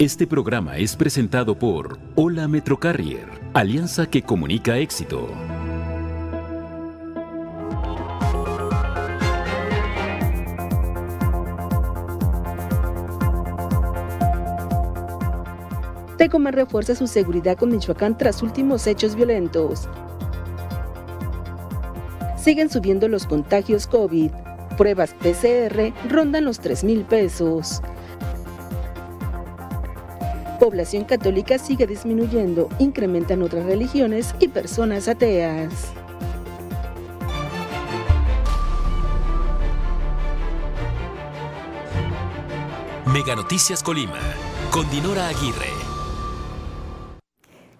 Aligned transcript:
Este 0.00 0.26
programa 0.26 0.78
es 0.78 0.96
presentado 0.96 1.58
por 1.58 1.98
Hola 2.14 2.48
Metrocarrier, 2.48 3.28
alianza 3.52 4.06
que 4.06 4.22
comunica 4.22 4.78
éxito. 4.78 5.28
Tecoman 16.16 16.54
refuerza 16.54 16.94
su 16.94 17.06
seguridad 17.06 17.58
con 17.58 17.68
Michoacán 17.68 18.16
tras 18.16 18.42
últimos 18.42 18.86
hechos 18.86 19.14
violentos. 19.14 19.86
Siguen 22.38 22.70
subiendo 22.70 23.06
los 23.06 23.26
contagios 23.26 23.86
COVID. 23.86 24.30
Pruebas 24.78 25.12
PCR 25.20 25.92
rondan 26.08 26.46
los 26.46 26.58
3 26.58 26.84
mil 26.84 27.02
pesos 27.02 27.82
población 30.60 31.04
católica 31.04 31.58
sigue 31.58 31.86
disminuyendo, 31.86 32.68
incrementan 32.78 33.42
otras 33.42 33.64
religiones 33.64 34.34
y 34.38 34.48
personas 34.48 35.08
ateas. 35.08 35.72
Mega 43.06 43.34
Noticias 43.34 43.82
Colima, 43.82 44.18
con 44.70 44.88
Dinora 44.90 45.28
Aguirre. 45.28 45.70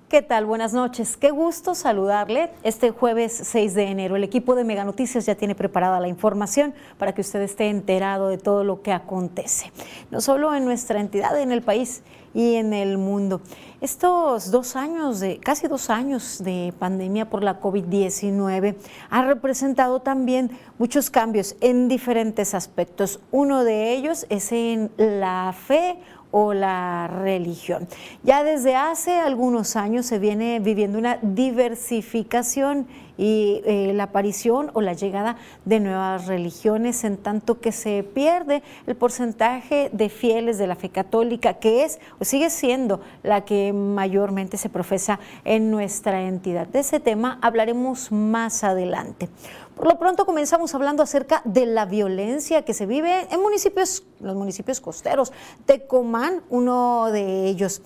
¿Qué 0.09 0.23
tal? 0.23 0.45
Buenas 0.45 0.73
noches. 0.73 1.17
Qué 1.17 1.31
gusto 1.31 1.77
saludarle 1.77 2.51
este 2.65 2.91
jueves 2.91 3.33
6 3.45 3.75
de 3.75 3.85
enero. 3.85 4.17
El 4.17 4.25
equipo 4.25 4.57
de 4.57 4.65
Mega 4.65 4.85
Noticias 4.85 5.25
ya 5.25 5.37
tiene 5.37 5.55
preparada 5.55 6.01
la 6.01 6.09
información 6.09 6.75
para 6.99 7.15
que 7.15 7.21
usted 7.21 7.41
esté 7.43 7.69
enterado 7.69 8.29
de 8.29 8.37
todo 8.37 8.65
lo 8.65 8.83
que 8.83 8.91
acontece, 8.91 9.71
no 10.11 10.21
solo 10.21 10.53
en 10.53 10.65
nuestra 10.65 10.99
entidad, 10.99 11.39
en 11.39 11.53
el 11.53 11.63
país 11.63 12.03
y 12.35 12.55
en 12.55 12.73
el 12.73 12.99
mundo. 12.99 13.41
Estos 13.81 14.51
dos 14.51 14.77
años, 14.77 15.21
de, 15.21 15.39
casi 15.39 15.67
dos 15.67 15.89
años 15.89 16.43
de 16.45 16.75
pandemia 16.79 17.31
por 17.31 17.43
la 17.43 17.61
COVID-19 17.61 18.77
han 19.09 19.27
representado 19.27 20.01
también 20.01 20.51
muchos 20.79 21.11
cambios 21.11 21.57
en 21.61 21.89
diferentes 21.89 22.55
aspectos. 22.55 23.21
Uno 23.31 23.65
de 23.65 23.93
ellos 23.93 24.27
es 24.29 24.53
en 24.53 24.91
la 24.99 25.55
fe 25.67 25.99
o 26.31 26.53
la 26.55 27.09
religión. 27.09 27.89
Ya 28.23 28.45
desde 28.45 28.77
hace 28.77 29.19
algunos 29.19 29.77
años 29.77 30.07
se 30.07 30.19
viene 30.19 30.61
viviendo 30.61 30.99
una 30.99 31.19
diversificación 31.23 32.87
y 33.21 33.61
eh, 33.67 33.93
la 33.95 34.05
aparición 34.05 34.71
o 34.73 34.81
la 34.81 34.95
llegada 34.95 35.37
de 35.67 35.79
nuevas 35.79 36.27
religiones 36.27 37.05
en 37.05 37.19
tanto 37.19 37.61
que 37.61 37.71
se 37.71 38.03
pierde 38.03 38.63
el 38.87 38.97
porcentaje 38.97 39.91
de 39.93 40.09
fieles 40.09 40.57
de 40.57 40.67
la 40.67 40.75
fe 40.75 40.89
católica 40.89 41.55
que 41.55 41.85
es 41.85 42.01
o 42.19 42.25
sigue 42.25 42.49
siendo 42.49 43.03
la 43.23 43.45
que 43.45 43.75
mayormente 43.75 44.57
se 44.57 44.71
profesa 44.71 45.21
en 45.45 45.71
nuestra 45.71 46.23
entidad. 46.23 46.67
De 46.67 46.79
ese 46.79 46.99
tema 46.99 47.39
hablaremos 47.43 48.11
más 48.11 48.65
adelante. 48.65 49.29
Por 49.77 49.87
lo 49.87 49.99
pronto 49.99 50.25
comenzamos 50.25 50.75
hablando 50.75 51.03
acerca 51.03 51.43
de 51.45 51.67
la 51.67 51.85
violencia 51.85 52.63
que 52.63 52.73
se 52.73 52.87
vive 52.87 53.27
en 53.31 53.41
municipios, 53.43 54.03
los 54.21 54.35
municipios 54.35 54.81
costeros. 54.81 55.31
Tecomán, 55.67 56.41
uno 56.49 57.11
de 57.13 57.49
ellos. 57.49 57.83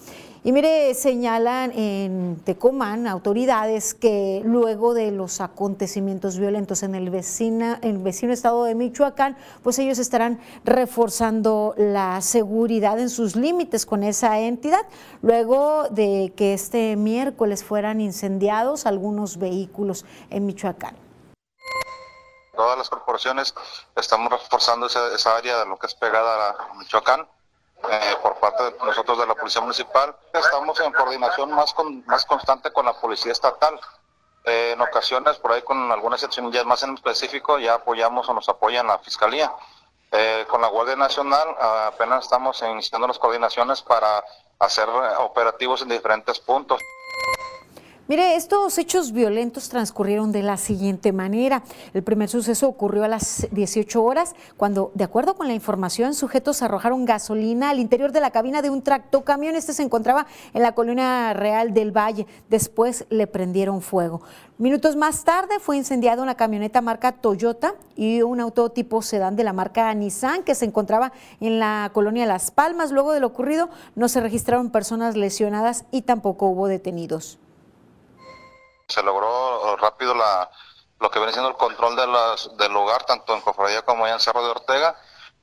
Y 0.47 0.53
mire, 0.53 0.93
señalan 0.93 1.73
en 1.73 2.39
Tecomán 2.45 3.07
autoridades 3.07 3.95
que 3.95 4.43
luego 4.45 4.93
de 4.93 5.11
los 5.11 5.41
acontecimientos 5.41 6.39
violentos 6.39 6.83
en 6.83 6.95
el, 6.95 7.09
vecina, 7.09 7.79
el 7.81 7.97
vecino 7.97 8.31
estado 8.31 8.65
de 8.65 8.75
Michoacán, 8.75 9.39
pues 9.63 9.79
ellos 9.79 9.99
estarán 9.99 10.39
reforzando 10.65 11.75
la 11.79 12.21
seguridad 12.21 12.99
en 12.99 13.09
sus 13.09 13.37
límites 13.37 13.87
con 13.87 14.03
esa 14.03 14.39
entidad, 14.39 14.87
luego 15.23 15.89
de 15.89 16.35
que 16.37 16.53
este 16.53 16.95
miércoles 16.97 17.65
fueran 17.65 18.03
incendiados 18.03 18.85
algunos 18.85 19.39
vehículos 19.39 20.05
en 20.29 20.45
Michoacán 20.45 20.95
todas 22.55 22.79
las 22.79 22.89
corporaciones 22.89 23.53
estamos 23.97 24.31
reforzando 24.31 24.87
esa, 24.87 25.37
área 25.37 25.59
de 25.59 25.67
lo 25.67 25.77
que 25.77 25.89
es 25.89 25.95
pegada 25.97 26.51
a 26.51 26.75
Michoacán. 26.75 27.27
Eh, 27.91 28.17
por 28.23 28.37
parte 28.37 28.63
de 28.65 28.73
nosotros 28.85 29.19
de 29.19 29.27
la 29.27 29.35
Policía 29.35 29.61
Municipal, 29.61 30.17
estamos 30.33 30.79
en 30.81 30.93
coordinación 30.93 31.53
más, 31.53 31.75
con, 31.75 32.05
más 32.07 32.25
constante 32.25 32.73
con 32.73 32.87
la 32.87 32.95
Policía 32.95 33.33
Estatal. 33.33 33.79
Eh, 34.45 34.73
en 34.73 34.81
ocasiones, 34.81 35.37
por 35.37 35.53
ahí 35.53 35.63
con 35.63 35.91
algunas 35.91 36.21
secciones 36.21 36.65
más 36.65 36.83
en 36.83 36.95
específico, 36.95 37.59
ya 37.59 37.75
apoyamos 37.75 38.29
o 38.29 38.35
nos 38.35 38.49
apoyan 38.49 38.87
la 38.87 38.99
Fiscalía. 38.99 39.53
Eh, 40.13 40.47
con 40.49 40.61
la 40.61 40.69
Guardia 40.69 40.95
Nacional 40.95 41.57
apenas 41.59 42.25
estamos 42.25 42.63
iniciando 42.63 43.09
las 43.09 43.19
coordinaciones 43.19 43.83
para 43.83 44.23
hacer 44.61 44.89
operativos 45.19 45.83
en 45.83 45.89
diferentes 45.89 46.39
puntos. 46.39 46.81
Mire, 48.07 48.37
estos 48.37 48.77
hechos 48.77 49.13
violentos 49.13 49.71
transcurrieron 49.71 50.31
de 50.31 50.43
la 50.43 50.59
siguiente 50.59 51.11
manera. 51.11 51.63
El 51.95 52.03
primer 52.03 52.29
suceso 52.29 52.69
ocurrió 52.69 53.05
a 53.05 53.09
las 53.09 53.49
18 53.51 54.05
horas, 54.05 54.35
cuando, 54.59 54.93
de 54.95 55.05
acuerdo 55.05 55.35
con 55.37 55.49
la 55.49 55.55
información, 55.55 56.13
sujetos 56.13 56.61
arrojaron 56.61 57.07
gasolina 57.07 57.71
al 57.71 57.79
interior 57.79 58.13
de 58.13 58.21
la 58.21 58.31
cabina 58.31 58.61
de 58.61 58.69
un 58.69 58.83
tractocamión. 58.83 59.57
Este 59.57 59.73
se 59.73 59.83
encontraba 59.83 60.27
en 60.53 60.61
la 60.61 60.73
colonia 60.73 61.33
real 61.33 61.73
del 61.73 61.97
Valle. 61.97 62.27
Después 62.51 63.07
le 63.09 63.27
prendieron 63.27 63.81
fuego. 63.81 64.21
Minutos 64.59 64.97
más 64.97 65.25
tarde 65.25 65.59
fue 65.59 65.79
incendiada 65.79 66.23
una 66.23 66.35
camioneta 66.35 66.83
marca 66.83 67.13
Toyota 67.13 67.75
y 67.97 68.21
un 68.21 68.39
auto 68.39 68.71
tipo 68.71 69.01
sedán 69.01 69.35
de 69.35 69.45
la 69.45 69.55
marca 69.55 69.95
Nissan 69.95 70.43
que 70.43 70.55
se 70.55 70.67
encontraba 70.67 71.13
en 71.41 71.59
la 71.59 71.91
colonia 71.95 72.27
Las 72.27 72.51
Palmas. 72.51 72.93
Luego 72.93 73.13
de 73.13 73.21
lo 73.21 73.29
ocurrido, 73.29 73.71
no 73.95 74.11
se 74.11 74.21
registraron 74.21 74.69
personas 74.69 75.17
lesionadas 75.17 75.87
y 75.91 76.03
tampoco 76.03 76.49
hubo 76.49 76.69
detenidos 76.69 77.39
se 78.89 79.03
logró 79.03 79.77
rápido 79.77 80.15
la, 80.15 80.51
lo 81.01 81.11
que 81.11 81.19
viene 81.19 81.33
siendo 81.33 81.51
el 81.51 81.57
control 81.57 81.97
de 81.97 82.07
las, 82.07 82.57
del 82.57 82.73
lugar, 82.73 83.05
tanto 83.05 83.35
en 83.35 83.41
Cofradía 83.41 83.83
como 83.83 84.05
allá 84.05 84.15
en 84.15 84.21
Cerro 84.21 84.43
de 84.43 84.51
Ortega. 84.51 84.97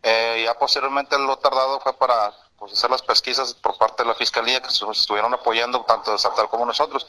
Eh, 0.04 0.42
ya 0.46 0.58
posteriormente 0.58 1.18
lo 1.20 1.38
tardado 1.38 1.80
fue 1.80 1.94
para 1.94 2.34
pues, 2.58 2.74
hacer 2.74 2.90
las 2.90 3.02
pesquisas 3.02 3.54
por 3.54 3.78
parte 3.78 4.04
de 4.04 4.10
la 4.10 4.16
Fiscalía, 4.16 4.62
que 4.62 4.70
estuvieron 4.70 5.34
apoyando 5.34 5.82
tanto 5.82 6.12
de 6.12 6.18
Sartal 6.18 6.50
como 6.50 6.66
nosotros. 6.66 7.08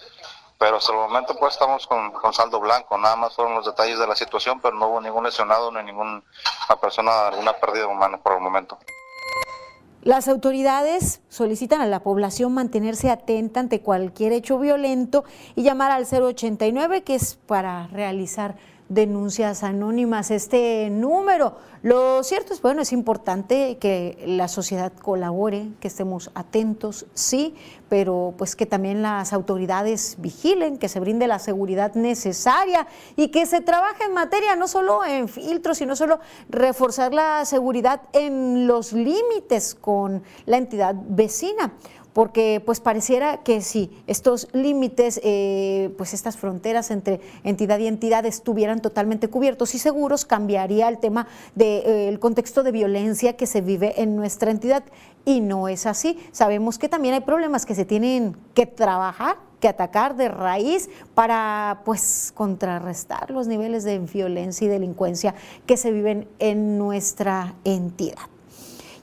Pero 0.58 0.76
hasta 0.76 0.92
el 0.92 0.98
momento 0.98 1.34
pues 1.36 1.54
estamos 1.54 1.86
con, 1.86 2.12
con, 2.12 2.32
saldo 2.32 2.60
blanco, 2.60 2.96
nada 2.96 3.16
más 3.16 3.34
fueron 3.34 3.54
los 3.54 3.66
detalles 3.66 3.98
de 3.98 4.06
la 4.06 4.14
situación, 4.14 4.60
pero 4.60 4.76
no 4.76 4.86
hubo 4.88 5.00
ningún 5.00 5.24
lesionado 5.24 5.72
ni 5.72 5.82
ninguna 5.82 6.22
persona, 6.80 7.28
alguna 7.28 7.54
pérdida 7.54 7.86
humana 7.86 8.18
por 8.18 8.34
el 8.34 8.40
momento. 8.40 8.78
Las 10.04 10.26
autoridades 10.26 11.20
solicitan 11.28 11.80
a 11.80 11.86
la 11.86 12.02
población 12.02 12.52
mantenerse 12.52 13.08
atenta 13.08 13.60
ante 13.60 13.82
cualquier 13.82 14.32
hecho 14.32 14.58
violento 14.58 15.22
y 15.54 15.62
llamar 15.62 15.92
al 15.92 16.06
089, 16.06 17.02
que 17.04 17.14
es 17.14 17.38
para 17.46 17.86
realizar 17.86 18.56
denuncias 18.92 19.62
anónimas. 19.62 20.30
Este 20.30 20.88
número, 20.90 21.56
lo 21.82 22.22
cierto 22.22 22.52
es, 22.52 22.60
bueno, 22.60 22.82
es 22.82 22.92
importante 22.92 23.78
que 23.78 24.22
la 24.26 24.48
sociedad 24.48 24.92
colabore, 24.92 25.68
que 25.80 25.88
estemos 25.88 26.30
atentos, 26.34 27.06
sí, 27.14 27.54
pero 27.88 28.34
pues 28.36 28.56
que 28.56 28.66
también 28.66 29.02
las 29.02 29.32
autoridades 29.32 30.16
vigilen, 30.18 30.78
que 30.78 30.88
se 30.88 31.00
brinde 31.00 31.26
la 31.26 31.38
seguridad 31.38 31.94
necesaria 31.94 32.86
y 33.16 33.28
que 33.28 33.46
se 33.46 33.60
trabaje 33.60 34.04
en 34.04 34.14
materia 34.14 34.56
no 34.56 34.68
solo 34.68 35.04
en 35.04 35.28
filtros, 35.28 35.78
sino 35.78 35.96
solo 35.96 36.20
reforzar 36.48 37.14
la 37.14 37.44
seguridad 37.44 38.02
en 38.12 38.66
los 38.66 38.92
límites 38.92 39.74
con 39.74 40.22
la 40.46 40.58
entidad 40.58 40.94
vecina 41.08 41.72
porque 42.12 42.62
pues 42.64 42.80
pareciera 42.80 43.38
que 43.38 43.60
si 43.60 43.90
estos 44.06 44.48
límites, 44.52 45.20
eh, 45.22 45.94
pues 45.96 46.14
estas 46.14 46.36
fronteras 46.36 46.90
entre 46.90 47.20
entidad 47.44 47.78
y 47.78 47.86
entidad 47.86 48.26
estuvieran 48.26 48.80
totalmente 48.80 49.28
cubiertos 49.28 49.74
y 49.74 49.78
seguros, 49.78 50.24
cambiaría 50.24 50.88
el 50.88 50.98
tema 50.98 51.26
del 51.54 51.82
eh, 51.86 52.18
contexto 52.20 52.62
de 52.62 52.72
violencia 52.72 53.36
que 53.36 53.46
se 53.46 53.60
vive 53.60 54.00
en 54.02 54.16
nuestra 54.16 54.50
entidad 54.50 54.84
y 55.24 55.40
no 55.40 55.68
es 55.68 55.86
así. 55.86 56.18
Sabemos 56.32 56.78
que 56.78 56.88
también 56.88 57.14
hay 57.14 57.20
problemas 57.20 57.66
que 57.66 57.74
se 57.74 57.84
tienen 57.84 58.36
que 58.54 58.66
trabajar 58.66 59.36
que 59.62 59.68
atacar 59.68 60.16
de 60.16 60.28
raíz 60.28 60.90
para 61.14 61.82
pues 61.84 62.32
contrarrestar 62.34 63.30
los 63.30 63.46
niveles 63.46 63.84
de 63.84 64.00
violencia 64.00 64.64
y 64.64 64.68
delincuencia 64.68 65.36
que 65.66 65.76
se 65.76 65.92
viven 65.92 66.26
en 66.40 66.78
nuestra 66.78 67.54
entidad. 67.62 68.31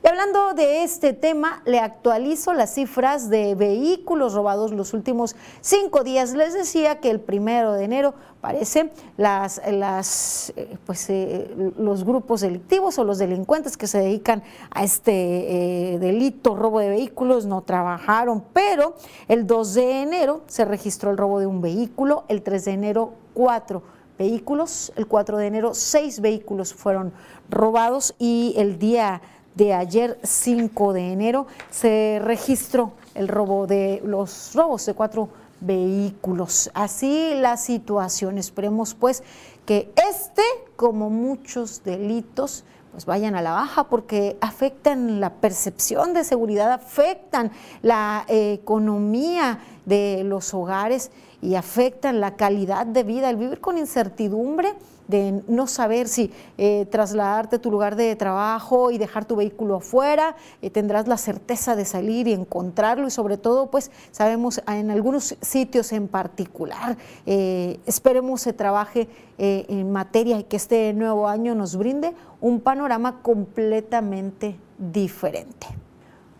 Y 0.02 0.08
hablando 0.08 0.54
de 0.54 0.84
este 0.84 1.12
tema, 1.12 1.62
le 1.66 1.80
actualizo 1.80 2.54
las 2.54 2.74
cifras 2.74 3.30
de 3.30 3.54
vehículos 3.56 4.34
robados 4.34 4.72
los 4.72 4.94
últimos 4.94 5.36
cinco 5.60 6.06
días. 6.06 6.34
Les 6.34 6.54
decía 6.54 7.02
que 7.02 7.10
el 7.10 7.20
primero 7.20 7.74
de 7.74 7.84
enero 7.84 8.14
parece 8.40 8.94
las, 9.18 9.62
las 9.70 10.54
eh, 10.56 10.78
pues, 10.86 11.10
eh, 11.10 11.54
los 11.78 12.06
grupos 12.06 12.40
delictivos 12.40 12.98
o 12.98 13.04
los 13.04 13.18
delincuentes 13.18 13.76
que 13.76 13.88
se 13.88 14.00
dedican 14.00 14.42
a 14.72 14.86
este 14.86 15.96
eh, 15.96 16.00
delito, 16.00 16.56
robo 16.56 16.80
de 16.80 16.88
vehículos, 16.88 17.46
no 17.46 17.64
trabajaron, 17.64 18.42
pero 18.54 18.96
el 19.28 19.48
2 19.48 19.74
de 19.74 20.02
enero 20.02 20.44
se 20.48 20.64
registró 20.64 21.12
el 21.12 21.18
robo 21.18 21.42
de 21.42 21.46
un 21.48 21.60
vehículo, 21.60 22.24
el 22.30 22.42
3 22.42 22.64
de 22.64 22.72
enero 22.72 23.14
cuatro 23.34 23.84
vehículos, 24.18 24.94
el 24.96 25.08
4 25.08 25.38
de 25.38 25.48
enero 25.48 25.74
seis 25.74 26.20
vehículos 26.20 26.74
fueron 26.74 27.14
robados 27.50 28.16
y 28.20 28.54
el 28.58 28.78
día 28.78 29.22
de 29.60 29.74
ayer 29.74 30.18
5 30.24 30.94
de 30.94 31.12
enero 31.12 31.46
se 31.70 32.22
registró 32.24 32.94
el 33.14 33.28
robo 33.28 33.68
de 33.68 34.02
los 34.06 34.56
robos 34.56 34.86
de 34.86 34.94
cuatro 34.94 35.28
vehículos. 35.60 36.72
Así 36.74 37.34
la 37.36 37.58
situación. 37.58 38.38
Esperemos 38.38 38.96
pues 38.96 39.22
que 39.66 39.92
este, 40.10 40.44
como 40.78 41.10
muchos 41.10 41.84
delitos, 41.84 42.64
pues 42.92 43.06
vayan 43.06 43.36
a 43.36 43.42
la 43.42 43.52
baja 43.52 43.90
porque 43.90 44.38
afectan 44.40 45.20
la 45.20 45.34
percepción 45.34 46.14
de 46.14 46.24
seguridad, 46.24 46.72
afectan 46.72 47.52
la 47.82 48.24
economía 48.30 49.60
de 49.86 50.24
los 50.24 50.54
hogares 50.54 51.12
y 51.42 51.56
afectan 51.56 52.22
la 52.22 52.38
calidad 52.38 52.86
de 52.86 53.04
vida. 53.04 53.30
El 53.30 53.36
vivir 53.36 53.60
con 53.60 53.78
incertidumbre 53.78 54.74
de 55.10 55.42
no 55.48 55.66
saber 55.66 56.08
si 56.08 56.32
eh, 56.60 56.86
trasladarte 56.92 57.56
a 57.56 57.62
tu 57.62 57.72
lugar 57.72 57.96
de 57.96 58.16
trabajo 58.16 58.92
y 58.92 59.00
dejar 59.00 59.26
tu 59.26 59.36
vehículo 59.36 59.78
afuera, 59.78 60.36
eh, 60.62 60.70
tendrás 60.70 61.08
la 61.08 61.18
certeza 61.18 61.76
de 61.76 61.84
salir 61.84 62.28
y 62.28 62.34
encontrarlo 62.34 63.08
y 63.08 63.12
sobre 63.12 63.38
todo 63.38 63.72
pues 63.72 63.90
sabemos 64.12 64.62
en 64.68 64.92
algunos 64.92 65.36
sitios 65.42 65.92
en 65.94 66.08
particular, 66.08 66.96
eh, 67.26 67.80
esperemos 67.88 68.42
se 68.42 68.54
trabaje 68.54 69.10
en 69.42 69.90
materia 69.92 70.38
y 70.38 70.44
que 70.44 70.58
este 70.58 70.92
nuevo 70.94 71.30
año 71.30 71.56
nos 71.56 71.78
brinde 71.78 72.14
un 72.42 72.60
panorama 72.60 73.22
completamente 73.22 74.60
diferente. 74.78 75.66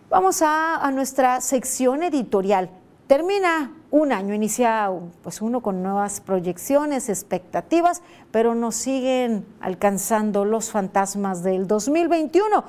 Vamos 0.10 0.42
a 0.42 0.92
nuestra 0.94 1.40
sección 1.40 2.04
editorial. 2.04 2.70
Termina 3.08 3.72
un 3.92 4.12
año, 4.12 4.34
inicia 4.34 4.92
pues 5.24 5.42
uno 5.42 5.62
con 5.62 5.82
nuevas 5.82 6.22
proyecciones, 6.22 7.10
expectativas, 7.10 8.02
pero 8.32 8.54
nos 8.54 8.76
siguen 8.76 9.46
alcanzando 9.60 10.46
los 10.46 10.72
fantasmas 10.72 11.44
del 11.44 11.68
2021. 11.68 12.64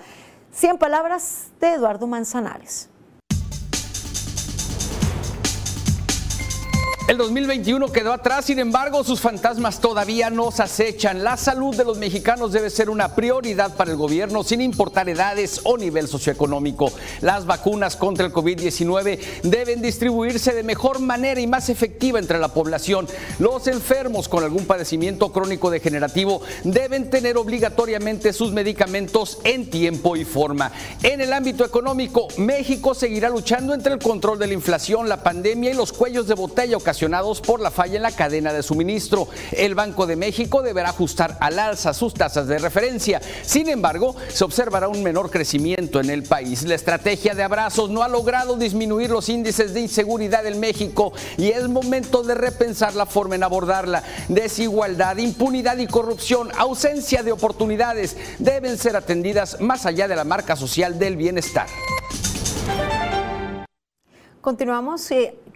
100 0.53 0.79
palabras 0.79 1.49
de 1.61 1.75
Eduardo 1.75 2.07
Manzanares. 2.07 2.89
El 7.11 7.19
2021 7.19 7.91
quedó 7.91 8.13
atrás, 8.13 8.45
sin 8.45 8.61
embargo, 8.61 9.03
sus 9.03 9.21
fantasmas 9.21 9.81
todavía 9.81 10.31
nos 10.31 10.61
acechan. 10.61 11.25
La 11.25 11.37
salud 11.37 11.75
de 11.75 11.85
los 11.85 11.99
mexicanos 11.99 12.53
debe 12.53 12.71
ser 12.71 12.89
una 12.89 13.17
prioridad 13.17 13.75
para 13.75 13.91
el 13.91 13.97
gobierno, 13.97 14.45
sin 14.45 14.61
importar 14.61 15.09
edades 15.09 15.61
o 15.65 15.77
nivel 15.77 16.07
socioeconómico. 16.07 16.93
Las 17.21 17.47
vacunas 17.47 17.97
contra 17.97 18.27
el 18.27 18.33
COVID-19 18.33 19.19
deben 19.43 19.83
distribuirse 19.83 20.55
de 20.55 20.63
mejor 20.63 21.01
manera 21.01 21.41
y 21.41 21.49
más 21.49 21.69
efectiva 21.69 22.21
entre 22.21 22.39
la 22.39 22.55
población. 22.55 23.09
Los 23.41 23.67
enfermos 23.67 24.29
con 24.29 24.45
algún 24.45 24.67
padecimiento 24.67 25.33
crónico 25.33 25.69
degenerativo 25.69 26.43
deben 26.63 27.11
tener 27.11 27.39
obligatoriamente 27.39 28.33
sus 28.33 28.53
medicamentos 28.53 29.39
en 29.43 29.69
tiempo 29.69 30.15
y 30.15 30.25
forma. 30.25 30.71
En 31.03 31.21
el 31.21 31.33
ámbito 31.33 31.65
económico, 31.65 32.29
México 32.37 32.95
seguirá 32.95 33.31
luchando 33.31 33.75
entre 33.75 33.95
el 33.95 33.99
control 33.99 34.39
de 34.39 34.47
la 34.47 34.55
inflación, 34.55 35.09
la 35.09 35.25
pandemia 35.25 35.73
y 35.73 35.75
los 35.75 35.93
cuellos 35.93 36.29
de 36.29 36.35
botella 36.35 36.77
ocasionados 36.77 37.00
por 37.47 37.61
la 37.61 37.71
falla 37.71 37.97
en 37.97 38.03
la 38.03 38.13
cadena 38.13 38.53
de 38.53 38.63
suministro. 38.63 39.29
El 39.53 39.75
Banco 39.75 40.07
de 40.07 40.17
México 40.17 40.63
deberá 40.63 40.91
ajustar 40.91 41.39
al 41.41 41.59
alza 41.59 41.95
sus 41.95 42.13
tasas 42.13 42.47
de 42.47 42.59
referencia. 42.59 43.23
Sin 43.43 43.69
embargo, 43.69 44.15
se 44.29 44.45
observará 44.45 44.89
un 44.89 45.03
menor 45.03 45.31
crecimiento 45.31 46.01
en 46.01 46.11
el 46.11 46.25
país. 46.25 46.63
La 46.65 46.75
estrategia 46.75 47.35
de 47.35 47.43
abrazos 47.43 47.89
no 47.89 48.03
ha 48.03 48.09
logrado 48.09 48.57
disminuir 48.57 49.11
los 49.11 49.29
índices 49.31 49.73
de 49.73 49.81
inseguridad 49.81 50.45
en 50.47 50.61
México 50.61 51.13
y 51.39 51.49
es 51.49 51.69
momento 51.69 52.23
de 52.23 52.35
repensar 52.35 52.95
la 52.95 53.07
forma 53.07 53.35
en 53.35 53.45
abordarla. 53.45 54.03
Desigualdad, 54.29 55.17
impunidad 55.17 55.79
y 55.79 55.87
corrupción, 55.87 56.51
ausencia 56.59 57.23
de 57.23 57.33
oportunidades 57.33 58.17
deben 58.39 58.77
ser 58.77 58.97
atendidas 58.97 59.61
más 59.61 59.87
allá 59.87 60.07
de 60.07 60.17
la 60.17 60.25
marca 60.25 60.55
social 60.55 60.99
del 60.99 61.17
bienestar. 61.17 61.67
Continuamos. 64.41 65.11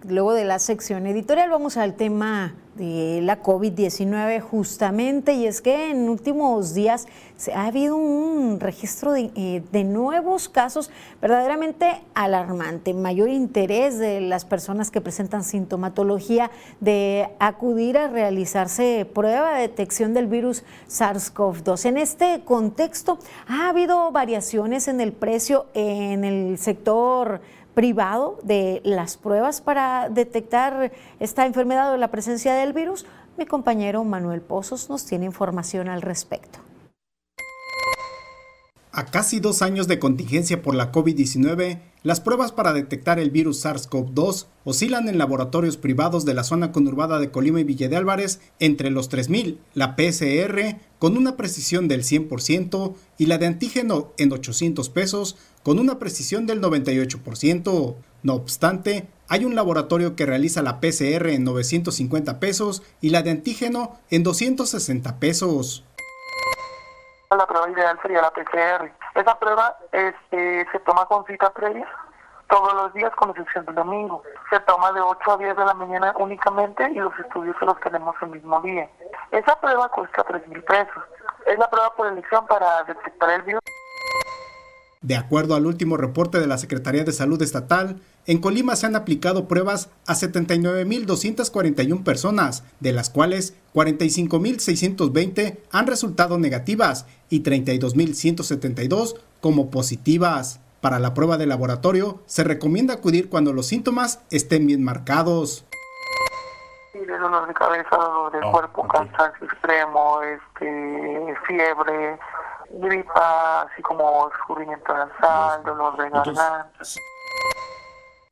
Luego 0.06 0.35
de 0.35 0.45
la 0.45 0.59
sección 0.59 1.06
editorial 1.06 1.49
vamos 1.49 1.79
al 1.79 1.95
tema 1.95 2.55
de 2.75 3.21
la 3.23 3.43
COVID-19 3.43 4.41
justamente 4.41 5.33
y 5.33 5.47
es 5.47 5.62
que 5.62 5.91
en 5.91 6.11
últimos 6.11 6.75
días 6.75 7.06
ha 7.55 7.67
habido 7.67 7.97
un 7.97 8.61
registro 8.61 9.12
de, 9.12 9.31
eh, 9.35 9.62
de, 9.73 9.85
nuevos 9.85 10.51
casos 10.51 10.91
verdaderamente 11.23 12.03
alarmante, 12.15 12.93
mayor 12.93 13.31
interés 13.31 13.99
de 13.99 14.21
las 14.21 14.45
personas 14.45 14.91
que 14.91 15.01
presentan 15.01 15.43
sintomatología 15.43 16.50
de 16.81 17.31
acudir 17.39 17.97
a 17.97 18.09
realizarse 18.09 19.09
prueba 19.11 19.55
de 19.55 19.62
detección 19.62 20.12
del 20.12 20.27
virus 20.27 20.65
SARS-CoV-2. 20.89 21.87
En 21.87 21.97
este 21.97 22.43
contexto 22.45 23.19
ha 23.47 23.71
habido 23.71 24.11
variaciones 24.11 24.87
en 24.89 25.00
el 25.00 25.12
precio 25.12 25.67
en 25.73 26.25
el 26.25 26.59
sector 26.59 27.41
privado 27.75 28.38
de 28.43 28.81
las 28.85 29.17
pruebas 29.17 29.61
para 29.61 30.09
detectar 30.09 30.93
esta 31.21 31.47
enfermedad 31.47 31.93
o 31.93 31.97
la 31.97 32.11
presencia 32.11 32.55
del 32.55 32.73
virus? 32.73 33.06
Mi 33.37 33.47
compañero 33.47 34.05
Manuel 34.05 34.41
Pozos 34.41 34.88
nos 34.88 35.05
tiene 35.05 35.26
información 35.26 35.88
al 35.88 36.03
respecto. 36.03 36.61
A 38.96 39.06
casi 39.06 39.41
dos 39.41 39.61
años 39.61 39.88
de 39.88 39.99
contingencia 39.99 40.62
por 40.62 40.76
la 40.76 40.93
COVID-19, 40.93 41.81
las 42.05 42.20
pruebas 42.20 42.52
para 42.52 42.73
detectar 42.73 43.19
el 43.19 43.32
virus 43.32 43.64
SARS-CoV-2 43.64 44.46
oscilan 44.62 45.08
en 45.08 45.19
laboratorios 45.19 45.76
privados 45.76 46.25
de 46.25 46.32
la 46.32 46.44
zona 46.44 46.70
conurbada 46.70 47.19
de 47.19 47.32
Colima 47.32 47.58
y 47.58 47.64
Villa 47.64 47.88
de 47.88 47.96
Álvarez 47.96 48.38
entre 48.61 48.91
los 48.91 49.11
3.000, 49.11 49.56
la 49.75 49.96
PCR 49.96 50.79
con 51.00 51.17
una 51.17 51.37
precisión 51.37 51.88
del 51.88 52.05
100% 52.05 52.94
y 53.19 53.26
la 53.26 53.38
de 53.38 53.46
antígeno 53.46 54.12
en 54.17 54.31
800 54.31 54.88
pesos 54.91 55.35
con 55.64 55.81
una 55.81 55.99
precisión 55.99 56.47
del 56.47 56.61
98%. 56.61 57.97
No 58.23 58.35
obstante, 58.35 59.08
hay 59.26 59.44
un 59.44 59.56
laboratorio 59.56 60.14
que 60.14 60.25
realiza 60.25 60.62
la 60.62 60.79
PCR 60.81 61.31
en 61.31 61.43
950 61.43 62.38
pesos 62.38 62.85
y 63.00 63.11
la 63.11 63.23
de 63.23 63.32
antígeno 63.32 63.99
en 64.11 64.23
260 64.23 65.19
pesos. 65.19 65.82
La 67.37 67.47
prueba 67.47 67.69
ideal 67.71 67.99
sería 68.01 68.23
la 68.23 68.31
PCR. 68.31 68.91
Esa 69.15 69.39
prueba 69.39 69.77
este, 69.93 70.67
se 70.71 70.79
toma 70.81 71.07
con 71.07 71.25
cita 71.27 71.51
previa 71.51 71.87
todos 72.49 72.75
los 72.75 72.93
días 72.95 73.11
con 73.17 73.31
excepción 73.31 73.65
del 73.67 73.75
domingo. 73.75 74.23
Se 74.51 74.61
toma 74.61 74.93
de 74.93 75.01
8 75.01 75.33
a 75.33 75.37
10 75.39 75.57
de 75.57 75.65
la 75.65 75.75
mañana 75.75 76.15
únicamente 76.19 76.89
y 76.91 76.95
los 76.95 77.19
estudios 77.19 77.57
se 77.59 77.67
los 77.67 77.79
tenemos 77.81 78.15
el 78.23 78.29
mismo 78.29 78.61
día. 78.61 78.89
Esa 79.33 79.59
prueba 79.61 79.89
cuesta 79.89 80.23
3 80.23 80.47
mil 80.49 80.63
pesos. 80.63 81.03
Es 81.47 81.59
la 81.59 81.69
prueba 81.69 81.93
por 81.95 82.07
elección 82.07 82.47
para 82.47 82.85
detectar 82.85 83.31
el 83.31 83.43
virus. 83.43 83.61
De 85.05 85.17
acuerdo 85.17 85.55
al 85.55 85.67
último 85.67 85.99
reporte 85.99 86.41
de 86.41 86.47
la 86.47 86.56
Secretaría 86.56 87.05
de 87.05 87.12
Salud 87.12 87.43
Estatal, 87.43 88.00
en 88.25 88.40
Colima 88.40 88.75
se 88.75 88.87
han 88.87 88.97
aplicado 88.97 89.47
pruebas 89.47 89.90
a 90.07 90.14
79.241 90.14 92.02
personas, 92.02 92.64
de 92.81 92.93
las 92.93 93.11
cuales 93.11 93.55
45.620 93.75 95.59
han 95.71 95.87
resultado 95.87 96.38
negativas 96.38 97.05
y 97.28 97.43
32.172 97.43 99.21
como 99.43 99.71
positivas. 99.71 100.61
Para 100.81 100.99
la 100.99 101.12
prueba 101.12 101.37
de 101.37 101.45
laboratorio 101.45 102.23
se 102.25 102.43
recomienda 102.43 102.95
acudir 102.95 103.28
cuando 103.28 103.52
los 103.52 103.67
síntomas 103.67 104.23
estén 104.31 104.67
bien 104.67 104.83
marcados. 104.83 105.67
dolor 106.95 107.47
de 107.47 107.52
cabeza, 107.52 107.95
dolor 107.95 108.33
de 108.33 108.40
oh, 108.43 108.52
cuerpo, 108.52 108.88
cansancio 108.88 109.47
extremo, 109.49 110.23
este, 110.23 111.35
fiebre, 111.47 112.19
gripa, 112.81 113.62
así 113.62 113.83
como 113.83 114.28
escurrimiento 114.31 114.93
nasal, 114.93 115.62
dolor 115.64 115.97
de 115.97 116.11
garganta. 116.11 116.69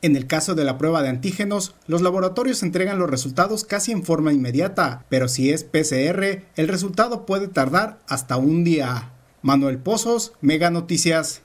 En 0.02 0.16
el 0.16 0.26
caso 0.26 0.56
de 0.56 0.64
la 0.64 0.78
prueba 0.78 1.00
de 1.02 1.08
antígenos, 1.08 1.76
los 1.86 2.02
laboratorios 2.02 2.64
entregan 2.64 2.98
los 2.98 3.08
resultados 3.08 3.62
casi 3.62 3.92
en 3.92 4.02
forma 4.02 4.32
inmediata, 4.32 5.04
pero 5.08 5.28
si 5.28 5.52
es 5.52 5.62
PCR, 5.62 6.42
el 6.56 6.68
resultado 6.68 7.24
puede 7.24 7.46
tardar 7.46 7.98
hasta 8.08 8.36
un 8.36 8.64
día. 8.64 9.12
Manuel 9.42 9.78
Pozos, 9.78 10.34
Mega 10.40 10.70
Noticias. 10.70 11.42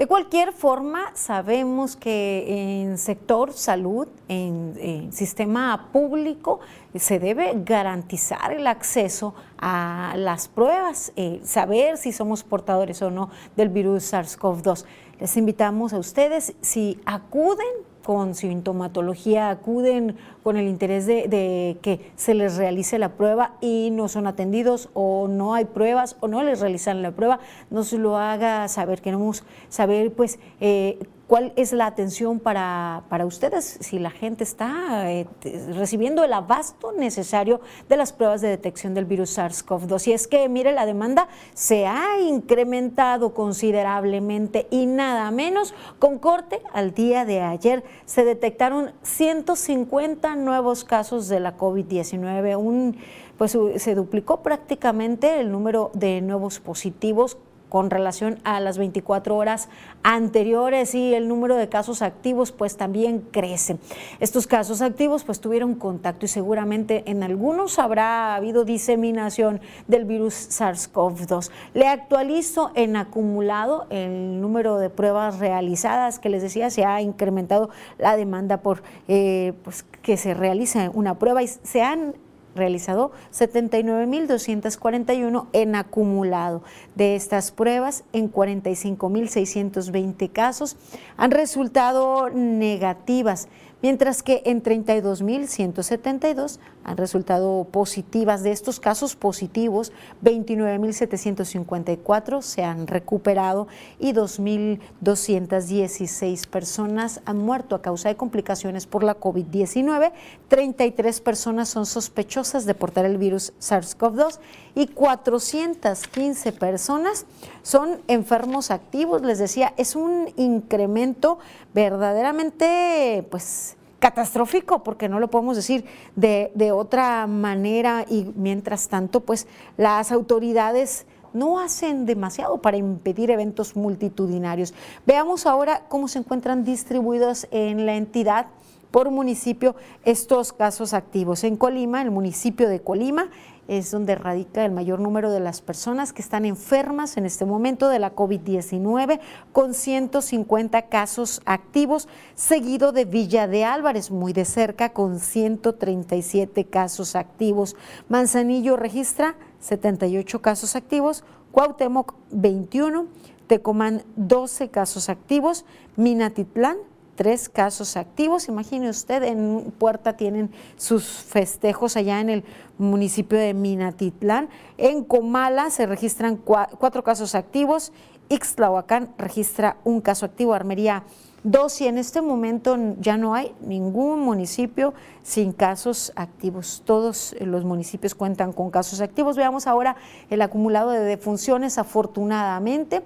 De 0.00 0.06
cualquier 0.06 0.54
forma, 0.54 1.12
sabemos 1.12 1.94
que 1.94 2.80
en 2.80 2.96
sector 2.96 3.52
salud, 3.52 4.08
en, 4.28 5.12
sistema 5.12 5.90
público, 5.92 6.60
se 6.94 7.18
debe 7.18 7.52
garantizar 7.66 8.50
el 8.50 8.66
acceso 8.66 9.34
a 9.58 10.14
las 10.16 10.48
pruebas, 10.48 11.12
saber 11.42 11.98
si 11.98 12.12
somos 12.12 12.44
portadores 12.44 13.02
o 13.02 13.10
no 13.10 13.28
del 13.56 13.68
virus 13.68 14.10
SARS-CoV-2. 14.10 14.86
Les 15.20 15.36
invitamos 15.36 15.92
a 15.92 15.98
ustedes, 15.98 16.54
si 16.62 16.98
acuden 17.04 17.68
con 18.04 18.34
sintomatología 18.34 19.50
acuden 19.50 20.16
con 20.42 20.56
el 20.56 20.66
interés 20.66 21.06
de, 21.06 21.78
que 21.82 22.10
se 22.16 22.34
les 22.34 22.56
realice 22.56 22.98
la 22.98 23.10
prueba 23.10 23.54
y 23.60 23.90
no 23.92 24.08
son 24.08 24.26
atendidos 24.26 24.88
o 24.94 25.28
no 25.28 25.54
hay 25.54 25.64
pruebas 25.66 26.16
o 26.20 26.28
no 26.28 26.42
les 26.42 26.60
realizan 26.60 27.02
la 27.02 27.12
prueba, 27.12 27.40
nos 27.70 27.92
lo 27.92 28.16
haga 28.16 28.68
saber. 28.68 29.00
Queremos 29.00 29.44
saber 29.68 30.12
pues 30.12 30.38
eh, 30.60 30.98
¿Cuál 31.30 31.52
es 31.54 31.72
la 31.72 31.86
atención 31.86 32.40
para, 32.40 33.04
para 33.08 33.24
ustedes 33.24 33.78
si 33.80 34.00
la 34.00 34.10
gente 34.10 34.42
está 34.42 35.12
eh, 35.12 35.28
recibiendo 35.76 36.24
el 36.24 36.32
abasto 36.32 36.90
necesario 36.90 37.60
de 37.88 37.96
las 37.96 38.12
pruebas 38.12 38.40
de 38.40 38.48
detección 38.48 38.94
del 38.94 39.04
virus 39.04 39.38
SARS-CoV-2? 39.38 40.08
Y 40.08 40.12
es 40.12 40.26
que, 40.26 40.48
mire, 40.48 40.72
la 40.72 40.86
demanda 40.86 41.28
se 41.54 41.86
ha 41.86 42.18
incrementado 42.20 43.32
considerablemente 43.32 44.66
y 44.72 44.86
nada 44.86 45.30
menos. 45.30 45.72
Con 46.00 46.18
corte 46.18 46.62
al 46.72 46.94
día 46.94 47.24
de 47.24 47.42
ayer 47.42 47.84
se 48.06 48.24
detectaron 48.24 48.90
150 49.02 50.34
nuevos 50.34 50.82
casos 50.82 51.28
de 51.28 51.38
la 51.38 51.56
COVID-19, 51.56 52.58
un 52.58 52.96
pues 53.38 53.56
se 53.76 53.94
duplicó 53.94 54.42
prácticamente 54.42 55.40
el 55.40 55.52
número 55.52 55.92
de 55.94 56.20
nuevos 56.20 56.58
positivos 56.58 57.38
con 57.70 57.88
relación 57.88 58.38
a 58.44 58.60
las 58.60 58.76
24 58.76 59.34
horas 59.34 59.70
anteriores 60.02 60.94
y 60.94 61.14
el 61.14 61.28
número 61.28 61.56
de 61.56 61.70
casos 61.70 62.02
activos 62.02 62.52
pues 62.52 62.76
también 62.76 63.20
crece. 63.20 63.78
Estos 64.18 64.46
casos 64.46 64.82
activos 64.82 65.24
pues 65.24 65.40
tuvieron 65.40 65.76
contacto 65.76 66.26
y 66.26 66.28
seguramente 66.28 67.04
en 67.06 67.22
algunos 67.22 67.78
habrá 67.78 68.34
habido 68.34 68.66
diseminación 68.66 69.60
del 69.88 70.04
virus 70.04 70.34
SARS-CoV-2. 70.50 71.50
Le 71.72 71.86
actualizo 71.86 72.72
en 72.74 72.96
acumulado 72.96 73.86
el 73.88 74.42
número 74.42 74.76
de 74.76 74.90
pruebas 74.90 75.38
realizadas 75.38 76.18
que 76.18 76.28
les 76.28 76.42
decía 76.42 76.68
se 76.68 76.84
ha 76.84 77.00
incrementado 77.00 77.70
la 77.96 78.16
demanda 78.16 78.58
por 78.58 78.82
eh, 79.08 79.54
pues, 79.64 79.84
que 80.02 80.16
se 80.16 80.34
realice 80.34 80.90
una 80.92 81.18
prueba 81.18 81.42
y 81.42 81.48
se 81.48 81.82
han 81.82 82.14
realizado 82.54 83.12
79.241 83.32 85.46
en 85.52 85.74
acumulado. 85.74 86.62
De 86.94 87.16
estas 87.16 87.50
pruebas, 87.50 88.04
en 88.12 88.30
45.620 88.32 90.30
casos 90.30 90.76
han 91.16 91.30
resultado 91.30 92.28
negativas 92.30 93.48
mientras 93.82 94.22
que 94.22 94.42
en 94.44 94.62
32.172 94.62 96.60
han 96.84 96.96
resultado 96.96 97.66
positivas. 97.70 98.42
De 98.42 98.52
estos 98.52 98.80
casos 98.80 99.16
positivos, 99.16 99.92
29.754 100.24 102.40
se 102.42 102.64
han 102.64 102.86
recuperado 102.86 103.68
y 103.98 104.12
2.216 104.12 106.46
personas 106.46 107.20
han 107.24 107.38
muerto 107.38 107.74
a 107.74 107.82
causa 107.82 108.08
de 108.08 108.16
complicaciones 108.16 108.86
por 108.86 109.02
la 109.02 109.18
COVID-19. 109.18 110.12
33 110.48 111.20
personas 111.20 111.68
son 111.68 111.86
sospechosas 111.86 112.66
de 112.66 112.74
portar 112.74 113.04
el 113.04 113.18
virus 113.18 113.52
SARS-CoV-2 113.60 114.38
y 114.74 114.88
415 114.88 116.52
personas 116.52 117.26
son 117.62 118.00
enfermos 118.08 118.70
activos. 118.70 119.22
Les 119.22 119.38
decía, 119.38 119.72
es 119.76 119.96
un 119.96 120.32
incremento 120.36 121.38
verdaderamente, 121.74 123.26
pues, 123.30 123.69
catastrófico, 124.00 124.82
porque 124.82 125.08
no 125.08 125.20
lo 125.20 125.30
podemos 125.30 125.54
decir 125.54 125.84
de, 126.16 126.50
de, 126.56 126.72
otra 126.72 127.28
manera 127.28 128.04
y 128.08 128.32
mientras 128.34 128.88
tanto, 128.88 129.20
pues 129.20 129.46
las 129.76 130.10
autoridades 130.10 131.06
no 131.32 131.60
hacen 131.60 132.06
demasiado 132.06 132.60
para 132.60 132.76
impedir 132.76 133.30
eventos 133.30 133.76
multitudinarios. 133.76 134.74
Veamos 135.06 135.46
ahora 135.46 135.84
cómo 135.88 136.08
se 136.08 136.18
encuentran 136.18 136.64
distribuidos 136.64 137.46
en 137.52 137.86
la 137.86 137.94
entidad 137.94 138.46
por 138.90 139.10
municipio 139.10 139.76
estos 140.04 140.52
casos 140.52 140.94
activos. 140.94 141.44
En 141.44 141.56
Colima, 141.56 142.02
el 142.02 142.10
municipio 142.10 142.68
de 142.68 142.80
Colima 142.80 143.30
es 143.70 143.92
donde 143.92 144.16
radica 144.16 144.64
el 144.64 144.72
mayor 144.72 144.98
número 144.98 145.30
de 145.30 145.38
las 145.38 145.60
personas 145.60 146.12
que 146.12 146.22
están 146.22 146.44
enfermas 146.44 147.16
en 147.16 147.24
este 147.24 147.44
momento 147.44 147.88
de 147.88 148.00
la 148.00 148.16
COVID-19, 148.16 149.20
con 149.52 149.74
150 149.74 150.82
casos 150.88 151.40
activos, 151.44 152.08
seguido 152.34 152.90
de 152.90 153.04
Villa 153.04 153.46
de 153.46 153.64
Álvarez, 153.64 154.10
muy 154.10 154.32
de 154.32 154.44
cerca, 154.44 154.92
con 154.92 155.20
137 155.20 156.64
casos 156.64 157.14
activos. 157.14 157.76
Manzanillo 158.08 158.76
registra 158.76 159.36
78 159.60 160.42
casos 160.42 160.74
activos, 160.74 161.22
Cuauhtémoc 161.52 162.14
21, 162.32 163.06
Tecomán 163.46 164.02
12 164.16 164.70
casos 164.70 165.08
activos, 165.08 165.64
Minatitlán 165.94 166.76
tres 167.20 167.50
casos 167.50 167.98
activos. 167.98 168.48
Imagine 168.48 168.88
usted, 168.88 169.22
en 169.24 169.74
Puerta 169.78 170.16
tienen 170.16 170.50
sus 170.78 171.04
festejos 171.04 171.98
allá 171.98 172.18
en 172.18 172.30
el 172.30 172.44
municipio 172.78 173.38
de 173.38 173.52
Minatitlán. 173.52 174.48
En 174.78 175.04
Comala 175.04 175.68
se 175.68 175.84
registran 175.84 176.38
cuatro 176.38 177.04
casos 177.04 177.34
activos. 177.34 177.92
Ixtlahuacán 178.30 179.10
registra 179.18 179.76
un 179.84 180.00
caso 180.00 180.24
activo. 180.24 180.54
Armería 180.54 181.02
dos 181.44 181.78
y 181.82 181.88
en 181.88 181.98
este 181.98 182.22
momento 182.22 182.78
ya 183.00 183.18
no 183.18 183.34
hay 183.34 183.54
ningún 183.60 184.20
municipio 184.20 184.94
sin 185.22 185.52
casos 185.52 186.14
activos. 186.16 186.80
Todos 186.86 187.36
los 187.38 187.66
municipios 187.66 188.14
cuentan 188.14 188.54
con 188.54 188.70
casos 188.70 189.02
activos. 189.02 189.36
Veamos 189.36 189.66
ahora 189.66 189.94
el 190.30 190.40
acumulado 190.40 190.88
de 190.88 191.00
defunciones, 191.00 191.76
afortunadamente. 191.76 193.02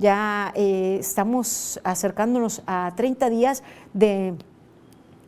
Ya 0.00 0.50
eh, 0.56 0.96
estamos 0.98 1.78
acercándonos 1.84 2.62
a 2.66 2.90
30 2.96 3.28
días 3.28 3.62
de 3.92 4.34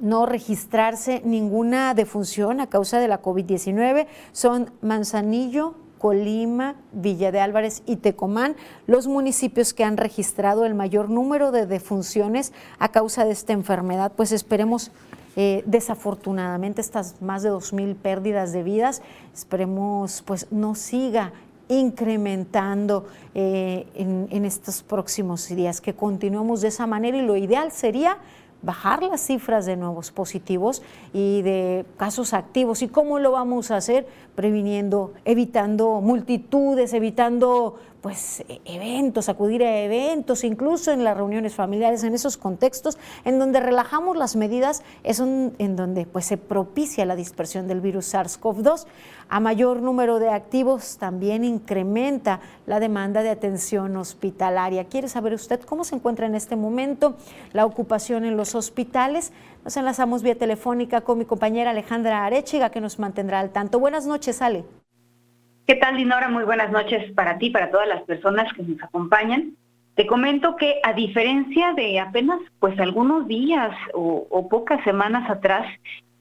no 0.01 0.25
registrarse 0.25 1.21
ninguna 1.27 1.93
defunción 1.93 2.59
a 2.59 2.69
causa 2.69 2.99
de 2.99 3.07
la 3.07 3.21
COVID-19. 3.21 4.07
Son 4.33 4.71
Manzanillo, 4.81 5.75
Colima, 5.99 6.77
Villa 6.91 7.31
de 7.31 7.41
Álvarez 7.41 7.83
y 7.85 7.97
Tecomán, 7.97 8.57
los 8.87 9.09
municipios 9.09 9.75
que 9.75 9.85
han 9.85 9.99
registrado 9.99 10.65
el 10.65 10.75
mayor 10.75 11.11
número 11.11 11.53
de 11.53 11.67
defunciones 11.67 12.55
a 12.79 12.89
causa 12.89 13.27
de 13.27 13.33
esta 13.33 13.53
enfermedad. 13.53 14.13
Pues 14.17 14.33
esperemos, 14.33 14.91
eh, 15.37 15.63
desafortunadamente, 15.67 16.81
estas 16.81 17.21
más 17.21 17.43
de 17.43 17.51
2.000 17.51 17.95
pérdidas 17.95 18.53
de 18.53 18.63
vidas, 18.63 19.03
esperemos 19.35 20.23
pues 20.23 20.47
no 20.51 20.75
siga 20.75 21.35
incrementando 21.73 23.07
eh, 23.35 23.87
en, 23.95 24.29
en 24.31 24.45
estos 24.45 24.83
próximos 24.83 25.49
días, 25.49 25.81
que 25.81 25.95
continuemos 25.95 26.61
de 26.61 26.69
esa 26.69 26.87
manera 26.87 27.17
y 27.17 27.23
lo 27.23 27.37
ideal 27.37 27.73
sería 27.73 28.19
bajar 28.63 29.03
las 29.03 29.21
cifras 29.21 29.67
de 29.67 29.77
nuevos 29.77 30.11
positivos 30.13 30.83
y 31.13 31.43
de 31.43 31.85
casos 31.97 32.33
activos. 32.33 32.83
¿Y 32.83 32.89
cómo 32.89 33.19
lo 33.19 33.33
vamos 33.33 33.71
a 33.71 33.77
hacer? 33.77 34.07
Previniendo, 34.35 35.13
evitando 35.25 36.01
multitudes, 36.01 36.93
evitando 36.93 37.79
pues 38.03 38.41
e, 38.49 38.61
eventos, 38.65 39.29
acudir 39.29 39.63
a 39.63 39.81
eventos, 39.81 40.45
incluso 40.45 40.93
en 40.93 41.05
las 41.05 41.17
reuniones 41.17 41.55
familiares, 41.55 42.03
en 42.03 42.15
esos 42.15 42.37
contextos 42.37 42.99
en 43.25 43.39
donde 43.39 43.61
relajamos 43.61 44.17
las 44.17 44.37
medidas, 44.37 44.83
es 45.05 45.21
en 45.21 45.77
donde 45.77 46.05
pues 46.05 46.27
se 46.27 46.37
propicia 46.37 47.07
la 47.07 47.17
dispersión 47.17 47.69
del 47.69 47.81
virus 47.81 48.13
SARS-CoV-2. 48.13 48.87
A 49.29 49.41
mayor 49.41 49.81
número 49.81 50.19
de 50.19 50.29
activos 50.29 50.99
también 50.99 51.45
incrementa 51.45 52.41
la 52.67 52.81
demanda 52.81 53.23
de 53.23 53.31
atención 53.31 53.97
hospitalaria. 53.97 54.85
¿Quiere 54.85 55.09
saber 55.09 55.33
usted 55.33 55.61
cómo 55.61 55.85
se 55.85 55.95
encuentra 55.95 56.27
en 56.27 56.35
este 56.35 56.57
momento 56.57 57.17
la 57.53 57.65
ocupación 57.65 58.25
en 58.25 58.37
los 58.37 58.55
hospitales? 58.55 59.33
Nos 59.65 59.77
enlazamos 59.77 60.23
vía 60.23 60.37
telefónica 60.37 61.03
con 61.03 61.19
mi 61.19 61.25
compañera 61.25 61.71
Alejandra 61.71 62.25
Arechiga, 62.27 62.71
que 62.71 62.81
nos 62.81 62.99
mantendrá 62.99 63.39
al 63.41 63.51
tanto. 63.51 63.79
Buenas 63.79 64.07
noches, 64.07 64.43
Ale. 64.43 64.82
¿Qué 65.67 65.77
tal, 65.77 65.97
Dinora? 65.97 66.29
Muy 66.29 66.43
buenas 66.43 66.73
noches 66.73 67.13
para 67.13 67.39
ti, 67.39 67.51
para 67.51 67.71
todas 67.71 67.87
las 67.87 68.03
personas 68.03 68.53
que 68.53 68.65
nos 68.65 68.83
acompañan. 68.83 69.57
Te 69.95 70.07
comento 70.09 70.57
que 70.57 70.81
a 70.83 70.93
diferencia 70.93 71.73
de 71.75 72.01
apenas 72.01 72.41
pues 72.59 72.79
algunos 72.81 73.29
días 73.29 73.71
o, 73.95 74.27
o 74.29 74.49
pocas 74.49 74.83
semanas 74.83 75.31
atrás, 75.31 75.67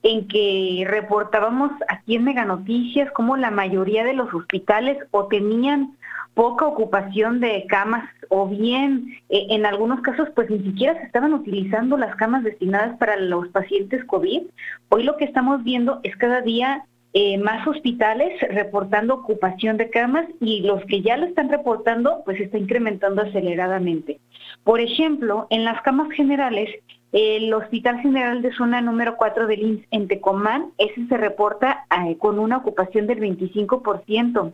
en 0.03 0.27
que 0.27 0.85
reportábamos 0.87 1.71
aquí 1.87 2.15
en 2.15 2.23
Mega 2.23 2.45
Noticias 2.45 3.11
como 3.11 3.35
la 3.35 3.49
mayoría 3.49 4.03
de 4.03 4.13
los 4.13 4.31
hospitales 4.33 4.97
o 5.09 5.27
tenían 5.27 5.97
poca 6.33 6.65
ocupación 6.65 7.39
de 7.39 7.65
camas 7.67 8.09
o 8.29 8.47
bien 8.47 9.17
eh, 9.29 9.47
en 9.49 9.65
algunos 9.65 10.01
casos 10.01 10.29
pues 10.33 10.49
ni 10.49 10.59
siquiera 10.63 10.97
se 10.97 11.03
estaban 11.03 11.33
utilizando 11.33 11.97
las 11.97 12.15
camas 12.15 12.43
destinadas 12.43 12.97
para 12.97 13.17
los 13.17 13.47
pacientes 13.49 14.03
COVID. 14.05 14.43
Hoy 14.89 15.03
lo 15.03 15.17
que 15.17 15.25
estamos 15.25 15.63
viendo 15.63 15.99
es 16.03 16.15
cada 16.15 16.41
día 16.41 16.85
eh, 17.13 17.37
más 17.37 17.67
hospitales 17.67 18.39
reportando 18.49 19.15
ocupación 19.15 19.77
de 19.77 19.89
camas 19.89 20.25
y 20.39 20.61
los 20.61 20.83
que 20.85 21.01
ya 21.01 21.17
lo 21.17 21.25
están 21.25 21.49
reportando 21.49 22.21
pues 22.23 22.39
está 22.39 22.57
incrementando 22.57 23.21
aceleradamente. 23.21 24.19
Por 24.63 24.79
ejemplo, 24.79 25.47
en 25.49 25.65
las 25.65 25.81
camas 25.81 26.09
generales 26.11 26.69
el 27.11 27.53
Hospital 27.53 27.99
General 27.99 28.41
de 28.41 28.53
Zona 28.53 28.79
número 28.79 29.17
4 29.17 29.47
del 29.47 29.61
INS 29.61 29.85
en 29.91 30.07
Tecomán, 30.07 30.71
ese 30.77 31.05
se 31.07 31.17
reporta 31.17 31.85
eh, 32.07 32.15
con 32.17 32.39
una 32.39 32.57
ocupación 32.57 33.05
del 33.05 33.19
25%. 33.19 34.53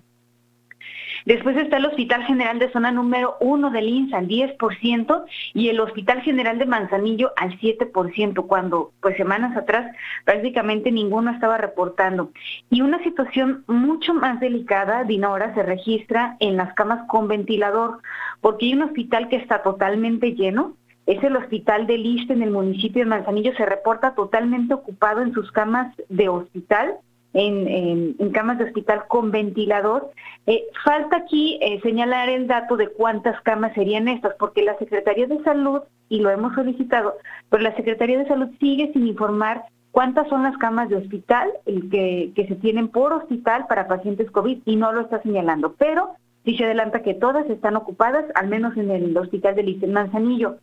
Después 1.27 1.57
está 1.57 1.75
el 1.75 1.85
Hospital 1.85 2.23
General 2.23 2.57
de 2.57 2.71
Zona 2.71 2.89
número 2.89 3.35
1 3.41 3.69
del 3.71 3.89
INS 3.89 4.13
al 4.13 4.29
10% 4.29 5.25
y 5.53 5.67
el 5.67 5.81
Hospital 5.81 6.21
General 6.21 6.57
de 6.57 6.65
Manzanillo 6.65 7.33
al 7.35 7.59
7%, 7.59 8.47
cuando 8.47 8.93
pues 9.01 9.17
semanas 9.17 9.57
atrás 9.57 9.93
prácticamente 10.23 10.89
ninguno 10.89 11.31
estaba 11.31 11.57
reportando. 11.57 12.31
Y 12.69 12.79
una 12.79 13.03
situación 13.03 13.65
mucho 13.67 14.13
más 14.13 14.39
delicada, 14.39 15.03
Dinora, 15.03 15.53
se 15.53 15.63
registra 15.63 16.37
en 16.39 16.55
las 16.55 16.73
camas 16.75 17.05
con 17.09 17.27
ventilador, 17.27 17.99
porque 18.39 18.67
hay 18.67 18.75
un 18.75 18.83
hospital 18.83 19.27
que 19.27 19.35
está 19.35 19.63
totalmente 19.63 20.33
lleno, 20.33 20.77
es 21.07 21.21
el 21.25 21.35
hospital 21.35 21.87
de 21.87 21.97
Liste 21.97 22.31
en 22.31 22.41
el 22.41 22.51
municipio 22.51 23.03
de 23.03 23.09
Manzanillo, 23.09 23.53
se 23.57 23.65
reporta 23.65 24.15
totalmente 24.15 24.73
ocupado 24.73 25.21
en 25.23 25.33
sus 25.33 25.51
camas 25.51 25.93
de 26.07 26.29
hospital, 26.29 26.95
en, 27.37 28.31
camas 28.31 28.57
de 28.57 28.65
hospital 28.65 29.03
con 29.07 29.31
ventilador. 29.31 30.11
Eh, 30.45 30.63
falta 30.83 31.17
aquí 31.17 31.59
eh, 31.61 31.79
señalar 31.81 32.29
el 32.29 32.47
dato 32.47 32.77
de 32.77 32.89
cuántas 32.89 33.39
camas 33.41 33.73
serían 33.73 34.07
estas, 34.07 34.35
porque 34.39 34.63
la 34.63 34.77
Secretaría 34.77 35.27
de 35.27 35.43
Salud, 35.43 35.81
y 36.09 36.19
lo 36.19 36.29
hemos 36.29 36.55
solicitado, 36.55 37.15
pero 37.49 37.63
la 37.63 37.75
Secretaría 37.75 38.17
de 38.17 38.27
Salud 38.27 38.49
sigue 38.59 38.91
sin 38.93 39.07
informar 39.07 39.65
cuántas 39.91 40.27
son 40.29 40.43
las 40.43 40.57
camas 40.57 40.89
de 40.89 40.95
hospital 40.95 41.49
que, 41.65 42.31
que 42.35 42.47
se 42.47 42.55
tienen 42.55 42.87
por 42.87 43.13
hospital 43.13 43.65
para 43.67 43.87
pacientes 43.87 44.31
COVID 44.31 44.59
y 44.65 44.75
no 44.75 44.91
lo 44.91 45.01
está 45.01 45.21
señalando. 45.21 45.75
Pero 45.77 46.11
sí 46.45 46.55
se 46.55 46.65
adelanta 46.65 47.01
que 47.01 47.13
todas 47.13 47.49
están 47.49 47.75
ocupadas, 47.75 48.25
al 48.35 48.47
menos 48.47 48.77
en 48.77 48.89
el 48.91 49.15
hospital 49.17 49.55
de 49.55 49.87
Manzanillo. 49.87 50.57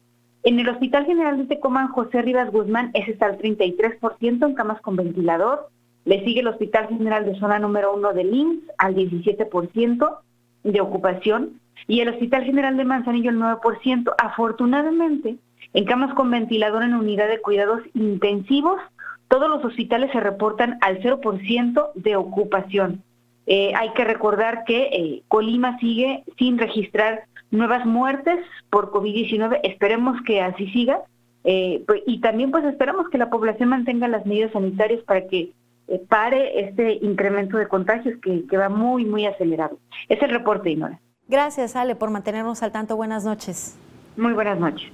En 0.45 0.61
el 0.61 0.69
Hospital 0.69 1.07
General 1.07 1.38
de 1.38 1.47
Tecomán, 1.47 1.88
José 1.88 2.21
Rivas 2.21 2.52
Guzmán, 2.52 2.90
ese 2.93 3.12
está 3.12 3.26
al 3.26 3.38
33% 3.38 4.47
en 4.47 4.54
camas 4.54 4.81
con 4.83 4.95
ventilador. 4.95 5.71
Le 6.04 6.25
sigue 6.25 6.40
el 6.40 6.49
Hospital 6.49 6.88
General 6.88 7.25
de 7.25 7.38
Zona 7.38 7.58
número 7.58 7.94
1 7.94 8.12
de 8.12 8.25
Linz 8.25 8.62
al 8.78 8.94
17% 8.94 10.18
de 10.64 10.80
ocupación 10.80 11.61
y 11.87 12.00
el 12.00 12.08
Hospital 12.08 12.44
General 12.44 12.76
de 12.76 12.84
Manzanillo 12.84 13.30
el 13.30 13.38
9%. 13.38 14.14
Afortunadamente, 14.18 15.37
en 15.73 15.84
camas 15.84 16.14
con 16.14 16.30
ventilador 16.30 16.82
en 16.82 16.94
unidad 16.94 17.28
de 17.28 17.40
cuidados 17.40 17.80
intensivos, 17.94 18.80
todos 19.28 19.49
los 19.49 19.64
hospitales 19.64 20.12
se 20.12 20.20
reportan 20.20 20.78
al 20.80 21.00
0% 21.00 21.90
de 21.94 22.16
ocupación. 22.16 23.02
Eh, 23.46 23.73
hay 23.75 23.90
que 23.92 24.04
recordar 24.04 24.64
que 24.64 24.88
eh, 24.92 25.23
Colima 25.28 25.78
sigue 25.78 26.25
sin 26.38 26.58
registrar 26.58 27.25
nuevas 27.50 27.84
muertes 27.87 28.38
por 28.70 28.90
COVID-19. 28.90 29.61
Esperemos 29.62 30.20
que 30.23 30.40
así 30.40 30.68
siga. 30.70 31.00
Eh, 31.44 31.82
pues, 31.87 32.02
y 32.06 32.20
también 32.20 32.50
pues 32.50 32.64
esperamos 32.64 33.08
que 33.11 33.18
la 33.18 33.28
población 33.28 33.68
mantenga 33.68 34.08
las 34.08 34.25
medidas 34.25 34.52
sanitarias 34.52 35.02
para 35.02 35.26
que 35.26 35.50
eh, 35.88 36.00
pare 36.09 36.67
este 36.67 36.99
incremento 37.03 37.59
de 37.59 37.69
contagios 37.69 38.19
que, 38.23 38.47
que, 38.47 38.57
va 38.57 38.69
muy, 38.69 39.05
muy 39.05 39.26
acelerado. 39.26 39.79
Es 40.09 40.23
el 40.23 40.31
reporte, 40.31 40.71
Inora. 40.71 41.00
Gracias, 41.29 41.76
Ale, 41.76 41.95
por 41.95 42.11
mantenernos 42.11 42.62
al 42.62 42.73
tanto. 42.73 42.97
Buenas 42.97 43.25
noches. 43.25 43.76
Muy 44.17 44.33
buenas 44.33 44.59
noches. 44.59 44.91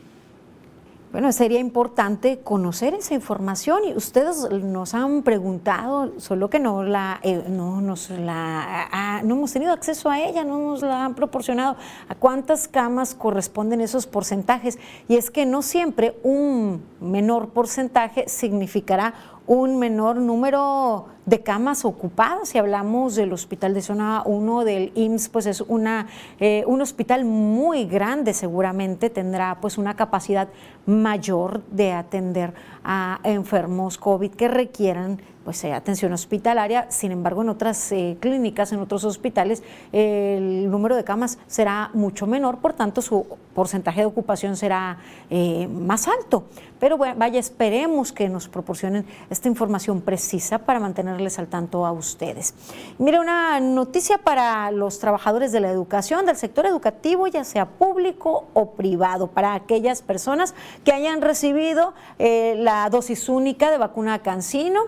Bueno, 1.13 1.33
sería 1.33 1.59
importante 1.59 2.39
conocer 2.39 2.95
esa 2.95 3.15
información 3.15 3.81
y 3.85 3.95
ustedes 3.95 4.49
nos 4.49 4.95
han 4.95 5.25
preguntado, 5.25 6.21
solo 6.21 6.49
que 6.49 6.61
no 6.61 6.85
la, 6.85 7.19
eh, 7.25 7.47
no 7.49 7.81
nos 7.81 8.11
la, 8.11 9.21
no 9.25 9.35
hemos 9.35 9.53
tenido 9.53 9.73
acceso 9.73 10.09
a 10.09 10.21
ella, 10.21 10.45
no 10.45 10.61
nos 10.61 10.83
la 10.83 11.05
han 11.05 11.17
proporcionado. 11.17 11.77
¿A 12.09 12.15
cuántas 12.15 12.69
camas 12.69 13.17
corresponden 13.17 13.81
esos 13.81 14.07
porcentajes? 14.07 14.79
Y 15.09 15.17
es 15.17 15.33
que 15.33 15.47
no 15.47 15.63
siempre 15.63 16.17
un 16.23 16.85
menor 17.01 17.49
porcentaje 17.49 18.29
significará 18.29 19.15
un 19.51 19.81
menor 19.81 20.19
número 20.19 21.07
de 21.27 21.43
camas 21.43 21.85
ocupadas. 21.85 22.51
Si 22.51 22.59
hablamos 22.59 23.17
del 23.17 23.33
hospital 23.33 23.75
de 23.75 23.83
zona 23.83 24.23
1 24.25 24.65
del 24.65 24.93
IMSS, 24.95 25.29
pues 25.29 25.47
es 25.47 25.61
una, 25.63 26.07
eh, 26.39 26.63
un 26.69 26.81
hospital 26.81 27.25
muy 27.25 27.85
grande, 27.87 28.33
seguramente 28.33 29.11
tendrá 29.11 29.59
pues 29.61 29.77
una 29.77 29.97
capacidad 29.97 30.51
mayor 30.87 31.65
de 31.65 31.91
atender 31.91 32.55
a 32.85 33.19
enfermos 33.25 33.99
COVID 33.99 34.31
que 34.31 34.47
requieran 34.47 35.21
pues 35.45 35.63
eh, 35.65 35.73
atención 35.73 36.13
hospitalaria. 36.13 36.91
Sin 36.91 37.13
embargo, 37.13 37.43
en 37.43 37.49
otras 37.49 37.93
eh, 37.93 38.17
clínicas, 38.21 38.73
en 38.73 38.81
otros 38.81 39.05
hospitales, 39.05 39.63
el 39.93 40.71
número 40.71 40.97
de 40.97 41.05
camas 41.05 41.39
será 41.47 41.91
mucho 41.95 42.27
menor, 42.27 42.59
por 42.59 42.75
tanto 42.75 43.03
su 43.03 43.27
porcentaje 43.55 44.01
de 44.01 44.07
ocupación 44.07 44.57
será 44.57 44.99
eh, 45.29 45.67
más 45.69 46.09
alto. 46.09 46.45
Pero 46.79 46.97
vaya, 46.97 47.39
esperemos 47.39 48.11
que 48.11 48.29
nos 48.31 48.49
proporcionen 48.49 49.05
esta 49.29 49.49
información 49.49 50.01
precisa 50.01 50.61
para 50.61 50.81
mantenerles 50.81 51.39
al 51.39 51.47
tanto 51.47 51.85
a 51.85 51.93
ustedes. 51.93 52.55
Mire, 52.99 53.21
una 53.21 53.61
noticia 53.61 54.19
para 54.19 54.71
los 54.71 54.99
trabajadores 54.99 55.53
de 55.53 55.61
la 55.61 55.71
educación, 55.71 56.25
del 56.25 56.37
sector 56.37 56.65
educativo, 56.65 57.27
ya 57.27 57.45
sea 57.45 57.67
público 57.67 58.47
o 58.55 58.71
privado, 58.71 59.27
para 59.27 59.53
aquellas 59.53 60.01
personas 60.01 60.55
que 60.83 60.93
hayan 60.93 61.21
recibido 61.21 61.93
la 62.19 62.89
dosis 62.89 63.29
única 63.29 63.71
de 63.71 63.77
vacuna 63.77 64.21
Cancino 64.21 64.81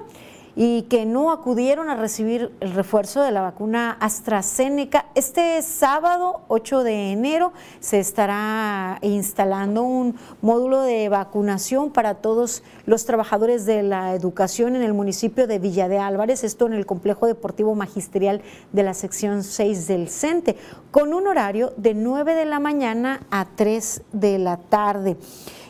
y 0.55 0.83
que 0.83 1.07
no 1.07 1.33
acudieron 1.33 1.89
a 1.89 1.97
recibir 1.97 2.53
el 2.61 2.73
refuerzo 2.73 3.23
de 3.23 3.31
la 3.31 3.41
vacuna 3.41 3.97
AstraZeneca. 4.01 5.07
Este 5.15 5.63
sábado 5.63 6.43
8 6.49 6.85
de 6.85 7.13
enero 7.13 7.53
se 7.81 8.01
estará 8.01 8.99
instalando 9.03 9.83
un 9.83 10.17
módulo 10.43 10.83
de 10.83 11.09
vacunación 11.09 11.91
para 11.91 12.17
todos 12.17 12.63
los 12.87 13.05
trabajadores 13.07 13.65
de 13.65 13.83
la 13.83 14.15
educación 14.15 14.77
en 14.77 14.83
el 14.83 14.93
municipio 14.93 15.47
de 15.47 15.59
Villa 15.59 15.89
de 15.89 15.99
Álvarez, 15.99 16.45
esto 16.45 16.67
en 16.67 16.75
el 16.75 16.87
complejo 16.87 17.27
deportivo 17.27 17.75
magisterial 17.75 18.43
de 18.73 18.83
la 18.83 18.95
sección 18.95 19.45
6 19.45 19.87
del 19.87 20.09
CENTE, 20.09 20.57
con 20.91 21.15
un 21.15 21.27
horario 21.27 21.73
de 21.77 21.95
9 21.95 22.35
de 22.35 22.45
la 22.45 22.61
mañana 22.61 23.27
a 23.31 23.47
3 23.57 24.03
de 24.13 24.39
la 24.39 24.59
tarde. 24.59 25.17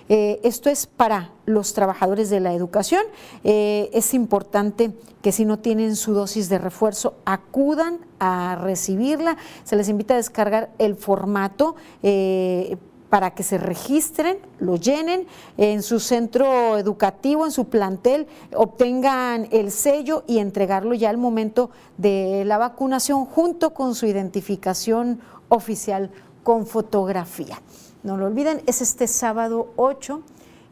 Eh, 0.09 0.41
esto 0.43 0.71
es 0.71 0.87
para 0.87 1.31
los 1.47 1.75
trabajadores 1.75 2.31
de 2.31 2.41
la 2.41 2.55
educación. 2.55 3.03
Eh, 3.45 3.91
es 3.93 4.15
importante 4.15 4.93
que 5.23 5.33
si 5.33 5.45
no 5.45 5.59
tienen 5.59 5.97
su 5.97 6.12
dosis 6.12 6.49
de 6.49 6.59
refuerzo, 6.59 7.15
acudan 7.25 7.99
a 8.19 8.57
recibirla. 8.61 9.37
Se 9.65 9.77
les 9.77 9.88
invita 9.88 10.15
a 10.15 10.17
descargar 10.19 10.71
el 10.79 10.97
formato. 10.97 11.77
Eh, 12.03 12.77
para 13.12 13.35
que 13.35 13.43
se 13.43 13.59
registren, 13.59 14.38
lo 14.59 14.77
llenen 14.77 15.27
en 15.59 15.83
su 15.83 16.01
centro 16.01 16.79
educativo, 16.79 17.45
en 17.45 17.53
su 17.53 17.67
plantel, 17.67 18.27
obtengan 18.55 19.49
el 19.51 19.71
sello 19.71 20.25
y 20.27 20.38
entregarlo 20.38 20.95
ya 20.95 21.11
al 21.11 21.19
momento 21.19 21.69
de 21.99 22.45
la 22.47 22.57
vacunación 22.57 23.27
junto 23.27 23.75
con 23.75 23.95
su 23.95 24.07
identificación 24.07 25.21
oficial 25.51 26.11
con 26.43 26.67
fotografía. 26.67 27.61
No 28.03 28.17
lo 28.17 28.27
olviden, 28.27 28.62
es 28.67 28.83
este 28.83 29.07
sábado 29.07 29.73
8, 29.77 30.23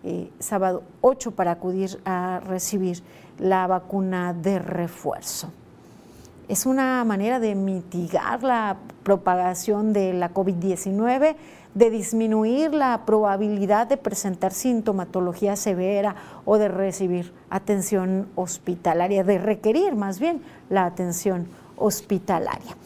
eh, 0.02 0.30
sábado 0.40 0.82
8 1.00 1.30
para 1.30 1.52
acudir 1.52 2.00
a 2.04 2.40
recibir 2.40 3.02
la 3.38 3.68
vacuna 3.68 4.34
de 4.34 4.58
refuerzo. 4.58 5.50
Es 6.48 6.66
una 6.66 7.04
manera 7.04 7.38
de 7.38 7.54
mitigar 7.54 8.42
la 8.42 8.78
propagación 9.04 9.92
de 9.92 10.12
la 10.12 10.34
COVID-19, 10.34 11.36
de 11.74 11.90
disminuir 11.90 12.74
la 12.74 13.06
probabilidad 13.06 13.86
de 13.86 13.96
presentar 13.96 14.52
sintomatología 14.52 15.54
severa 15.54 16.16
o 16.44 16.58
de 16.58 16.66
recibir 16.66 17.32
atención 17.48 18.28
hospitalaria, 18.34 19.22
de 19.22 19.38
requerir 19.38 19.94
más 19.94 20.18
bien 20.18 20.42
la 20.68 20.84
atención 20.86 21.46
hospitalaria. 21.76 22.76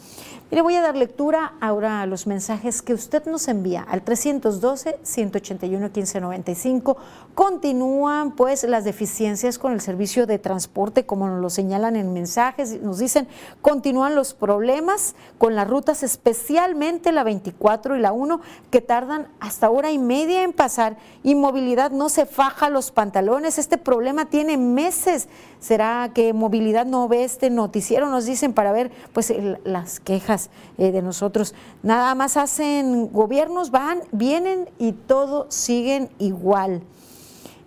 Le 0.55 0.61
voy 0.61 0.75
a 0.75 0.81
dar 0.81 0.95
lectura 0.95 1.55
ahora 1.59 1.99
a 1.99 2.05
los 2.05 2.27
mensajes 2.27 2.81
que 2.81 2.93
usted 2.93 3.25
nos 3.25 3.49
envía 3.49 3.81
al 3.81 4.05
312-181-1595. 4.05 6.95
Continúan 7.33 8.37
pues 8.37 8.63
las 8.63 8.85
deficiencias 8.85 9.59
con 9.59 9.73
el 9.73 9.81
servicio 9.81 10.25
de 10.25 10.39
transporte, 10.39 11.05
como 11.05 11.27
nos 11.27 11.41
lo 11.41 11.49
señalan 11.49 11.97
en 11.97 12.13
mensajes. 12.13 12.81
Nos 12.81 12.99
dicen, 12.99 13.27
continúan 13.61 14.15
los 14.15 14.33
problemas 14.33 15.15
con 15.37 15.55
las 15.55 15.67
rutas, 15.67 16.03
especialmente 16.03 17.11
la 17.11 17.25
24 17.25 17.97
y 17.97 17.99
la 17.99 18.13
1, 18.13 18.39
que 18.71 18.79
tardan 18.79 19.27
hasta 19.41 19.69
hora 19.69 19.91
y 19.91 19.97
media 19.97 20.43
en 20.43 20.53
pasar 20.53 20.95
y 21.21 21.35
movilidad 21.35 21.91
no 21.91 22.07
se 22.07 22.25
faja 22.25 22.69
los 22.69 22.91
pantalones. 22.91 23.57
Este 23.57 23.77
problema 23.77 24.27
tiene 24.27 24.55
meses. 24.55 25.27
¿Será 25.59 26.11
que 26.13 26.31
movilidad 26.31 26.85
no 26.85 27.09
ve 27.09 27.25
este 27.25 27.49
noticiero? 27.49 28.07
Nos 28.07 28.25
dicen 28.25 28.53
para 28.53 28.71
ver 28.71 28.93
pues 29.11 29.33
las 29.65 29.99
quejas 29.99 30.44
eh, 30.77 30.91
de 30.91 31.01
nosotros. 31.01 31.53
Nada 31.83 32.15
más 32.15 32.37
hacen 32.37 33.11
gobiernos, 33.11 33.71
van, 33.71 33.99
vienen 34.11 34.69
y 34.79 34.93
todo 34.93 35.47
siguen 35.49 36.09
igual. 36.19 36.81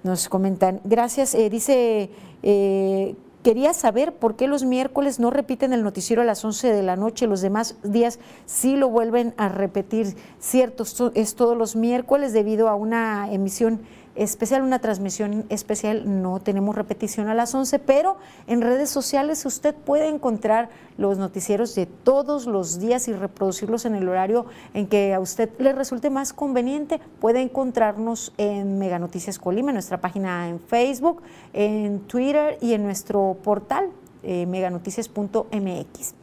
Nos 0.02 0.28
comentan, 0.28 0.80
gracias, 0.84 1.34
eh, 1.34 1.50
dice... 1.50 2.10
Eh, 2.42 3.16
quería 3.42 3.72
saber 3.72 4.12
por 4.14 4.36
qué 4.36 4.46
los 4.46 4.64
miércoles 4.64 5.20
no 5.20 5.30
repiten 5.30 5.72
el 5.72 5.82
noticiero 5.82 6.20
a 6.20 6.24
las 6.24 6.44
11 6.44 6.72
de 6.72 6.82
la 6.82 6.96
noche, 6.96 7.26
los 7.26 7.40
demás 7.40 7.76
días 7.82 8.18
sí 8.46 8.76
lo 8.76 8.90
vuelven 8.90 9.32
a 9.38 9.48
repetir. 9.48 10.16
Cierto, 10.38 10.84
es 11.14 11.34
todos 11.34 11.56
los 11.56 11.76
miércoles 11.76 12.32
debido 12.34 12.68
a 12.68 12.74
una 12.74 13.32
emisión 13.32 13.80
especial, 14.18 14.62
una 14.62 14.80
transmisión 14.80 15.46
especial. 15.48 16.20
No 16.22 16.40
tenemos 16.40 16.74
repetición 16.74 17.28
a 17.28 17.34
las 17.34 17.54
11, 17.54 17.78
pero 17.78 18.16
en 18.46 18.60
redes 18.60 18.90
sociales 18.90 19.44
usted 19.46 19.74
puede 19.74 20.08
encontrar 20.08 20.68
los 20.96 21.18
noticieros 21.18 21.74
de 21.74 21.86
todos 21.86 22.46
los 22.46 22.80
días 22.80 23.08
y 23.08 23.12
reproducirlos 23.12 23.84
en 23.84 23.94
el 23.94 24.08
horario 24.08 24.46
en 24.74 24.86
que 24.88 25.14
a 25.14 25.20
usted 25.20 25.50
le 25.58 25.72
resulte 25.72 26.10
más 26.10 26.32
conveniente. 26.32 27.00
Puede 27.20 27.40
encontrarnos 27.40 28.32
en 28.36 28.78
Mega 28.78 28.98
Noticias 28.98 29.38
Colima, 29.38 29.70
en 29.70 29.74
nuestra 29.74 30.00
página 30.00 30.48
en 30.48 30.60
Facebook, 30.60 31.22
en 31.52 32.00
Twitter 32.00 32.58
y 32.60 32.74
en 32.74 32.82
nuestro 32.82 33.36
portal 33.42 33.90
eh, 34.22 34.46
meganoticias.mx. 34.46 36.14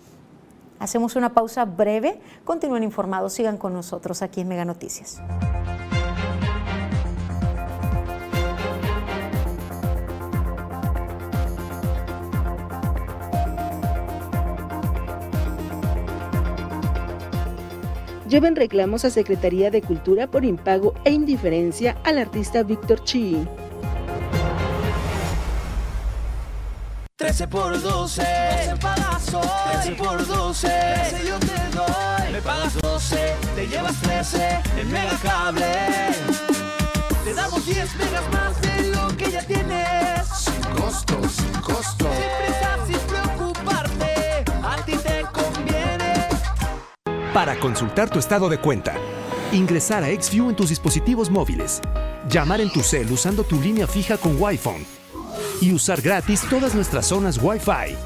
Hacemos 0.80 1.16
una 1.16 1.34
pausa 1.34 1.64
breve, 1.64 2.20
continúen 2.44 2.84
informados, 2.84 3.34
sigan 3.34 3.58
con 3.58 3.74
nosotros 3.74 4.22
aquí 4.22 4.42
en 4.42 4.50
Mega 4.50 4.66
Noticias. 4.66 5.22
Lleven 18.28 18.56
reclamos 18.56 19.06
a 19.06 19.10
Secretaría 19.10 19.72
de 19.72 19.82
Cultura 19.82 20.28
por 20.28 20.46
impago 20.46 20.94
e 21.04 21.12
indiferencia 21.12 21.98
al 22.04 22.18
artista 22.18 22.64
Víctor 22.64 23.04
Chi. 23.04 23.48
13 27.18 27.48
por 27.48 27.82
12, 27.82 28.22
12 28.22 28.76
pagazo, 28.82 29.42
13 29.82 29.92
por 29.94 30.28
12, 30.28 30.68
13 30.68 31.28
yo 31.28 31.40
te 31.40 31.76
doy, 31.76 32.32
me 32.34 32.42
pagas 32.42 32.74
12, 32.82 33.36
te 33.56 33.68
llevas 33.68 34.00
13 34.02 34.60
en 34.80 34.92
Megacable. 34.92 35.66
Te 37.24 37.34
damos 37.34 37.66
10 37.66 37.96
megas 37.96 38.24
más 38.32 38.62
de 38.62 38.92
lo 38.96 39.18
que 39.18 39.32
ya 39.32 39.42
tienes. 39.42 40.28
Sin 40.28 40.62
costo, 40.76 41.20
sin 41.30 41.62
costo. 41.62 42.06
Sin 42.06 42.46
prisa, 42.46 42.85
Para 47.36 47.60
consultar 47.60 48.10
tu 48.10 48.18
estado 48.18 48.48
de 48.48 48.58
cuenta, 48.60 48.96
ingresar 49.52 50.06
a 50.06 50.08
XView 50.08 50.52
en 50.52 50.56
tus 50.56 50.70
dispositivos 50.70 51.30
móviles, 51.30 51.82
llamar 52.30 52.62
en 52.62 52.72
tu 52.72 52.82
cel 52.82 53.12
usando 53.12 53.44
tu 53.44 53.60
línea 53.60 53.88
fija 53.88 54.16
con 54.16 54.42
Wi-Fi 54.42 54.88
y 55.60 55.74
usar 55.74 56.02
gratis 56.02 56.44
todas 56.50 56.74
nuestras 56.74 57.08
zonas 57.08 57.38
Wi-Fi. 57.44 57.98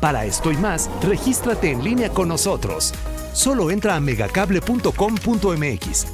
Para 0.00 0.24
esto 0.24 0.50
y 0.50 0.56
más, 0.56 0.90
regístrate 1.00 1.70
en 1.70 1.84
línea 1.84 2.08
con 2.08 2.26
nosotros. 2.26 2.92
Solo 3.32 3.70
entra 3.70 3.94
a 3.94 4.00
megacable.com.mx. 4.00 6.06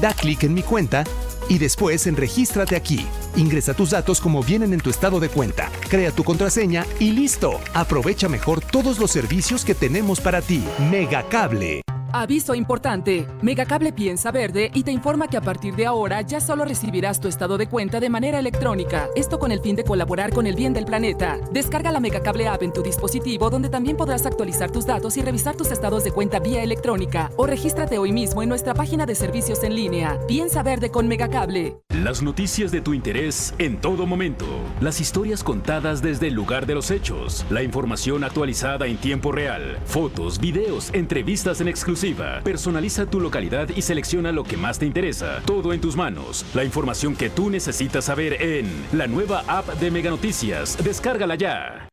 Da 0.00 0.14
clic 0.14 0.44
en 0.44 0.54
mi 0.54 0.62
cuenta 0.62 1.02
y 1.48 1.58
después 1.58 2.06
en 2.06 2.14
Regístrate 2.14 2.76
aquí. 2.76 3.04
Ingresa 3.34 3.74
tus 3.74 3.90
datos 3.90 4.20
como 4.20 4.44
vienen 4.44 4.72
en 4.72 4.78
tu 4.78 4.90
estado 4.90 5.18
de 5.18 5.30
cuenta, 5.30 5.68
crea 5.88 6.12
tu 6.12 6.22
contraseña 6.22 6.86
y 7.00 7.10
listo. 7.10 7.58
Aprovecha 7.74 8.28
mejor 8.28 8.60
todos 8.60 9.00
los 9.00 9.10
servicios 9.10 9.64
que 9.64 9.74
tenemos 9.74 10.20
para 10.20 10.42
ti. 10.42 10.62
Megacable. 10.92 11.83
Aviso 12.16 12.54
importante. 12.54 13.26
Megacable 13.42 13.92
piensa 13.92 14.30
verde 14.30 14.70
y 14.72 14.84
te 14.84 14.92
informa 14.92 15.26
que 15.26 15.36
a 15.36 15.40
partir 15.40 15.74
de 15.74 15.84
ahora 15.84 16.20
ya 16.20 16.40
solo 16.40 16.64
recibirás 16.64 17.18
tu 17.18 17.26
estado 17.26 17.58
de 17.58 17.66
cuenta 17.66 17.98
de 17.98 18.08
manera 18.08 18.38
electrónica. 18.38 19.08
Esto 19.16 19.40
con 19.40 19.50
el 19.50 19.58
fin 19.58 19.74
de 19.74 19.82
colaborar 19.82 20.32
con 20.32 20.46
el 20.46 20.54
bien 20.54 20.72
del 20.72 20.84
planeta. 20.84 21.40
Descarga 21.50 21.90
la 21.90 21.98
Megacable 21.98 22.46
app 22.46 22.62
en 22.62 22.72
tu 22.72 22.84
dispositivo 22.84 23.50
donde 23.50 23.68
también 23.68 23.96
podrás 23.96 24.26
actualizar 24.26 24.70
tus 24.70 24.86
datos 24.86 25.16
y 25.16 25.22
revisar 25.22 25.56
tus 25.56 25.72
estados 25.72 26.04
de 26.04 26.12
cuenta 26.12 26.38
vía 26.38 26.62
electrónica. 26.62 27.32
O 27.36 27.48
regístrate 27.48 27.98
hoy 27.98 28.12
mismo 28.12 28.44
en 28.44 28.48
nuestra 28.48 28.74
página 28.74 29.06
de 29.06 29.16
servicios 29.16 29.64
en 29.64 29.74
línea. 29.74 30.16
Piensa 30.28 30.62
verde 30.62 30.92
con 30.92 31.08
Megacable. 31.08 31.78
Las 32.04 32.22
noticias 32.22 32.70
de 32.70 32.80
tu 32.80 32.94
interés 32.94 33.54
en 33.58 33.80
todo 33.80 34.06
momento. 34.06 34.46
Las 34.80 35.00
historias 35.00 35.42
contadas 35.42 36.00
desde 36.00 36.28
el 36.28 36.34
lugar 36.34 36.66
de 36.66 36.76
los 36.76 36.92
hechos. 36.92 37.44
La 37.50 37.64
información 37.64 38.22
actualizada 38.22 38.86
en 38.86 38.98
tiempo 38.98 39.32
real. 39.32 39.80
Fotos, 39.84 40.38
videos, 40.38 40.90
entrevistas 40.92 41.60
en 41.60 41.66
exclusiva 41.66 42.03
Personaliza 42.42 43.06
tu 43.06 43.18
localidad 43.18 43.70
y 43.74 43.80
selecciona 43.80 44.30
lo 44.30 44.44
que 44.44 44.58
más 44.58 44.78
te 44.78 44.84
interesa. 44.84 45.40
Todo 45.46 45.72
en 45.72 45.80
tus 45.80 45.96
manos. 45.96 46.44
La 46.52 46.62
información 46.62 47.16
que 47.16 47.30
tú 47.30 47.48
necesitas 47.48 48.04
saber 48.04 48.42
en 48.42 48.66
la 48.92 49.06
nueva 49.06 49.42
app 49.46 49.68
de 49.80 49.90
Mega 49.90 50.10
Noticias. 50.10 50.76
Descárgala 50.84 51.34
ya. 51.36 51.88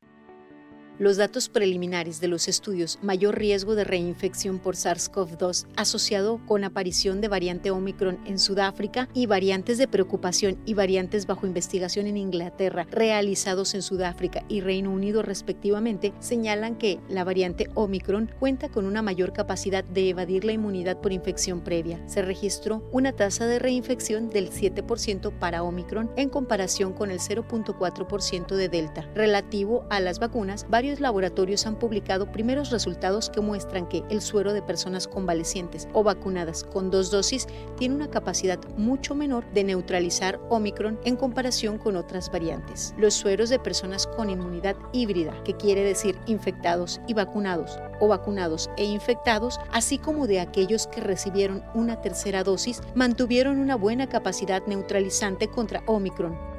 Los 1.02 1.18
datos 1.18 1.50
preliminares 1.50 2.22
de 2.22 2.28
los 2.28 2.48
estudios 2.48 3.00
mayor 3.02 3.40
riesgo 3.40 3.74
de 3.74 3.86
reinfección 3.86 4.60
por 4.60 4.76
SARS-CoV-2 4.76 5.66
asociado 5.76 6.40
con 6.46 6.64
aparición 6.64 7.22
de 7.22 7.28
variante 7.28 7.72
Omicron 7.72 8.20
en 8.28 8.38
Sudáfrica 8.38 9.10
y 9.12 9.26
variantes 9.26 9.80
de 9.80 9.88
preocupación 9.88 10.60
y 10.64 10.76
variantes 10.76 11.26
bajo 11.26 11.48
investigación 11.48 12.06
en 12.06 12.18
Inglaterra 12.18 12.86
realizados 12.92 13.74
en 13.74 13.82
Sudáfrica 13.82 14.46
y 14.48 14.62
Reino 14.62 14.92
Unido 14.92 15.24
respectivamente 15.24 16.14
señalan 16.20 16.76
que 16.78 17.00
la 17.10 17.24
variante 17.24 17.72
Omicron 17.74 18.30
cuenta 18.40 18.70
con 18.70 18.86
una 18.86 19.02
mayor 19.02 19.34
capacidad 19.34 19.84
de 19.84 20.10
evadir 20.10 20.46
la 20.46 20.52
inmunidad 20.52 21.02
por 21.02 21.14
infección 21.14 21.62
previa. 21.62 22.00
Se 22.08 22.22
registró 22.22 22.88
una 22.92 23.12
tasa 23.12 23.48
de 23.48 23.58
reinfección 23.58 24.30
del 24.30 24.52
7% 24.52 25.32
para 25.40 25.64
Omicron 25.64 26.12
en 26.16 26.30
comparación 26.30 26.94
con 26.94 27.10
el 27.10 27.18
0.4% 27.18 28.56
de 28.56 28.70
Delta. 28.70 29.10
Relativo 29.16 29.88
a 29.90 30.00
las 30.00 30.20
vacunas, 30.20 30.68
varios 30.70 30.91
laboratorios 31.00 31.66
han 31.66 31.78
publicado 31.78 32.32
primeros 32.32 32.72
resultados 32.72 33.30
que 33.30 33.42
muestran 33.42 33.88
que 33.88 34.04
el 34.10 34.22
suero 34.22 34.54
de 34.54 34.62
personas 34.62 35.08
convalecientes 35.08 35.88
o 35.94 36.04
vacunadas 36.04 36.64
con 36.64 36.92
dos 36.92 37.12
dosis 37.12 37.48
tiene 37.78 37.96
una 37.96 38.10
capacidad 38.10 38.60
mucho 38.78 39.16
menor 39.16 39.46
de 39.54 39.64
neutralizar 39.64 40.40
Omicron 40.50 41.00
en 41.06 41.16
comparación 41.16 41.78
con 41.78 41.96
otras 41.96 42.32
variantes. 42.32 42.94
Los 42.98 43.14
sueros 43.14 43.50
de 43.50 43.60
personas 43.60 44.08
con 44.08 44.30
inmunidad 44.30 44.76
híbrida, 44.92 45.34
que 45.44 45.56
quiere 45.56 45.84
decir 45.84 46.18
infectados 46.26 47.00
y 47.08 47.14
vacunados, 47.14 47.80
o 48.00 48.08
vacunados 48.08 48.70
e 48.78 48.84
infectados, 48.84 49.60
así 49.72 49.98
como 49.98 50.28
de 50.28 50.40
aquellos 50.40 50.88
que 50.88 51.02
recibieron 51.02 51.64
una 51.74 52.02
tercera 52.02 52.44
dosis, 52.44 52.82
mantuvieron 52.96 53.60
una 53.60 53.76
buena 53.76 54.10
capacidad 54.10 54.66
neutralizante 54.66 55.48
contra 55.48 55.84
Omicron 55.86 56.52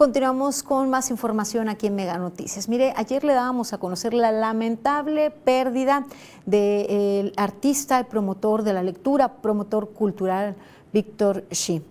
Continuamos 0.00 0.62
con 0.62 0.88
más 0.88 1.10
información 1.10 1.68
aquí 1.68 1.88
en 1.88 1.94
Mega 1.94 2.16
Noticias. 2.16 2.70
Mire, 2.70 2.94
ayer 2.96 3.22
le 3.22 3.34
dábamos 3.34 3.74
a 3.74 3.78
conocer 3.78 4.14
la 4.14 4.32
lamentable 4.32 5.30
pérdida 5.30 6.06
del 6.46 7.34
artista, 7.36 7.98
el 7.98 8.06
promotor 8.06 8.62
de 8.62 8.72
la 8.72 8.82
lectura, 8.82 9.42
promotor 9.42 9.90
cultural 9.90 10.56
Víctor 10.90 11.44
Shi. 11.50 11.82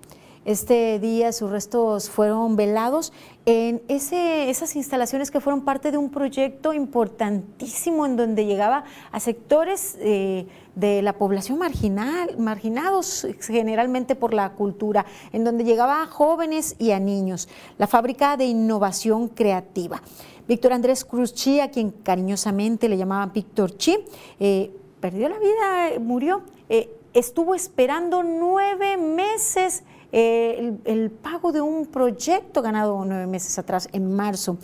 Este 0.43 0.97
día 0.97 1.31
sus 1.31 1.51
restos 1.51 2.09
fueron 2.09 2.55
velados 2.55 3.13
en 3.45 3.83
esas 3.87 4.75
instalaciones 4.75 5.29
que 5.29 5.39
fueron 5.39 5.61
parte 5.61 5.91
de 5.91 5.97
un 5.97 6.09
proyecto 6.09 6.73
importantísimo 6.73 8.07
en 8.07 8.15
donde 8.15 8.47
llegaba 8.47 8.85
a 9.11 9.19
sectores 9.19 9.95
eh, 9.99 10.47
de 10.79 11.01
la 11.01 11.13
población 11.13 11.59
marginal, 11.59 12.37
marginados 12.37 13.27
generalmente 13.41 14.15
por 14.15 14.33
la 14.33 14.51
cultura, 14.53 15.05
en 15.33 15.43
donde 15.43 15.63
llegaba 15.63 16.01
a 16.01 16.07
jóvenes 16.07 16.75
y 16.79 16.91
a 16.91 16.99
niños, 16.99 17.49
la 17.77 17.87
fábrica 17.87 18.37
de 18.37 18.45
innovación 18.45 19.27
creativa. 19.27 20.01
Víctor 20.47 20.73
Andrés 20.73 21.05
Cruz 21.05 21.33
Chi, 21.33 21.59
a 21.59 21.69
quien 21.69 21.91
cariñosamente 21.91 22.89
le 22.89 22.97
llamaban 22.97 23.31
Víctor 23.33 23.77
Chi, 23.77 23.97
eh, 24.39 24.71
perdió 24.99 25.29
la 25.29 25.37
vida, 25.37 25.99
murió, 25.99 26.41
eh, 26.69 26.89
estuvo 27.13 27.55
esperando 27.55 28.23
nueve 28.23 28.97
meses 28.97 29.83
eh, 30.11 30.73
el, 30.85 31.11
pago 31.11 31.51
de 31.51 31.61
un 31.61 31.85
proyecto 31.85 32.61
ganado 32.61 33.03
nueve 33.05 33.27
meses 33.27 33.59
atrás, 33.59 33.87
en 33.91 34.15
marzo. 34.15 34.57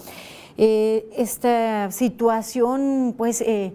Eh, 0.57 1.07
esta 1.15 1.91
situación, 1.91 3.13
pues, 3.17 3.41
eh, 3.41 3.73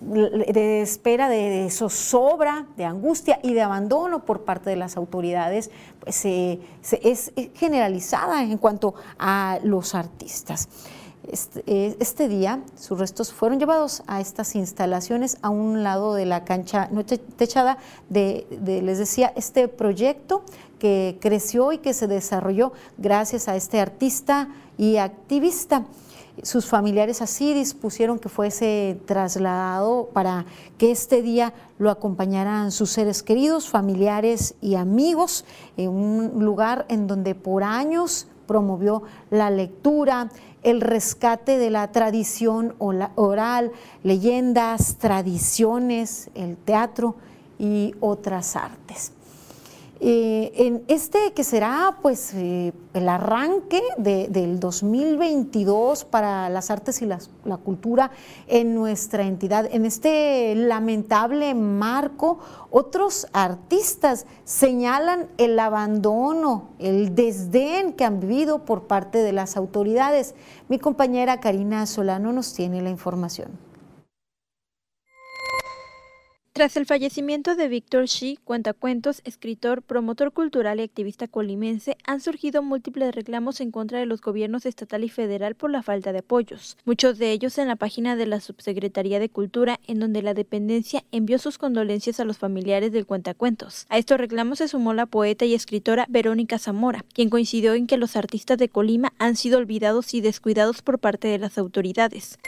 de 0.00 0.82
espera, 0.82 1.28
de, 1.28 1.68
zozobra, 1.70 2.66
de 2.76 2.84
angustia 2.84 3.38
y 3.42 3.52
de 3.52 3.62
abandono 3.62 4.24
por 4.24 4.44
parte 4.44 4.70
de 4.70 4.76
las 4.76 4.96
autoridades, 4.96 5.70
pues 6.00 6.24
es 6.24 7.32
generalizada 7.54 8.42
en 8.42 8.58
cuanto 8.58 8.94
a 9.18 9.58
los 9.62 9.94
artistas. 9.94 10.68
Este, 11.30 11.94
este, 12.00 12.28
día 12.28 12.60
sus 12.76 12.98
restos 12.98 13.32
fueron 13.32 13.60
llevados 13.60 14.02
a 14.06 14.20
estas 14.20 14.56
instalaciones 14.56 15.36
a 15.42 15.50
un 15.50 15.82
lado 15.82 16.14
de 16.14 16.24
la 16.24 16.44
cancha 16.44 16.88
no 16.90 17.04
techada 17.04 17.76
de, 18.08 18.46
les 18.82 18.98
decía, 18.98 19.32
este 19.36 19.68
proyecto 19.68 20.42
que 20.78 21.18
creció 21.20 21.72
y 21.72 21.78
que 21.78 21.92
se 21.92 22.06
desarrolló 22.06 22.72
gracias 22.96 23.48
a 23.48 23.54
este 23.54 23.80
artista 23.80 24.48
y 24.78 24.96
activista. 24.96 25.84
Sus 26.42 26.66
familiares 26.66 27.20
así 27.22 27.52
dispusieron 27.54 28.18
que 28.18 28.28
fuese 28.28 28.98
trasladado 29.04 30.08
para 30.12 30.46
que 30.78 30.90
este 30.90 31.22
día 31.22 31.52
lo 31.78 31.90
acompañaran 31.90 32.72
sus 32.72 32.90
seres 32.90 33.22
queridos, 33.22 33.68
familiares 33.68 34.54
y 34.60 34.76
amigos, 34.76 35.44
en 35.76 35.90
un 35.90 36.44
lugar 36.44 36.86
en 36.88 37.06
donde 37.06 37.34
por 37.34 37.62
años 37.62 38.26
promovió 38.46 39.02
la 39.30 39.50
lectura, 39.50 40.30
el 40.62 40.80
rescate 40.80 41.58
de 41.58 41.70
la 41.70 41.92
tradición 41.92 42.74
oral, 42.78 43.72
leyendas, 44.02 44.96
tradiciones, 44.96 46.30
el 46.34 46.56
teatro 46.56 47.16
y 47.58 47.94
otras 48.00 48.56
artes. 48.56 49.12
Eh, 50.02 50.52
en 50.54 50.82
este 50.88 51.34
que 51.34 51.44
será 51.44 51.98
pues 52.00 52.32
eh, 52.32 52.72
el 52.94 53.06
arranque 53.06 53.82
del 53.98 54.58
2022 54.58 56.06
para 56.06 56.48
las 56.48 56.70
artes 56.70 57.02
y 57.02 57.06
la 57.06 57.18
cultura 57.62 58.10
en 58.48 58.74
nuestra 58.74 59.24
entidad, 59.24 59.68
en 59.70 59.84
este 59.84 60.54
lamentable 60.54 61.52
marco, 61.54 62.38
otros 62.70 63.26
artistas 63.34 64.24
señalan 64.44 65.28
el 65.36 65.58
abandono, 65.58 66.70
el 66.78 67.14
desdén 67.14 67.92
que 67.92 68.06
han 68.06 68.20
vivido 68.20 68.64
por 68.64 68.84
parte 68.84 69.18
de 69.18 69.32
las 69.32 69.58
autoridades. 69.58 70.34
Mi 70.70 70.78
compañera 70.78 71.40
Karina 71.40 71.84
Solano 71.84 72.32
nos 72.32 72.54
tiene 72.54 72.80
la 72.80 72.88
información. 72.88 73.69
Tras 76.52 76.76
el 76.76 76.84
fallecimiento 76.84 77.54
de 77.54 77.68
Víctor 77.68 78.06
Shi, 78.06 78.36
cuentacuentos, 78.42 79.22
escritor, 79.24 79.82
promotor 79.82 80.32
cultural 80.32 80.80
y 80.80 80.82
activista 80.82 81.28
colimense, 81.28 81.96
han 82.04 82.20
surgido 82.20 82.60
múltiples 82.60 83.14
reclamos 83.14 83.60
en 83.60 83.70
contra 83.70 84.00
de 84.00 84.06
los 84.06 84.20
gobiernos 84.20 84.66
estatal 84.66 85.04
y 85.04 85.08
federal 85.08 85.54
por 85.54 85.70
la 85.70 85.84
falta 85.84 86.12
de 86.12 86.18
apoyos, 86.18 86.76
muchos 86.84 87.18
de 87.18 87.30
ellos 87.30 87.56
en 87.58 87.68
la 87.68 87.76
página 87.76 88.16
de 88.16 88.26
la 88.26 88.40
Subsecretaría 88.40 89.20
de 89.20 89.28
Cultura, 89.28 89.78
en 89.86 90.00
donde 90.00 90.22
la 90.22 90.34
dependencia 90.34 91.04
envió 91.12 91.38
sus 91.38 91.56
condolencias 91.56 92.18
a 92.18 92.24
los 92.24 92.38
familiares 92.38 92.90
del 92.90 93.06
cuentacuentos. 93.06 93.86
A 93.88 93.98
estos 93.98 94.18
reclamos 94.18 94.58
se 94.58 94.66
sumó 94.66 94.92
la 94.92 95.06
poeta 95.06 95.44
y 95.44 95.54
escritora 95.54 96.06
Verónica 96.08 96.58
Zamora, 96.58 97.04
quien 97.14 97.30
coincidió 97.30 97.74
en 97.74 97.86
que 97.86 97.96
los 97.96 98.16
artistas 98.16 98.58
de 98.58 98.68
Colima 98.68 99.12
han 99.18 99.36
sido 99.36 99.58
olvidados 99.58 100.14
y 100.14 100.20
descuidados 100.20 100.82
por 100.82 100.98
parte 100.98 101.28
de 101.28 101.38
las 101.38 101.58
autoridades 101.58 102.40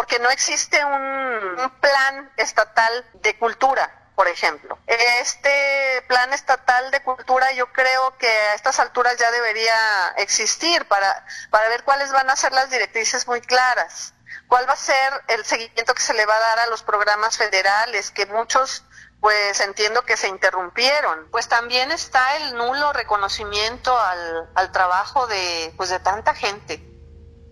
porque 0.00 0.18
no 0.18 0.30
existe 0.30 0.82
un, 0.82 1.70
plan 1.78 2.32
estatal 2.38 3.04
de 3.20 3.36
cultura 3.36 4.14
por 4.14 4.28
ejemplo. 4.28 4.78
Este 4.86 6.02
plan 6.08 6.32
estatal 6.32 6.90
de 6.90 7.02
cultura 7.02 7.52
yo 7.52 7.70
creo 7.70 8.16
que 8.16 8.26
a 8.26 8.54
estas 8.54 8.80
alturas 8.80 9.18
ya 9.18 9.30
debería 9.30 10.08
existir 10.16 10.88
para, 10.88 11.26
para 11.50 11.68
ver 11.68 11.84
cuáles 11.84 12.12
van 12.12 12.30
a 12.30 12.36
ser 12.36 12.52
las 12.52 12.70
directrices 12.70 13.26
muy 13.26 13.42
claras, 13.42 14.14
cuál 14.48 14.66
va 14.66 14.72
a 14.72 14.76
ser 14.76 15.22
el 15.28 15.44
seguimiento 15.44 15.92
que 15.94 16.02
se 16.02 16.14
le 16.14 16.24
va 16.24 16.34
a 16.34 16.40
dar 16.40 16.58
a 16.60 16.66
los 16.68 16.82
programas 16.82 17.36
federales, 17.36 18.10
que 18.10 18.24
muchos 18.24 18.84
pues 19.20 19.60
entiendo 19.60 20.02
que 20.06 20.16
se 20.16 20.28
interrumpieron. 20.28 21.28
Pues 21.30 21.46
también 21.46 21.92
está 21.92 22.38
el 22.38 22.54
nulo 22.54 22.94
reconocimiento 22.94 23.98
al, 23.98 24.48
al 24.54 24.72
trabajo 24.72 25.26
de, 25.26 25.74
pues 25.76 25.90
de 25.90 26.00
tanta 26.00 26.34
gente 26.34 26.90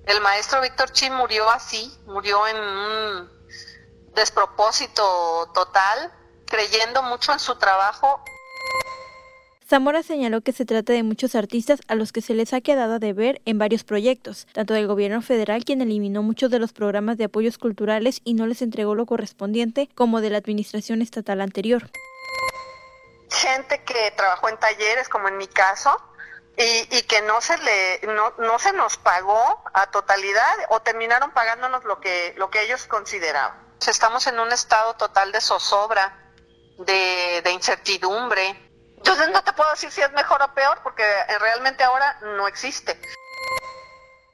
el 0.09 0.21
maestro 0.23 0.61
Víctor 0.63 0.91
Chin 0.93 1.13
murió 1.13 1.49
así, 1.51 1.93
murió 2.07 2.47
en 2.47 2.57
un 2.57 3.31
despropósito 4.15 5.51
total, 5.55 6.13
creyendo 6.47 7.03
mucho 7.03 7.33
en 7.33 7.39
su 7.39 7.57
trabajo. 7.57 8.23
Zamora 9.69 10.03
señaló 10.03 10.41
que 10.41 10.53
se 10.53 10.65
trata 10.65 10.95
de 10.95 11.03
muchos 11.03 11.35
artistas 11.35 11.81
a 11.89 11.95
los 11.95 12.11
que 12.11 12.23
se 12.23 12.33
les 12.33 12.55
ha 12.55 12.63
quedado 12.63 12.99
de 12.99 13.13
ver 13.13 13.43
en 13.45 13.59
varios 13.59 13.85
proyectos, 13.85 14.47
tanto 14.55 14.73
del 14.73 14.87
gobierno 14.87 15.21
federal, 15.21 15.63
quien 15.67 15.83
eliminó 15.83 16.23
muchos 16.23 16.51
de 16.51 16.59
los 16.59 16.73
programas 16.73 17.19
de 17.19 17.25
apoyos 17.25 17.59
culturales 17.59 18.23
y 18.25 18.33
no 18.33 18.47
les 18.47 18.63
entregó 18.63 18.95
lo 18.95 19.05
correspondiente, 19.05 19.91
como 19.95 20.23
de 20.23 20.31
la 20.31 20.39
administración 20.39 21.03
estatal 21.03 21.43
anterior. 21.43 21.91
Gente 23.31 23.83
que 23.85 24.11
trabajó 24.17 24.49
en 24.49 24.59
talleres, 24.59 25.11
como 25.11 25.29
en 25.29 25.37
mi 25.37 25.47
caso, 25.47 25.95
y, 26.59 27.03
que 27.03 27.23
no 27.23 27.41
se 27.41 27.57
le 27.59 28.01
no, 28.09 28.35
no 28.39 28.59
se 28.59 28.73
nos 28.73 28.97
pagó 28.97 29.63
a 29.73 29.87
totalidad 29.91 30.55
o 30.71 30.81
terminaron 30.81 31.31
pagándonos 31.31 31.85
lo 31.85 32.01
que 32.01 32.35
lo 32.37 32.51
que 32.51 32.63
ellos 32.63 32.87
consideraban. 32.87 33.69
Estamos 33.87 34.27
en 34.27 34.41
un 34.41 34.51
estado 34.51 34.95
total 34.95 35.31
de 35.31 35.41
zozobra, 35.41 36.33
de, 36.79 37.43
de 37.45 37.51
incertidumbre. 37.53 38.71
Entonces 38.97 39.31
no 39.31 39.45
te 39.45 39.53
puedo 39.53 39.71
decir 39.71 39.93
si 39.93 40.01
es 40.01 40.11
mejor 40.13 40.43
o 40.43 40.53
peor 40.53 40.81
porque 40.83 41.05
realmente 41.39 41.85
ahora 41.85 42.19
no 42.23 42.49
existe. 42.49 43.01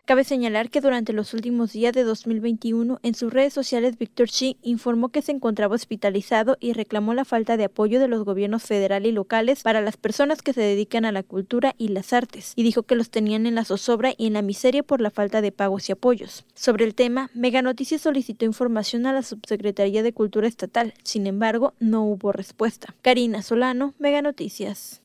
Cabe 0.07 0.25
señalar 0.25 0.69
que 0.69 0.83
durante 0.83 1.14
los 1.14 1.33
últimos 1.33 1.73
días 1.73 1.95
de 1.95 2.05
2021, 2.05 3.01
en 3.03 3.14
sus 3.14 3.33
redes 3.33 3.55
sociales, 3.55 3.97
Víctor 3.97 4.29
Xi 4.29 4.59
informó 4.61 5.09
que 5.09 5.23
se 5.23 5.33
encontraba 5.33 5.77
hospitalizado 5.77 6.59
y 6.61 6.75
reclamó 6.75 7.14
la 7.14 7.25
falta 7.25 7.57
de 7.57 7.64
apoyo 7.64 7.99
de 7.99 8.09
los 8.09 8.23
gobiernos 8.23 8.64
federal 8.64 9.07
y 9.07 9.12
locales 9.12 9.62
para 9.62 9.81
las 9.81 9.97
personas 9.97 10.43
que 10.43 10.53
se 10.53 10.61
dedican 10.61 11.07
a 11.07 11.12
la 11.12 11.23
cultura 11.23 11.75
y 11.79 11.88
las 11.88 12.12
artes, 12.12 12.53
y 12.55 12.64
dijo 12.64 12.83
que 12.83 12.97
los 12.97 13.09
tenían 13.09 13.47
en 13.47 13.55
la 13.55 13.64
zozobra 13.64 14.12
y 14.19 14.27
en 14.27 14.35
la 14.35 14.43
miseria 14.43 14.83
por 14.83 15.01
la 15.01 15.11
falta 15.11 15.40
de 15.40 15.53
pagos 15.53 15.88
y 15.88 15.93
apoyos. 15.93 16.45
Sobre 16.53 16.85
el 16.85 16.95
tema, 16.95 17.31
Mega 17.33 17.62
Noticias 17.62 18.03
solicitó 18.03 18.45
información 18.45 19.07
a 19.07 19.14
la 19.14 19.23
Subsecretaría 19.23 20.03
de 20.03 20.12
Cultura 20.12 20.47
Estatal, 20.47 20.93
sin 21.03 21.27
embargo, 21.27 21.73
no 21.81 22.05
hubo 22.05 22.31
respuesta. 22.31 22.95
Karina 23.01 23.40
Solano, 23.40 23.95
Mega 23.99 24.21
Noticias. 24.21 25.01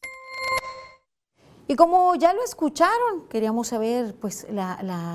Y 1.70 1.76
como 1.76 2.16
ya 2.16 2.34
lo 2.34 2.44
escucharon, 2.44 3.28
queríamos 3.30 3.68
saber 3.68 4.16
pues, 4.16 4.48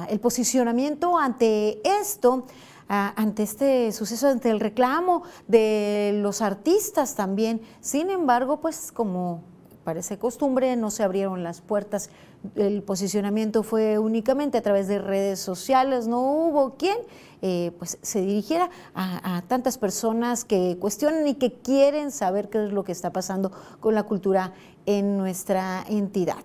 el 0.09 0.21
posicionamiento 0.21 1.19
ante 1.19 1.81
esto, 1.83 2.47
ante 2.87 3.43
este 3.43 3.91
suceso, 3.91 4.29
ante 4.29 4.51
el 4.51 4.61
reclamo 4.61 5.25
de 5.49 6.13
los 6.23 6.43
artistas 6.43 7.17
también. 7.17 7.61
Sin 7.81 8.09
embargo, 8.09 8.61
pues 8.61 8.93
como 8.93 9.43
parece 9.83 10.17
costumbre, 10.17 10.77
no 10.77 10.93
se 10.93 11.03
abrieron 11.03 11.43
las 11.43 11.61
puertas. 11.61 12.09
El 12.55 12.85
posicionamiento 12.85 13.65
fue 13.65 13.99
únicamente 13.99 14.57
a 14.57 14.63
través 14.63 14.87
de 14.87 15.01
redes 15.01 15.41
sociales, 15.41 16.07
no 16.07 16.21
hubo 16.21 16.77
quien 16.77 16.99
eh, 17.47 17.73
pues, 17.79 17.99
se 18.01 18.23
dirigiera 18.23 18.71
a, 18.95 19.37
a, 19.37 19.43
tantas 19.43 19.77
personas 19.77 20.47
que 20.47 20.79
cuestionan 20.81 21.29
y 21.29 21.35
que 21.35 21.53
quieren 21.53 22.11
saber 22.11 22.49
qué 22.49 22.65
es 22.65 22.73
lo 22.73 22.85
que 22.85 22.93
está 22.93 23.13
pasando 23.13 23.53
con 23.81 23.95
la 23.95 24.05
cultura 24.05 24.55
en 24.87 25.19
nuestra 25.19 25.85
entidad. 25.87 26.39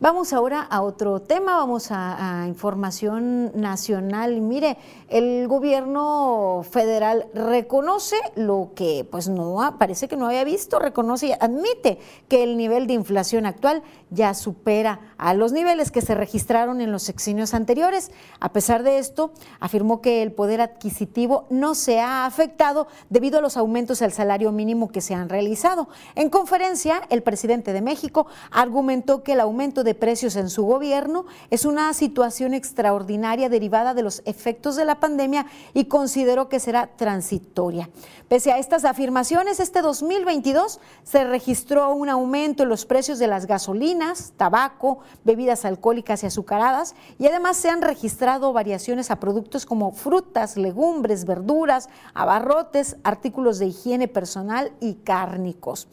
Vamos 0.00 0.32
ahora 0.32 0.60
a 0.60 0.82
otro 0.82 1.22
tema, 1.22 1.56
vamos 1.56 1.86
a, 1.90 2.46
información 2.48 3.52
nacional. 3.54 4.40
Mire, 4.40 4.76
el 5.08 5.46
gobierno 5.46 6.62
federal 6.68 7.26
reconoce 7.32 8.16
lo 8.34 8.72
que 8.74 9.06
pues 9.08 9.28
no 9.28 9.76
parece 9.78 10.08
que 10.08 10.16
no 10.16 10.26
había 10.26 10.42
visto, 10.42 10.80
reconoce 10.80 11.28
y 11.28 11.32
admite 11.32 12.00
que 12.28 12.42
el 12.42 12.56
nivel 12.56 12.88
de 12.88 12.94
inflación 12.94 13.46
actual 13.46 13.84
ya 14.10 14.34
supera 14.34 15.14
a 15.16 15.32
los 15.32 15.52
niveles 15.52 15.92
que 15.92 16.02
se 16.02 16.16
registraron 16.16 16.80
en 16.80 16.90
los 16.90 17.04
sexenios 17.04 17.54
anteriores. 17.54 18.10
A 18.40 18.52
pesar 18.52 18.82
de 18.82 18.98
esto, 18.98 19.30
afirmó 19.60 20.02
que 20.02 20.22
el 20.22 20.32
poder 20.32 20.60
adquisitivo 20.60 21.46
no 21.50 21.76
se 21.76 22.00
ha 22.00 22.26
afectado 22.26 22.88
debido 23.10 23.38
a 23.38 23.42
los 23.42 23.56
aumentos 23.56 24.02
al 24.02 24.12
salario 24.12 24.50
mínimo 24.50 24.90
que 24.90 25.00
se 25.00 25.14
han 25.14 25.28
realizado. 25.28 25.88
En 26.16 26.30
conferencia, 26.30 27.02
el 27.10 27.22
presidente 27.22 27.72
de 27.72 27.80
México 27.80 28.26
argumentó 28.50 29.22
que 29.22 29.34
el 29.34 29.40
aumento 29.40 29.83
de 29.84 29.94
precios 29.94 30.36
en 30.36 30.50
su 30.50 30.64
gobierno 30.64 31.26
es 31.50 31.64
una 31.64 31.92
situación 31.94 32.54
extraordinaria 32.54 33.48
derivada 33.48 33.94
de 33.94 34.02
los 34.02 34.22
efectos 34.24 34.76
de 34.76 34.84
la 34.84 34.98
pandemia 34.98 35.46
y 35.74 35.84
consideró 35.84 36.48
que 36.48 36.58
será 36.58 36.88
transitoria. 36.96 37.88
Pese 38.28 38.50
a 38.50 38.58
estas 38.58 38.84
afirmaciones, 38.84 39.60
este 39.60 39.82
2022 39.82 40.80
se 41.04 41.24
registró 41.24 41.94
un 41.94 42.08
aumento 42.08 42.62
en 42.62 42.68
los 42.68 42.86
precios 42.86 43.18
de 43.18 43.26
las 43.26 43.46
gasolinas, 43.46 44.32
tabaco, 44.36 44.98
bebidas 45.24 45.64
alcohólicas 45.64 46.22
y 46.22 46.26
azucaradas 46.26 46.94
y 47.18 47.26
además 47.26 47.56
se 47.56 47.68
han 47.68 47.82
registrado 47.82 48.52
variaciones 48.52 49.10
a 49.10 49.20
productos 49.20 49.66
como 49.66 49.92
frutas, 49.92 50.56
legumbres, 50.56 51.26
verduras, 51.26 51.88
abarrotes, 52.14 52.96
artículos 53.04 53.58
de 53.58 53.66
higiene 53.66 54.08
personal 54.08 54.72
y 54.80 54.94
cárnicos. 54.94 55.86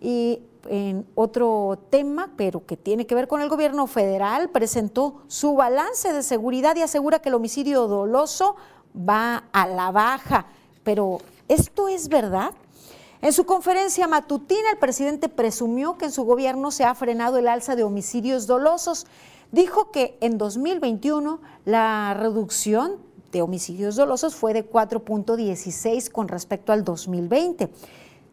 Y 0.00 0.42
en 0.68 1.06
otro 1.14 1.78
tema, 1.90 2.32
pero 2.36 2.64
que 2.66 2.76
tiene 2.76 3.06
que 3.06 3.14
ver 3.14 3.28
con 3.28 3.40
el 3.40 3.48
gobierno 3.48 3.86
federal, 3.86 4.50
presentó 4.50 5.22
su 5.28 5.54
balance 5.54 6.12
de 6.12 6.22
seguridad 6.22 6.76
y 6.76 6.82
asegura 6.82 7.20
que 7.20 7.28
el 7.28 7.34
homicidio 7.34 7.86
doloso 7.86 8.56
va 8.96 9.44
a 9.52 9.66
la 9.66 9.90
baja. 9.90 10.46
Pero, 10.82 11.18
¿esto 11.48 11.88
es 11.88 12.08
verdad? 12.08 12.52
En 13.22 13.32
su 13.32 13.46
conferencia 13.46 14.06
matutina, 14.06 14.70
el 14.70 14.78
presidente 14.78 15.28
presumió 15.28 15.96
que 15.96 16.06
en 16.06 16.12
su 16.12 16.24
gobierno 16.24 16.70
se 16.70 16.84
ha 16.84 16.94
frenado 16.94 17.38
el 17.38 17.48
alza 17.48 17.74
de 17.74 17.82
homicidios 17.82 18.46
dolosos. 18.46 19.06
Dijo 19.50 19.90
que 19.90 20.18
en 20.20 20.36
2021 20.36 21.40
la 21.64 22.14
reducción 22.14 22.98
de 23.32 23.40
homicidios 23.42 23.96
dolosos 23.96 24.34
fue 24.34 24.52
de 24.52 24.68
4.16 24.68 26.10
con 26.10 26.28
respecto 26.28 26.72
al 26.72 26.84
2020. 26.84 27.70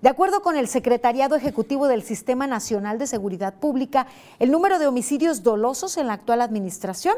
De 0.02 0.10
acuerdo 0.10 0.42
con 0.42 0.58
el 0.58 0.68
Secretariado 0.68 1.36
Ejecutivo 1.36 1.88
del 1.88 2.02
Sistema 2.02 2.48
Nacional 2.48 2.98
de 2.98 3.06
Seguridad 3.06 3.60
Pública, 3.60 4.08
el 4.40 4.50
número 4.50 4.80
de 4.80 4.88
homicidios 4.88 5.44
dolosos 5.44 5.96
en 5.98 6.08
la 6.08 6.14
actual 6.14 6.42
administración 6.42 7.14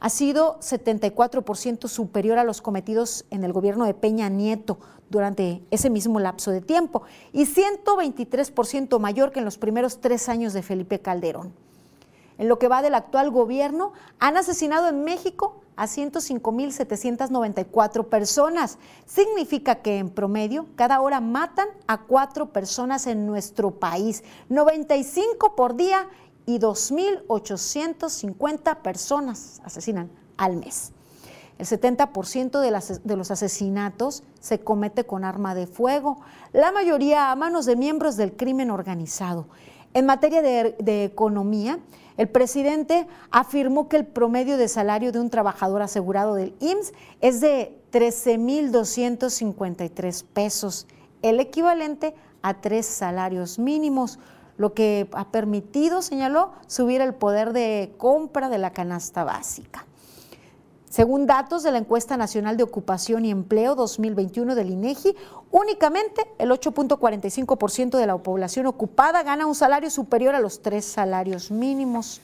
ha 0.00 0.10
sido 0.10 0.60
74% 0.60 1.88
superior 1.88 2.36
a 2.36 2.44
los 2.44 2.60
cometidos 2.60 3.24
en 3.30 3.42
el 3.42 3.54
gobierno 3.54 3.86
de 3.86 3.94
Peña 3.94 4.28
Nieto 4.28 4.78
durante 5.08 5.62
ese 5.70 5.88
mismo 5.88 6.20
lapso 6.20 6.50
de 6.50 6.60
tiempo 6.60 7.04
y 7.32 7.46
123% 7.46 8.98
mayor 8.98 9.32
que 9.32 9.38
en 9.38 9.46
los 9.46 9.56
primeros 9.56 10.02
tres 10.02 10.28
años 10.28 10.52
de 10.52 10.62
Felipe 10.62 10.98
Calderón. 10.98 11.65
En 12.38 12.48
lo 12.48 12.58
que 12.58 12.68
va 12.68 12.82
del 12.82 12.94
actual 12.94 13.30
gobierno, 13.30 13.94
han 14.18 14.36
asesinado 14.36 14.88
en 14.88 15.04
México 15.04 15.62
a 15.76 15.86
105.794 15.86 18.04
personas. 18.06 18.78
Significa 19.04 19.76
que 19.76 19.98
en 19.98 20.10
promedio 20.10 20.66
cada 20.74 21.00
hora 21.00 21.20
matan 21.20 21.68
a 21.86 22.02
cuatro 22.02 22.52
personas 22.52 23.06
en 23.06 23.26
nuestro 23.26 23.70
país, 23.72 24.24
95 24.48 25.54
por 25.54 25.76
día 25.76 26.08
y 26.46 26.58
2.850 26.58 28.76
personas 28.76 29.60
asesinan 29.64 30.10
al 30.36 30.56
mes. 30.56 30.90
El 31.58 31.66
70% 31.66 32.60
de, 32.60 33.00
de, 33.02 33.16
los 33.16 33.30
asesinatos 33.30 34.22
se 34.40 34.60
comete 34.60 35.04
con 35.04 35.24
arma 35.24 35.54
de 35.54 35.66
fuego, 35.66 36.20
la 36.52 36.70
mayoría 36.70 37.30
a 37.30 37.36
manos 37.36 37.64
de 37.64 37.76
miembros 37.76 38.16
del 38.16 38.36
crimen 38.36 38.70
organizado. 38.70 39.46
En 39.96 40.04
materia 40.04 40.42
de 40.42 41.04
economía, 41.04 41.78
el 42.18 42.28
presidente 42.28 43.06
afirmó 43.30 43.88
que 43.88 43.96
el 43.96 44.04
promedio 44.04 44.58
de 44.58 44.68
salario 44.68 45.10
de 45.10 45.20
un 45.20 45.30
trabajador 45.30 45.80
asegurado 45.80 46.34
del 46.34 46.54
IMSS 46.60 46.92
es 47.22 47.40
de 47.40 47.80
13.253 47.92 50.24
pesos, 50.34 50.86
el 51.22 51.40
equivalente 51.40 52.14
a 52.42 52.60
tres 52.60 52.84
salarios 52.84 53.58
mínimos, 53.58 54.18
lo 54.58 54.74
que 54.74 55.08
ha 55.12 55.30
permitido, 55.30 56.02
señaló, 56.02 56.52
subir 56.66 57.00
el 57.00 57.14
poder 57.14 57.54
de 57.54 57.94
compra 57.96 58.50
de 58.50 58.58
la 58.58 58.74
canasta 58.74 59.24
básica. 59.24 59.86
Según 60.96 61.26
datos 61.26 61.62
de 61.62 61.72
la 61.72 61.76
encuesta 61.76 62.16
nacional 62.16 62.56
de 62.56 62.62
ocupación 62.62 63.26
y 63.26 63.30
empleo 63.30 63.74
2021 63.74 64.54
del 64.54 64.70
INEGI, 64.70 65.14
únicamente 65.50 66.26
el 66.38 66.48
8.45% 66.50 67.98
de 67.98 68.06
la 68.06 68.16
población 68.16 68.64
ocupada 68.64 69.22
gana 69.22 69.44
un 69.44 69.54
salario 69.54 69.90
superior 69.90 70.34
a 70.34 70.40
los 70.40 70.62
tres 70.62 70.86
salarios 70.86 71.50
mínimos. 71.50 72.22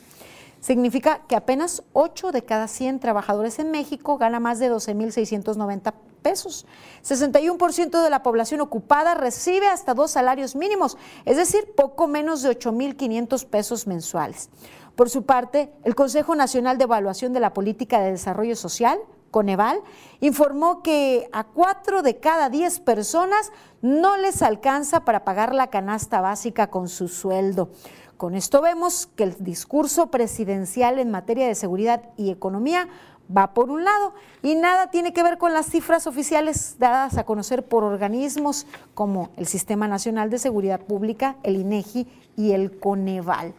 Significa 0.63 1.21
que 1.29 1.37
apenas 1.37 1.83
8 1.93 2.33
de 2.33 2.45
cada 2.45 2.67
100 2.67 3.01
trabajadores 3.01 3.59
en 3.59 3.71
México 3.73 4.17
gana 4.17 4.41
más 4.41 4.59
de 4.59 4.73
12.690 4.73 5.93
pesos. 6.23 6.65
61% 7.05 8.03
de 8.03 8.09
la 8.09 8.23
población 8.23 8.63
ocupada 8.63 9.13
recibe 9.13 9.67
hasta 9.67 9.93
dos 9.93 10.13
salarios 10.13 10.57
mínimos, 10.57 10.97
es 11.27 11.37
decir, 11.37 11.75
poco 11.77 12.09
menos 12.09 12.41
de 12.41 12.59
8.500 12.59 13.45
pesos 13.45 13.87
mensuales. 13.87 14.49
Por 14.97 15.09
su 15.09 15.25
parte, 15.25 15.73
el 15.85 15.95
Consejo 15.95 16.35
Nacional 16.35 16.77
de 16.77 16.85
Evaluación 16.85 17.33
de 17.33 17.41
la 17.41 17.55
Política 17.55 18.01
de 18.01 18.13
Desarrollo 18.13 18.57
Social, 18.57 18.99
Coneval, 19.31 19.81
informó 20.21 20.83
que 20.83 21.29
a 21.33 21.45
cuatro 21.45 22.03
de 22.03 22.19
cada 22.19 22.51
diez 22.51 22.79
personas 22.81 23.51
no 23.81 24.19
les 24.19 24.43
alcanza 24.43 25.05
para 25.07 25.25
pagar 25.25 25.55
la 25.55 25.69
canasta 25.69 26.21
básica 26.21 26.69
con 26.69 26.89
su 26.89 27.09
sueldo. 27.09 27.71
Con 28.19 28.35
esto 28.35 28.61
vemos 28.61 29.09
que 29.17 29.25
el 29.25 29.43
discurso 29.43 30.09
presidencial 30.09 30.99
en 30.99 31.11
materia 31.11 31.47
de 31.47 31.55
seguridad 31.55 32.03
y 32.19 32.31
economía 32.31 32.89
va 33.35 33.55
por 33.55 33.71
un 33.71 33.85
lado 33.85 34.13
y 34.43 34.55
nada 34.55 34.91
tiene 34.91 35.15
que 35.15 35.23
ver 35.23 35.39
con 35.39 35.55
las 35.55 35.67
cifras 35.67 36.07
oficiales 36.07 36.77
dadas 36.79 37.17
a 37.17 37.25
conocer 37.25 37.65
por 37.65 37.83
organismos 37.83 38.67
como 38.95 39.31
el 39.37 39.47
Sistema 39.47 39.89
Nacional 39.89 40.29
de 40.29 40.39
Seguridad 40.39 40.81
Pública, 40.81 41.37
el 41.43 41.57
INEGI 41.57 42.07
y 42.37 42.53
el 42.53 42.79
Coneval. 42.79 43.55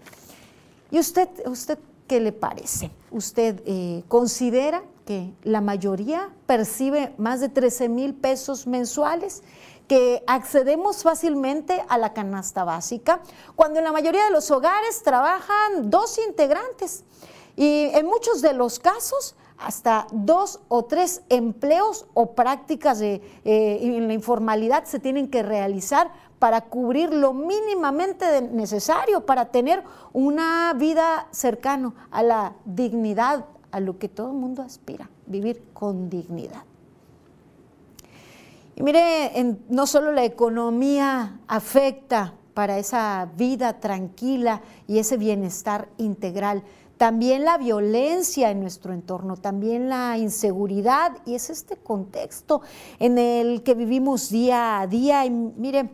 ¿Y 0.93 0.99
usted, 0.99 1.27
usted 1.47 1.79
qué 2.07 2.19
le 2.19 2.31
parece? 2.31 2.91
¿Usted 3.09 3.63
eh, 3.65 4.03
considera 4.07 4.83
que 5.07 5.33
la 5.41 5.59
mayoría 5.59 6.29
percibe 6.45 7.15
más 7.17 7.39
de 7.39 7.49
13 7.49 7.89
mil 7.89 8.13
pesos 8.13 8.67
mensuales? 8.67 9.41
que 9.87 10.23
accedemos 10.27 11.03
fácilmente 11.03 11.83
a 11.89 11.97
la 11.97 12.13
canasta 12.13 12.63
básica, 12.63 13.21
cuando 13.57 13.79
en 13.79 13.85
la 13.85 13.91
mayoría 13.91 14.23
de 14.23 14.31
los 14.31 14.49
hogares 14.49 15.03
trabajan 15.03 15.89
dos 15.89 16.17
integrantes 16.25 17.03
y 17.57 17.89
en 17.93 18.05
muchos 18.05 18.41
de 18.41 18.53
los 18.53 18.79
casos 18.79 19.35
hasta 19.57 20.07
dos 20.11 20.61
o 20.67 20.85
tres 20.85 21.21
empleos 21.29 22.05
o 22.13 22.33
prácticas 22.33 22.99
de, 22.99 23.21
eh, 23.45 23.79
en 23.81 24.07
la 24.07 24.13
informalidad 24.13 24.85
se 24.85 24.99
tienen 24.99 25.29
que 25.29 25.43
realizar 25.43 26.11
para 26.43 26.59
cubrir 26.59 27.13
lo 27.13 27.33
mínimamente 27.33 28.41
necesario 28.41 29.25
para 29.25 29.45
tener 29.45 29.81
una 30.11 30.73
vida 30.75 31.29
cercano 31.31 31.95
a 32.11 32.21
la 32.21 32.57
dignidad, 32.65 33.45
a 33.71 33.79
lo 33.79 33.97
que 33.97 34.09
todo 34.09 34.31
el 34.31 34.37
mundo 34.37 34.61
aspira, 34.61 35.09
vivir 35.25 35.63
con 35.71 36.09
dignidad. 36.09 36.65
Y 38.75 38.83
mire, 38.83 39.57
no 39.69 39.87
solo 39.87 40.11
la 40.11 40.25
economía 40.25 41.39
afecta 41.47 42.33
para 42.53 42.77
esa 42.77 43.29
vida 43.37 43.79
tranquila 43.79 44.61
y 44.85 44.99
ese 44.99 45.15
bienestar 45.15 45.87
integral, 45.97 46.61
también 46.97 47.45
la 47.45 47.57
violencia 47.57 48.51
en 48.51 48.59
nuestro 48.59 48.93
entorno, 48.93 49.37
también 49.37 49.87
la 49.87 50.17
inseguridad, 50.17 51.13
y 51.25 51.35
es 51.35 51.49
este 51.49 51.77
contexto 51.77 52.61
en 52.99 53.17
el 53.17 53.63
que 53.63 53.75
vivimos 53.75 54.29
día 54.29 54.81
a 54.81 54.87
día. 54.87 55.25
Y 55.25 55.29
mire, 55.29 55.89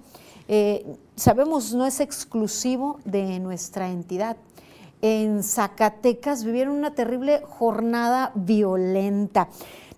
eh, 0.52 0.98
sabemos 1.16 1.76
no 1.76 1.86
es 1.86 2.00
exclusivo 2.00 3.00
de 3.06 3.40
nuestra 3.40 3.90
entidad. 3.90 4.36
En 5.00 5.44
Zacatecas 5.44 6.44
vivieron 6.44 6.76
una 6.76 6.96
terrible 6.96 7.44
jornada 7.48 8.32
violenta. 8.34 9.48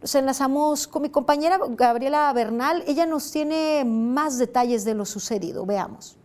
Nos 0.02 0.14
enlazamos 0.14 0.88
con 0.88 1.04
mi 1.04 1.10
compañera 1.10 1.58
Gabriela 1.70 2.34
Bernal. 2.34 2.84
Ella 2.86 3.06
nos 3.06 3.32
tiene 3.32 3.86
más 3.86 4.38
detalles 4.38 4.84
de 4.84 4.94
lo 4.94 5.06
sucedido. 5.06 5.66
Veamos. 5.66 6.18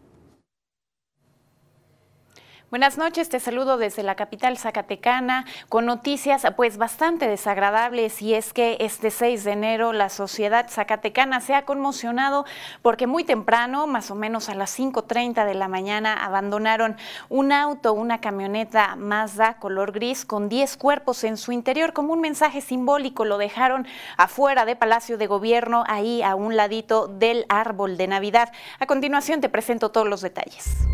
Buenas 2.68 2.98
noches, 2.98 3.28
te 3.28 3.38
saludo 3.38 3.78
desde 3.78 4.02
la 4.02 4.16
capital 4.16 4.58
zacatecana 4.58 5.44
con 5.68 5.86
noticias 5.86 6.44
pues 6.56 6.78
bastante 6.78 7.28
desagradables 7.28 8.20
y 8.22 8.34
es 8.34 8.52
que 8.52 8.76
este 8.80 9.12
6 9.12 9.44
de 9.44 9.52
enero 9.52 9.92
la 9.92 10.08
sociedad 10.08 10.66
zacatecana 10.68 11.40
se 11.40 11.54
ha 11.54 11.64
conmocionado 11.64 12.44
porque 12.82 13.06
muy 13.06 13.22
temprano, 13.22 13.86
más 13.86 14.10
o 14.10 14.16
menos 14.16 14.48
a 14.48 14.56
las 14.56 14.76
5.30 14.76 15.46
de 15.46 15.54
la 15.54 15.68
mañana, 15.68 16.24
abandonaron 16.24 16.96
un 17.28 17.52
auto, 17.52 17.92
una 17.92 18.20
camioneta 18.20 18.96
Mazda 18.96 19.60
color 19.60 19.92
gris 19.92 20.24
con 20.24 20.48
10 20.48 20.76
cuerpos 20.76 21.22
en 21.22 21.36
su 21.36 21.52
interior 21.52 21.92
como 21.92 22.14
un 22.14 22.20
mensaje 22.20 22.60
simbólico, 22.60 23.24
lo 23.24 23.38
dejaron 23.38 23.86
afuera 24.16 24.64
de 24.64 24.74
Palacio 24.74 25.18
de 25.18 25.28
Gobierno, 25.28 25.84
ahí 25.86 26.20
a 26.20 26.34
un 26.34 26.56
ladito 26.56 27.06
del 27.06 27.46
árbol 27.48 27.96
de 27.96 28.08
Navidad. 28.08 28.52
A 28.80 28.86
continuación 28.86 29.40
te 29.40 29.48
presento 29.48 29.92
todos 29.92 30.08
los 30.08 30.20
detalles. 30.20 30.84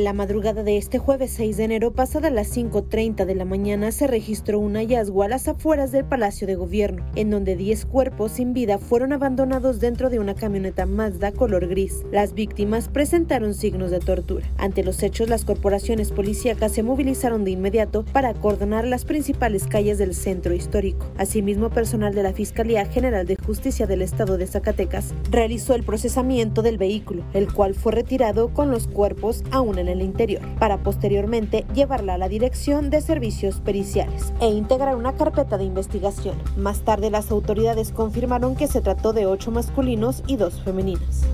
La 0.00 0.14
madrugada 0.14 0.62
de 0.62 0.78
este 0.78 0.98
jueves 0.98 1.30
6 1.32 1.58
de 1.58 1.64
enero, 1.64 1.92
pasada 1.92 2.30
las 2.30 2.56
5.30 2.56 3.26
de 3.26 3.34
la 3.34 3.44
mañana, 3.44 3.92
se 3.92 4.06
registró 4.06 4.58
un 4.58 4.76
hallazgo 4.76 5.22
a 5.22 5.28
las 5.28 5.46
afueras 5.46 5.92
del 5.92 6.06
Palacio 6.06 6.46
de 6.46 6.54
Gobierno, 6.54 7.04
en 7.16 7.28
donde 7.28 7.54
10 7.54 7.84
cuerpos 7.84 8.32
sin 8.32 8.54
vida 8.54 8.78
fueron 8.78 9.12
abandonados 9.12 9.78
dentro 9.78 10.08
de 10.08 10.18
una 10.18 10.34
camioneta 10.34 10.86
Mazda 10.86 11.32
color 11.32 11.68
gris. 11.68 12.02
Las 12.10 12.32
víctimas 12.32 12.88
presentaron 12.88 13.52
signos 13.52 13.90
de 13.90 13.98
tortura. 13.98 14.50
Ante 14.56 14.82
los 14.82 15.02
hechos, 15.02 15.28
las 15.28 15.44
corporaciones 15.44 16.12
policíacas 16.12 16.72
se 16.72 16.82
movilizaron 16.82 17.44
de 17.44 17.50
inmediato 17.50 18.06
para 18.06 18.30
acordonar 18.30 18.86
las 18.86 19.04
principales 19.04 19.66
calles 19.66 19.98
del 19.98 20.14
centro 20.14 20.54
histórico. 20.54 21.12
Asimismo, 21.18 21.68
personal 21.68 22.14
de 22.14 22.22
la 22.22 22.32
Fiscalía 22.32 22.86
General 22.86 23.26
de 23.26 23.36
Justicia 23.36 23.86
del 23.86 24.00
Estado 24.00 24.38
de 24.38 24.46
Zacatecas 24.46 25.12
realizó 25.30 25.74
el 25.74 25.82
procesamiento 25.82 26.62
del 26.62 26.78
vehículo, 26.78 27.22
el 27.34 27.52
cual 27.52 27.74
fue 27.74 27.92
retirado 27.92 28.54
con 28.54 28.70
los 28.70 28.88
cuerpos 28.88 29.44
aún 29.50 29.78
en 29.78 29.89
el 29.90 30.02
interior, 30.02 30.42
para 30.58 30.78
posteriormente 30.78 31.66
llevarla 31.74 32.14
a 32.14 32.18
la 32.18 32.28
Dirección 32.28 32.88
de 32.88 33.00
Servicios 33.00 33.60
Periciales 33.60 34.32
e 34.40 34.48
integrar 34.48 34.96
una 34.96 35.14
carpeta 35.14 35.58
de 35.58 35.64
investigación. 35.64 36.38
Más 36.56 36.80
tarde 36.80 37.10
las 37.10 37.30
autoridades 37.30 37.92
confirmaron 37.92 38.56
que 38.56 38.66
se 38.66 38.80
trató 38.80 39.12
de 39.12 39.26
ocho 39.26 39.50
masculinos 39.50 40.22
y 40.26 40.36
dos 40.36 40.62
femeninas. 40.62 41.26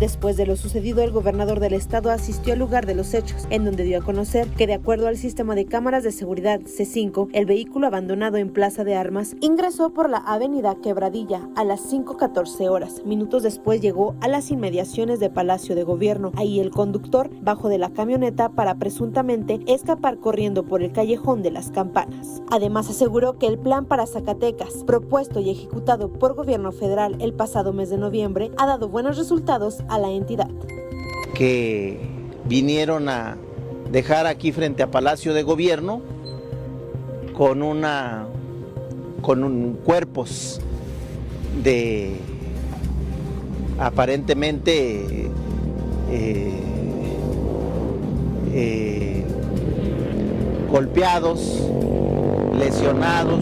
Después 0.00 0.38
de 0.38 0.46
lo 0.46 0.56
sucedido, 0.56 1.02
el 1.02 1.10
gobernador 1.10 1.60
del 1.60 1.74
estado 1.74 2.10
asistió 2.10 2.54
al 2.54 2.58
lugar 2.58 2.86
de 2.86 2.94
los 2.94 3.12
hechos, 3.12 3.46
en 3.50 3.66
donde 3.66 3.84
dio 3.84 3.98
a 3.98 4.02
conocer 4.02 4.48
que 4.48 4.66
de 4.66 4.72
acuerdo 4.72 5.08
al 5.08 5.18
sistema 5.18 5.54
de 5.54 5.66
cámaras 5.66 6.02
de 6.02 6.10
seguridad 6.10 6.58
C5, 6.60 7.28
el 7.34 7.44
vehículo 7.44 7.86
abandonado 7.86 8.38
en 8.38 8.48
Plaza 8.48 8.82
de 8.82 8.96
Armas 8.96 9.36
ingresó 9.42 9.90
por 9.90 10.08
la 10.08 10.16
avenida 10.16 10.74
Quebradilla 10.82 11.46
a 11.54 11.64
las 11.64 11.92
5.14 11.92 12.70
horas. 12.70 13.02
Minutos 13.04 13.42
después 13.42 13.82
llegó 13.82 14.14
a 14.22 14.28
las 14.28 14.50
inmediaciones 14.50 15.20
de 15.20 15.28
Palacio 15.28 15.74
de 15.74 15.84
Gobierno. 15.84 16.32
Ahí 16.34 16.60
el 16.60 16.70
conductor 16.70 17.28
bajó 17.42 17.68
de 17.68 17.76
la 17.76 17.90
camioneta 17.90 18.48
para 18.48 18.76
presuntamente 18.76 19.60
escapar 19.66 20.16
corriendo 20.16 20.64
por 20.64 20.82
el 20.82 20.92
callejón 20.92 21.42
de 21.42 21.50
las 21.50 21.70
campanas. 21.70 22.40
Además 22.50 22.88
aseguró 22.88 23.36
que 23.36 23.48
el 23.48 23.58
plan 23.58 23.84
para 23.84 24.06
Zacatecas, 24.06 24.82
propuesto 24.86 25.40
y 25.40 25.50
ejecutado 25.50 26.10
por 26.10 26.36
gobierno 26.36 26.72
federal 26.72 27.18
el 27.20 27.34
pasado 27.34 27.74
mes 27.74 27.90
de 27.90 27.98
noviembre, 27.98 28.50
ha 28.56 28.64
dado 28.64 28.88
buenos 28.88 29.18
resultados 29.18 29.84
a 29.90 29.98
la 29.98 30.08
entidad. 30.08 30.48
Que 31.34 31.98
vinieron 32.46 33.08
a 33.08 33.36
dejar 33.90 34.26
aquí 34.26 34.52
frente 34.52 34.82
a 34.82 34.90
Palacio 34.90 35.34
de 35.34 35.42
Gobierno 35.42 36.00
con 37.36 37.62
una 37.62 38.26
con 39.20 39.44
un, 39.44 39.74
cuerpos 39.84 40.60
de 41.62 42.16
aparentemente 43.78 45.28
eh, 46.10 46.62
eh, 48.52 49.24
golpeados, 50.70 51.62
lesionados, 52.56 53.40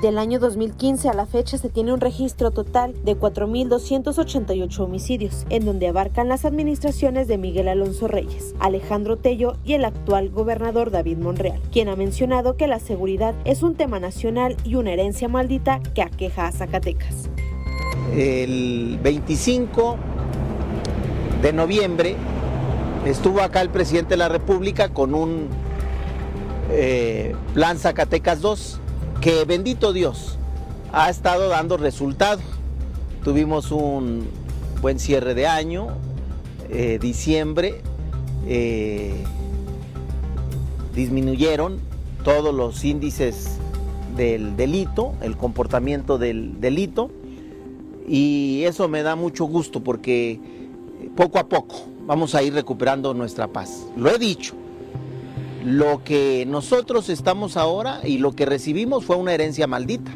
Del 0.00 0.16
año 0.18 0.38
2015 0.38 1.08
a 1.08 1.12
la 1.12 1.26
fecha 1.26 1.58
se 1.58 1.70
tiene 1.70 1.92
un 1.92 2.00
registro 2.00 2.52
total 2.52 2.94
de 3.04 3.18
4.288 3.18 4.78
homicidios, 4.78 5.44
en 5.50 5.64
donde 5.64 5.88
abarcan 5.88 6.28
las 6.28 6.44
administraciones 6.44 7.26
de 7.26 7.36
Miguel 7.36 7.66
Alonso 7.66 8.06
Reyes, 8.06 8.54
Alejandro 8.60 9.16
Tello 9.16 9.56
y 9.64 9.72
el 9.72 9.84
actual 9.84 10.30
gobernador 10.30 10.92
David 10.92 11.18
Monreal, 11.18 11.60
quien 11.72 11.88
ha 11.88 11.96
mencionado 11.96 12.56
que 12.56 12.68
la 12.68 12.78
seguridad 12.78 13.34
es 13.44 13.64
un 13.64 13.74
tema 13.74 13.98
nacional 13.98 14.56
y 14.62 14.76
una 14.76 14.92
herencia 14.92 15.26
maldita 15.26 15.80
que 15.96 16.02
aqueja 16.02 16.46
a 16.46 16.52
Zacatecas. 16.52 17.28
El 18.14 19.00
25 19.02 19.96
de 21.42 21.52
noviembre 21.52 22.14
estuvo 23.04 23.40
acá 23.40 23.62
el 23.62 23.70
presidente 23.70 24.10
de 24.10 24.18
la 24.18 24.28
República 24.28 24.90
con 24.90 25.12
un 25.12 25.48
eh, 26.70 27.34
plan 27.52 27.78
Zacatecas 27.78 28.40
2 28.40 28.80
que 29.20 29.44
bendito 29.44 29.92
Dios 29.92 30.38
ha 30.92 31.10
estado 31.10 31.48
dando 31.48 31.76
resultado. 31.76 32.40
Tuvimos 33.24 33.72
un 33.72 34.28
buen 34.80 34.98
cierre 34.98 35.34
de 35.34 35.46
año, 35.46 35.88
eh, 36.70 36.98
diciembre, 37.00 37.82
eh, 38.46 39.24
disminuyeron 40.94 41.80
todos 42.24 42.54
los 42.54 42.84
índices 42.84 43.58
del 44.16 44.56
delito, 44.56 45.14
el 45.20 45.36
comportamiento 45.36 46.18
del 46.18 46.60
delito, 46.60 47.10
y 48.06 48.62
eso 48.64 48.88
me 48.88 49.02
da 49.02 49.16
mucho 49.16 49.44
gusto 49.44 49.82
porque 49.82 50.40
poco 51.16 51.38
a 51.38 51.48
poco 51.48 51.86
vamos 52.06 52.34
a 52.34 52.42
ir 52.42 52.54
recuperando 52.54 53.14
nuestra 53.14 53.48
paz. 53.48 53.86
Lo 53.96 54.10
he 54.10 54.18
dicho, 54.18 54.54
lo 55.68 56.02
que 56.02 56.46
nosotros 56.46 57.10
estamos 57.10 57.58
ahora 57.58 58.00
y 58.02 58.16
lo 58.16 58.32
que 58.32 58.46
recibimos 58.46 59.04
fue 59.04 59.16
una 59.16 59.34
herencia 59.34 59.66
maldita. 59.66 60.10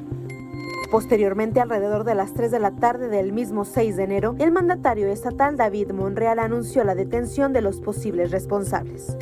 Posteriormente, 0.91 1.61
alrededor 1.61 2.05
de 2.05 2.15
las 2.15 2.33
3 2.33 2.51
de 2.51 2.59
la 2.59 2.71
tarde 2.71 3.09
del 3.09 3.33
mismo 3.33 3.67
6 3.67 3.97
de 3.97 4.05
enero, 4.05 4.35
el 4.39 4.51
mandatario 4.51 5.09
estatal 5.09 5.59
David 5.59 5.91
Monreal 5.91 6.39
anunció 6.39 6.85
la 6.85 6.95
detención 6.95 7.53
de 7.53 7.61
los 7.61 7.81
posibles 7.81 8.31
responsables. 8.31 9.15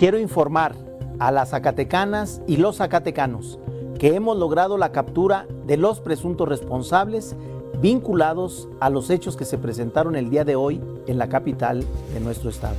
Quiero 0.00 0.18
informar 0.18 0.74
a 1.20 1.30
las 1.30 1.50
zacatecanas 1.50 2.42
y 2.48 2.56
los 2.56 2.78
zacatecanos 2.78 3.60
que 4.00 4.16
hemos 4.16 4.36
logrado 4.36 4.78
la 4.78 4.90
captura 4.90 5.46
de 5.64 5.76
los 5.76 6.00
presuntos 6.00 6.48
responsables 6.48 7.36
vinculados 7.80 8.68
a 8.80 8.90
los 8.90 9.10
hechos 9.10 9.36
que 9.36 9.44
se 9.44 9.58
presentaron 9.58 10.16
el 10.16 10.28
día 10.28 10.44
de 10.44 10.56
hoy 10.56 10.80
en 11.06 11.18
la 11.18 11.28
capital 11.28 11.84
de 12.12 12.18
nuestro 12.18 12.50
estado. 12.50 12.74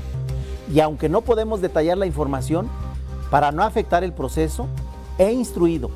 Y 0.74 0.80
aunque 0.80 1.08
no 1.08 1.22
podemos 1.22 1.62
detallar 1.62 2.00
la 2.00 2.08
información, 2.08 2.68
para 3.30 3.52
no 3.52 3.62
afectar 3.62 4.04
el 4.04 4.12
proceso, 4.12 4.68
he 5.20 5.32
instruido 5.32 5.92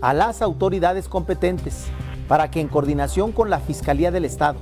a 0.00 0.14
las 0.14 0.40
autoridades 0.40 1.06
competentes 1.06 1.88
para 2.28 2.50
que 2.50 2.60
en 2.60 2.68
coordinación 2.68 3.32
con 3.32 3.50
la 3.50 3.60
Fiscalía 3.60 4.10
del 4.10 4.24
Estado 4.24 4.58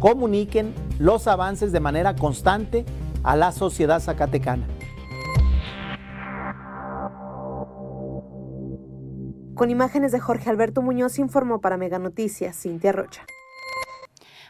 comuniquen 0.00 0.74
los 0.98 1.26
avances 1.28 1.72
de 1.72 1.80
manera 1.80 2.14
constante 2.14 2.84
a 3.22 3.36
la 3.36 3.52
sociedad 3.52 4.00
zacatecana. 4.00 4.66
Con 9.54 9.70
imágenes 9.70 10.12
de 10.12 10.20
Jorge 10.20 10.50
Alberto 10.50 10.82
Muñoz 10.82 11.18
informó 11.18 11.62
para 11.62 11.78
Mega 11.78 11.98
Noticias 11.98 12.54
Cintia 12.60 12.92
Rocha. 12.92 13.24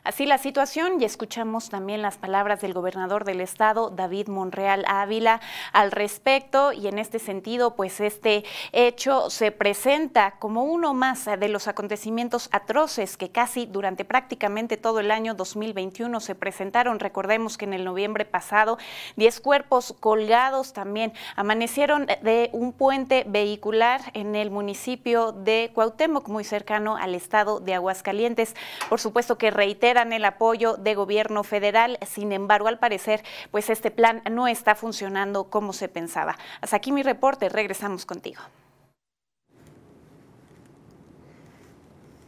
Así 0.06 0.24
la 0.24 0.38
situación 0.38 1.00
y 1.02 1.04
escuchamos 1.04 1.68
también 1.68 2.00
las 2.00 2.16
palabras 2.16 2.60
del 2.60 2.72
gobernador 2.74 3.24
del 3.24 3.40
estado, 3.40 3.90
David 3.90 4.28
Monreal 4.28 4.84
Ávila, 4.86 5.40
al 5.72 5.90
respecto 5.90 6.72
y 6.72 6.86
en 6.86 7.00
este 7.00 7.18
sentido, 7.18 7.74
pues 7.74 7.98
este 7.98 8.44
hecho 8.70 9.30
se 9.30 9.50
presenta 9.50 10.36
como 10.38 10.62
uno 10.62 10.94
más 10.94 11.24
de 11.24 11.48
los 11.48 11.66
acontecimientos 11.66 12.48
atroces 12.52 13.16
que 13.16 13.32
casi 13.32 13.66
durante 13.66 14.04
prácticamente 14.04 14.76
todo 14.76 15.00
el 15.00 15.10
año 15.10 15.34
2021 15.34 16.20
se 16.20 16.36
presentaron. 16.36 17.00
Recordemos 17.00 17.58
que 17.58 17.64
en 17.64 17.72
el 17.74 17.84
noviembre 17.84 18.24
pasado 18.24 18.78
10 19.16 19.40
cuerpos 19.40 19.92
colgados 19.98 20.72
también 20.72 21.14
amanecieron 21.34 22.06
de 22.06 22.50
un 22.52 22.72
puente 22.72 23.24
vehicular 23.26 24.02
en 24.14 24.36
el 24.36 24.52
municipio 24.52 25.32
de 25.32 25.72
Cuauhtémoc, 25.74 26.28
muy 26.28 26.44
cercano 26.44 26.96
al 26.96 27.16
estado 27.16 27.58
de 27.58 27.74
Aguascalientes. 27.74 28.54
Por 28.88 29.00
supuesto 29.00 29.36
que 29.36 29.50
reitera 29.96 30.12
el 30.16 30.24
apoyo 30.24 30.76
de 30.76 30.94
gobierno 30.94 31.42
federal. 31.42 31.98
Sin 32.06 32.32
embargo, 32.32 32.68
al 32.68 32.78
parecer, 32.78 33.22
pues 33.50 33.70
este 33.70 33.90
plan 33.90 34.22
no 34.30 34.46
está 34.46 34.74
funcionando 34.74 35.44
como 35.44 35.72
se 35.72 35.88
pensaba. 35.88 36.36
Hasta 36.60 36.76
aquí 36.76 36.92
mi 36.92 37.02
reporte. 37.02 37.48
Regresamos 37.48 38.04
contigo. 38.04 38.40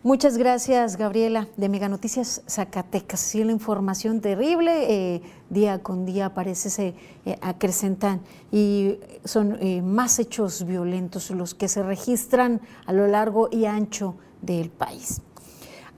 Muchas 0.04 0.38
gracias, 0.38 0.96
Gabriela, 0.96 1.48
de 1.56 1.68
Mega 1.68 1.88
Noticias 1.88 2.42
Zacatecas. 2.48 3.20
Sí, 3.20 3.42
la 3.42 3.52
información 3.52 4.20
terrible, 4.20 4.86
eh, 4.88 5.22
día 5.50 5.82
con 5.82 6.06
día 6.06 6.32
parece 6.34 6.70
se 6.70 6.94
eh, 7.26 7.36
acrecentan 7.42 8.22
y 8.52 9.00
son 9.24 9.58
eh, 9.60 9.82
más 9.82 10.18
hechos 10.18 10.64
violentos 10.64 11.30
los 11.30 11.54
que 11.54 11.68
se 11.68 11.82
registran 11.82 12.62
a 12.86 12.92
lo 12.92 13.08
largo 13.08 13.48
y 13.50 13.66
ancho 13.66 14.14
del 14.40 14.70
país. 14.70 15.20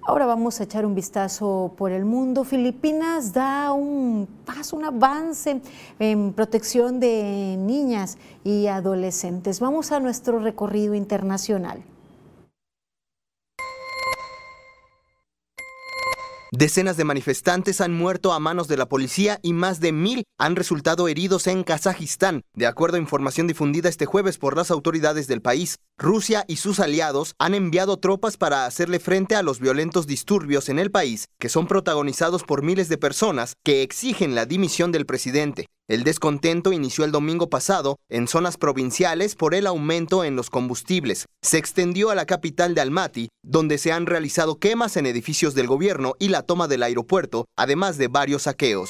Ahora 0.02 0.24
vamos 0.24 0.60
a 0.60 0.64
echar 0.64 0.86
un 0.86 0.94
vistazo 0.94 1.74
por 1.76 1.92
el 1.92 2.06
mundo. 2.06 2.44
Filipinas 2.44 3.34
da 3.34 3.72
un 3.72 4.26
paso, 4.46 4.76
un 4.76 4.84
avance 4.86 5.60
en 5.98 6.32
protección 6.32 7.00
de 7.00 7.56
niñas 7.58 8.16
y 8.42 8.66
adolescentes. 8.66 9.60
Vamos 9.60 9.92
a 9.92 10.00
nuestro 10.00 10.38
recorrido 10.38 10.94
internacional. 10.94 11.82
Decenas 16.52 16.96
de 16.96 17.04
manifestantes 17.04 17.80
han 17.80 17.94
muerto 17.94 18.32
a 18.32 18.40
manos 18.40 18.66
de 18.66 18.76
la 18.76 18.88
policía 18.88 19.38
y 19.40 19.52
más 19.52 19.78
de 19.78 19.92
mil 19.92 20.24
han 20.36 20.56
resultado 20.56 21.06
heridos 21.06 21.46
en 21.46 21.62
Kazajistán, 21.62 22.42
de 22.54 22.66
acuerdo 22.66 22.96
a 22.96 23.00
información 23.00 23.46
difundida 23.46 23.88
este 23.88 24.04
jueves 24.04 24.36
por 24.36 24.56
las 24.56 24.72
autoridades 24.72 25.28
del 25.28 25.42
país. 25.42 25.76
Rusia 25.96 26.44
y 26.48 26.56
sus 26.56 26.80
aliados 26.80 27.34
han 27.38 27.54
enviado 27.54 27.98
tropas 27.98 28.36
para 28.36 28.66
hacerle 28.66 28.98
frente 28.98 29.36
a 29.36 29.44
los 29.44 29.60
violentos 29.60 30.08
disturbios 30.08 30.68
en 30.68 30.80
el 30.80 30.90
país, 30.90 31.28
que 31.38 31.48
son 31.48 31.68
protagonizados 31.68 32.42
por 32.42 32.64
miles 32.64 32.88
de 32.88 32.98
personas 32.98 33.54
que 33.64 33.82
exigen 33.82 34.34
la 34.34 34.44
dimisión 34.44 34.90
del 34.90 35.06
presidente. 35.06 35.66
El 35.90 36.04
descontento 36.04 36.72
inició 36.72 37.04
el 37.04 37.10
domingo 37.10 37.50
pasado 37.50 37.98
en 38.08 38.28
zonas 38.28 38.56
provinciales 38.56 39.34
por 39.34 39.56
el 39.56 39.66
aumento 39.66 40.22
en 40.22 40.36
los 40.36 40.48
combustibles. 40.48 41.26
Se 41.42 41.58
extendió 41.58 42.10
a 42.10 42.14
la 42.14 42.26
capital 42.26 42.76
de 42.76 42.80
Almaty, 42.80 43.28
donde 43.42 43.76
se 43.76 43.90
han 43.90 44.06
realizado 44.06 44.60
quemas 44.60 44.96
en 44.96 45.06
edificios 45.06 45.56
del 45.56 45.66
gobierno 45.66 46.14
y 46.20 46.28
la 46.28 46.42
toma 46.42 46.68
del 46.68 46.84
aeropuerto, 46.84 47.46
además 47.56 47.98
de 47.98 48.06
varios 48.06 48.42
saqueos. 48.42 48.88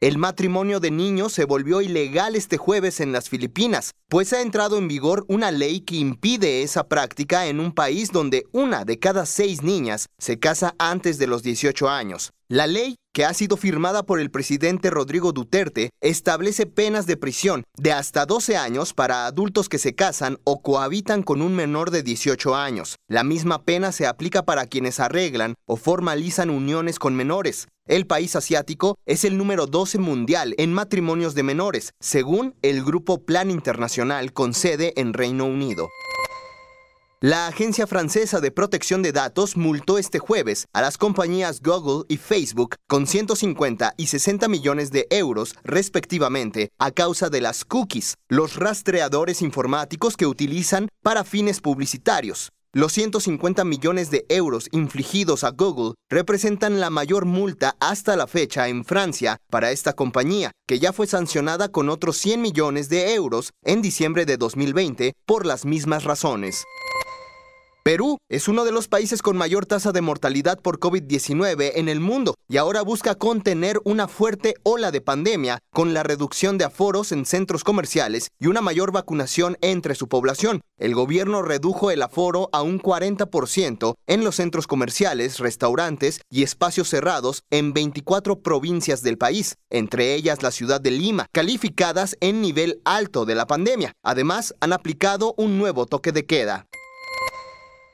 El 0.00 0.16
matrimonio 0.16 0.80
de 0.80 0.90
niños 0.90 1.34
se 1.34 1.44
volvió 1.44 1.82
ilegal 1.82 2.34
este 2.34 2.56
jueves 2.56 3.00
en 3.00 3.12
las 3.12 3.28
Filipinas, 3.28 3.90
pues 4.08 4.32
ha 4.32 4.40
entrado 4.40 4.78
en 4.78 4.88
vigor 4.88 5.26
una 5.28 5.50
ley 5.50 5.80
que 5.80 5.96
impide 5.96 6.62
esa 6.62 6.88
práctica 6.88 7.46
en 7.46 7.60
un 7.60 7.72
país 7.72 8.10
donde 8.10 8.46
una 8.52 8.86
de 8.86 8.98
cada 8.98 9.26
seis 9.26 9.62
niñas 9.62 10.06
se 10.16 10.38
casa 10.38 10.74
antes 10.78 11.18
de 11.18 11.26
los 11.26 11.42
18 11.42 11.90
años. 11.90 12.30
La 12.48 12.66
ley, 12.66 12.94
que 13.18 13.24
ha 13.24 13.34
sido 13.34 13.56
firmada 13.56 14.04
por 14.04 14.20
el 14.20 14.30
presidente 14.30 14.90
Rodrigo 14.90 15.32
Duterte, 15.32 15.90
establece 16.00 16.66
penas 16.66 17.04
de 17.04 17.16
prisión 17.16 17.64
de 17.76 17.90
hasta 17.90 18.26
12 18.26 18.56
años 18.56 18.94
para 18.94 19.26
adultos 19.26 19.68
que 19.68 19.78
se 19.78 19.92
casan 19.92 20.38
o 20.44 20.62
cohabitan 20.62 21.24
con 21.24 21.42
un 21.42 21.52
menor 21.52 21.90
de 21.90 22.04
18 22.04 22.54
años. 22.54 22.94
La 23.08 23.24
misma 23.24 23.64
pena 23.64 23.90
se 23.90 24.06
aplica 24.06 24.44
para 24.44 24.66
quienes 24.66 25.00
arreglan 25.00 25.54
o 25.66 25.74
formalizan 25.74 26.48
uniones 26.48 27.00
con 27.00 27.16
menores. 27.16 27.66
El 27.88 28.06
país 28.06 28.36
asiático 28.36 28.94
es 29.04 29.24
el 29.24 29.36
número 29.36 29.66
12 29.66 29.98
mundial 29.98 30.54
en 30.56 30.72
matrimonios 30.72 31.34
de 31.34 31.42
menores, 31.42 31.94
según 31.98 32.54
el 32.62 32.84
Grupo 32.84 33.24
Plan 33.24 33.50
Internacional 33.50 34.32
con 34.32 34.54
sede 34.54 34.92
en 34.94 35.12
Reino 35.12 35.44
Unido. 35.44 35.88
La 37.20 37.48
Agencia 37.48 37.88
Francesa 37.88 38.38
de 38.38 38.52
Protección 38.52 39.02
de 39.02 39.10
Datos 39.10 39.56
multó 39.56 39.98
este 39.98 40.20
jueves 40.20 40.68
a 40.72 40.80
las 40.80 40.96
compañías 40.96 41.60
Google 41.60 42.04
y 42.08 42.16
Facebook 42.16 42.76
con 42.86 43.08
150 43.08 43.94
y 43.96 44.06
60 44.06 44.46
millones 44.46 44.92
de 44.92 45.08
euros 45.10 45.56
respectivamente 45.64 46.70
a 46.78 46.92
causa 46.92 47.28
de 47.28 47.40
las 47.40 47.64
cookies, 47.64 48.14
los 48.28 48.54
rastreadores 48.54 49.42
informáticos 49.42 50.16
que 50.16 50.28
utilizan 50.28 50.90
para 51.02 51.24
fines 51.24 51.60
publicitarios. 51.60 52.50
Los 52.72 52.92
150 52.92 53.64
millones 53.64 54.12
de 54.12 54.24
euros 54.28 54.68
infligidos 54.70 55.42
a 55.42 55.50
Google 55.50 55.94
representan 56.08 56.78
la 56.78 56.90
mayor 56.90 57.24
multa 57.24 57.74
hasta 57.80 58.14
la 58.14 58.28
fecha 58.28 58.68
en 58.68 58.84
Francia 58.84 59.38
para 59.50 59.72
esta 59.72 59.94
compañía, 59.94 60.52
que 60.68 60.78
ya 60.78 60.92
fue 60.92 61.08
sancionada 61.08 61.72
con 61.72 61.88
otros 61.88 62.16
100 62.18 62.40
millones 62.40 62.88
de 62.88 63.14
euros 63.14 63.50
en 63.64 63.82
diciembre 63.82 64.24
de 64.24 64.36
2020 64.36 65.14
por 65.26 65.46
las 65.46 65.64
mismas 65.64 66.04
razones. 66.04 66.64
Perú 67.88 68.18
es 68.28 68.48
uno 68.48 68.66
de 68.66 68.70
los 68.70 68.86
países 68.86 69.22
con 69.22 69.38
mayor 69.38 69.64
tasa 69.64 69.92
de 69.92 70.02
mortalidad 70.02 70.60
por 70.60 70.78
COVID-19 70.78 71.72
en 71.76 71.88
el 71.88 72.00
mundo 72.00 72.34
y 72.46 72.58
ahora 72.58 72.82
busca 72.82 73.14
contener 73.14 73.80
una 73.82 74.08
fuerte 74.08 74.56
ola 74.62 74.90
de 74.90 75.00
pandemia 75.00 75.60
con 75.72 75.94
la 75.94 76.02
reducción 76.02 76.58
de 76.58 76.66
aforos 76.66 77.12
en 77.12 77.24
centros 77.24 77.64
comerciales 77.64 78.28
y 78.38 78.48
una 78.48 78.60
mayor 78.60 78.92
vacunación 78.92 79.56
entre 79.62 79.94
su 79.94 80.06
población. 80.06 80.60
El 80.78 80.94
gobierno 80.94 81.40
redujo 81.40 81.90
el 81.90 82.02
aforo 82.02 82.50
a 82.52 82.60
un 82.60 82.78
40% 82.78 83.94
en 84.06 84.22
los 84.22 84.36
centros 84.36 84.66
comerciales, 84.66 85.38
restaurantes 85.38 86.20
y 86.28 86.42
espacios 86.42 86.90
cerrados 86.90 87.44
en 87.48 87.72
24 87.72 88.42
provincias 88.42 89.00
del 89.00 89.16
país, 89.16 89.54
entre 89.70 90.14
ellas 90.14 90.42
la 90.42 90.50
ciudad 90.50 90.82
de 90.82 90.90
Lima, 90.90 91.24
calificadas 91.32 92.18
en 92.20 92.42
nivel 92.42 92.82
alto 92.84 93.24
de 93.24 93.34
la 93.34 93.46
pandemia. 93.46 93.92
Además, 94.04 94.54
han 94.60 94.74
aplicado 94.74 95.32
un 95.38 95.56
nuevo 95.56 95.86
toque 95.86 96.12
de 96.12 96.26
queda. 96.26 96.66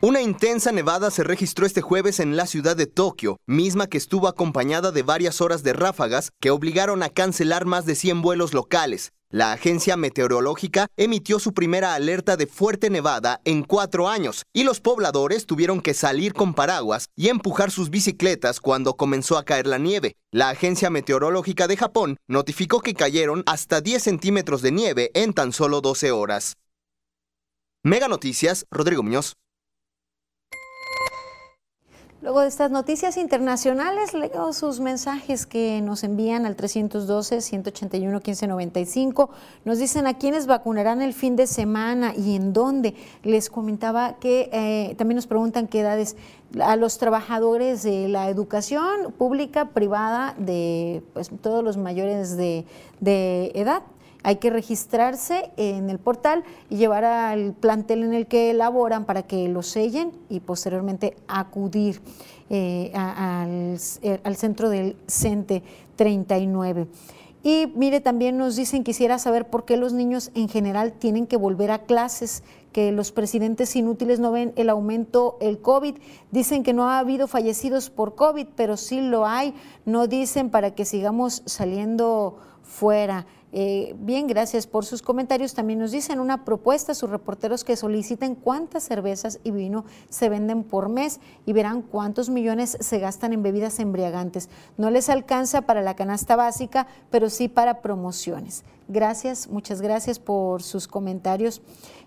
Una 0.05 0.21
intensa 0.21 0.71
nevada 0.71 1.11
se 1.11 1.25
registró 1.25 1.65
este 1.65 1.81
jueves 1.81 2.21
en 2.21 2.37
la 2.37 2.45
ciudad 2.45 2.77
de 2.77 2.87
Tokio, 2.87 3.39
misma 3.47 3.87
que 3.87 3.97
estuvo 3.97 4.29
acompañada 4.29 4.93
de 4.93 5.03
varias 5.03 5.41
horas 5.41 5.63
de 5.63 5.73
ráfagas 5.73 6.31
que 6.43 6.51
obligaron 6.51 7.03
a 7.03 7.09
cancelar 7.09 7.65
más 7.65 7.87
de 7.87 7.95
100 7.95 8.21
vuelos 8.21 8.53
locales. 8.53 9.15
La 9.31 9.53
agencia 9.53 9.97
meteorológica 9.97 10.89
emitió 10.99 11.39
su 11.39 11.55
primera 11.55 11.95
alerta 11.95 12.37
de 12.37 12.47
fuerte 12.47 12.91
nevada 12.91 13.41
en 13.47 13.63
cuatro 13.63 14.07
años 14.07 14.43
y 14.53 14.65
los 14.65 14.79
pobladores 14.79 15.47
tuvieron 15.47 15.81
que 15.81 15.95
salir 15.95 16.35
con 16.35 16.53
paraguas 16.53 17.07
y 17.17 17.29
empujar 17.29 17.71
sus 17.71 17.89
bicicletas 17.89 18.61
cuando 18.61 18.99
comenzó 18.99 19.39
a 19.39 19.45
caer 19.45 19.67
la 19.67 19.79
nieve. 19.79 20.17
La 20.31 20.51
agencia 20.51 20.91
meteorológica 20.91 21.67
de 21.67 21.79
Japón 21.79 22.19
notificó 22.29 22.81
que 22.81 22.93
cayeron 22.93 23.43
hasta 23.47 23.81
10 23.81 24.03
centímetros 24.03 24.61
de 24.61 24.71
nieve 24.71 25.11
en 25.15 25.33
tan 25.33 25.55
solo 25.55 25.81
12 25.81 26.13
horas. 26.13 26.59
Mega 27.83 28.09
Noticias, 28.09 28.67
Rodrigo 28.71 29.03
Muñoz. 29.03 29.35
Luego 32.25 32.41
de 32.41 32.49
estas 32.49 32.71
noticias 32.71 33.19
internacionales, 33.19 34.15
leo 34.15 34.55
sus 34.55 34.81
mensajes 34.81 35.45
que 35.45 35.83
nos 35.83 36.05
envían 36.05 36.47
al 36.47 36.57
312-181-1595. 36.57 39.29
Nos 39.67 39.77
dicen 39.77 40.07
a 40.07 40.15
quiénes 40.15 40.47
vacunarán 40.47 41.03
el 41.03 41.13
fin 41.13 41.37
de 41.37 41.47
semana 41.47 42.15
y 42.17 42.35
en 42.35 42.55
dónde. 42.55 42.95
Les 43.25 43.51
comentaba 43.51 44.15
que 44.21 44.49
eh, 44.55 44.95
también 44.97 45.17
nos 45.17 45.27
preguntan 45.27 45.69
qué 45.69 45.81
edades 45.81 46.17
a 46.63 46.77
los 46.77 46.97
trabajadores 46.97 47.83
de 47.83 48.09
la 48.09 48.31
educación 48.31 49.13
pública, 49.19 49.67
privada, 49.67 50.35
de 50.39 51.03
pues, 51.13 51.31
todos 51.43 51.63
los 51.63 51.77
mayores 51.77 52.39
de, 52.39 52.65
de 53.01 53.53
edad. 53.55 53.83
Hay 54.25 54.37
que 54.37 54.49
registrarse 54.49 55.51
en 55.59 55.91
el 55.91 55.99
portal 55.99 56.45
y 56.71 56.77
llevar 56.77 57.05
al 57.05 57.53
plantel 57.53 58.03
en 58.03 58.15
el 58.15 58.27
que 58.27 58.51
elaboran 58.51 59.05
para 59.05 59.23
que 59.23 59.47
lo 59.49 59.63
sellen 59.63 60.13
y 60.31 60.41
posteriormente 60.41 61.15
acudir 61.29 62.01
eh, 62.49 62.91
eh, 62.93 64.21
al, 64.25 64.37
centro 64.37 64.71
del 64.71 64.97
CENTE 65.07 65.63
39. 65.97 66.89
Y 67.43 67.71
mire, 67.77 68.01
también 68.01 68.39
nos 68.39 68.57
dicen, 68.57 68.83
quisiera 68.83 69.19
saber 69.19 69.51
por 69.51 69.67
qué 69.67 69.77
los 69.77 69.93
niños 69.93 70.31
en 70.35 70.49
general 70.49 70.95
tienen 70.95 71.27
que 71.27 71.37
volver 71.37 71.71
a 71.71 71.81
clases, 71.85 72.43
que 72.73 72.93
los 72.93 73.13
presidentes 73.13 73.77
inútiles 73.77 74.21
no 74.21 74.33
ven 74.33 74.55
el 74.57 74.71
aumento, 74.71 75.37
el 75.43 75.61
COVID. 75.61 75.97
Dicen 76.31 76.63
que 76.63 76.73
no 76.73 76.89
ha 76.89 76.99
habido 76.99 77.29
fallecidos 77.29 77.91
por 77.91 78.15
COVID, 78.15 78.47
pero 78.57 78.79
sí 78.79 79.03
lo 79.03 79.27
hay. 79.27 79.55
No 79.85 80.07
dicen 80.07 80.49
para 80.49 80.75
que 80.75 80.87
sigamos 80.87 81.43
saliendo 81.45 82.39
fuera. 82.63 83.27
Eh, 83.57 83.95
bien, 84.01 84.27
gracias 84.27 84.67
por 84.67 84.85
sus 84.85 85.01
comentarios. 85.01 85.55
También 85.55 85.79
nos 85.79 85.93
dicen 85.93 86.19
una 86.19 86.45
propuesta 86.45 86.93
sus 86.93 87.09
reporteros 87.09 87.63
que 87.63 87.77
soliciten 87.77 88.35
cuántas 88.35 88.83
cervezas 88.83 89.39
y 89.45 89.53
vino 89.53 89.85
se 90.09 90.29
venden 90.29 90.65
por 90.65 90.89
mes 90.89 91.21
y 91.47 91.53
verán 91.53 91.83
cuántos 91.83 92.31
millones 92.31 92.77
se 92.81 92.99
gastan 92.99 93.33
en 93.33 93.45
bebidas 93.45 93.79
embriagantes. 93.79 94.49
No 94.77 94.91
les 94.91 95.09
alcanza 95.09 95.63
para 95.63 95.83
la 95.83 95.95
canasta 95.95 96.35
básica, 96.35 96.89
pero 97.11 97.31
sí 97.31 97.47
para 97.47 97.81
promociones. 97.81 98.65
Gracias, 98.89 99.49
muchas 99.49 99.81
gracias 99.81 100.19
por 100.19 100.61
sus 100.61 100.89
comentarios. 100.89 101.63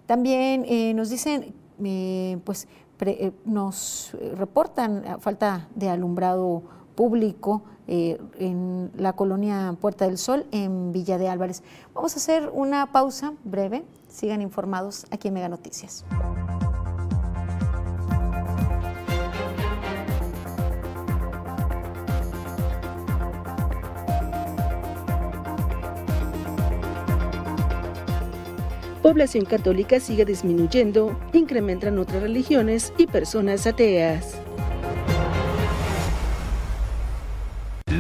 También 0.06 0.66
eh, 0.68 0.94
nos 0.96 1.10
dicen, 1.10 1.56
eh, 1.82 2.40
pues 2.44 2.68
nos 3.46 4.18
reportan 4.36 5.22
falta 5.22 5.70
de 5.76 5.88
alumbrado 5.88 6.64
público 6.96 7.62
eh, 7.88 8.20
en 8.40 8.92
la 8.96 9.14
colonia 9.14 9.76
Puerta 9.80 10.06
del 10.06 10.18
Sol, 10.18 10.46
en 10.52 10.92
Villa 10.92 11.18
de 11.18 11.30
Álvarez. 11.30 11.64
Vamos 11.94 12.14
a 12.14 12.18
hacer 12.18 12.50
una 12.54 12.92
pausa 12.92 13.34
breve. 13.44 13.84
Sigan 14.10 14.42
informados 14.42 15.06
aquí 15.12 15.28
en 15.30 15.36
Mega 15.36 15.50
Noticias. 15.50 16.06
población 29.08 29.46
católica 29.46 30.02
sigue 30.02 30.26
disminuyendo, 30.26 31.18
incrementan 31.32 31.98
otras 31.98 32.22
religiones 32.22 32.92
y 32.98 33.08
personas 33.08 33.66
ateas. 33.66 34.38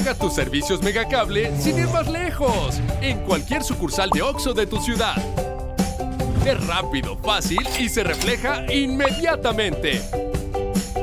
Paga 0.00 0.14
tus 0.14 0.32
servicios 0.32 0.82
Megacable 0.82 1.54
sin 1.60 1.78
ir 1.78 1.88
más 1.88 2.08
lejos, 2.08 2.80
en 3.02 3.18
cualquier 3.18 3.62
sucursal 3.62 4.08
de 4.08 4.22
OXO 4.22 4.54
de 4.54 4.66
tu 4.66 4.80
ciudad. 4.80 5.14
Es 6.42 6.66
rápido, 6.66 7.18
fácil 7.18 7.60
y 7.78 7.86
se 7.90 8.02
refleja 8.02 8.64
inmediatamente. 8.72 10.00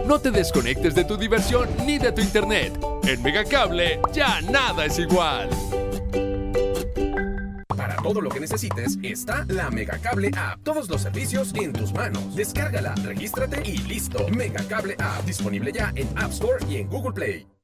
No 0.07 0.17
te 0.17 0.31
desconectes 0.31 0.95
de 0.95 1.05
tu 1.05 1.15
diversión 1.15 1.69
ni 1.85 1.99
de 1.99 2.11
tu 2.11 2.21
internet. 2.21 2.73
En 3.03 3.21
Megacable 3.21 4.01
ya 4.13 4.41
nada 4.41 4.85
es 4.85 4.97
igual. 4.97 5.47
Para 7.67 7.97
todo 7.97 8.19
lo 8.19 8.31
que 8.31 8.39
necesites 8.39 8.97
está 9.03 9.45
la 9.47 9.69
Megacable 9.69 10.31
App. 10.35 10.63
Todos 10.63 10.89
los 10.89 11.03
servicios 11.03 11.53
en 11.53 11.71
tus 11.71 11.93
manos. 11.93 12.35
Descárgala, 12.35 12.95
regístrate 13.03 13.61
y 13.63 13.77
listo. 13.77 14.27
Megacable 14.29 14.95
App 14.97 15.23
disponible 15.23 15.71
ya 15.71 15.93
en 15.93 16.07
App 16.17 16.31
Store 16.31 16.65
y 16.67 16.77
en 16.77 16.87
Google 16.87 17.13
Play. 17.13 17.56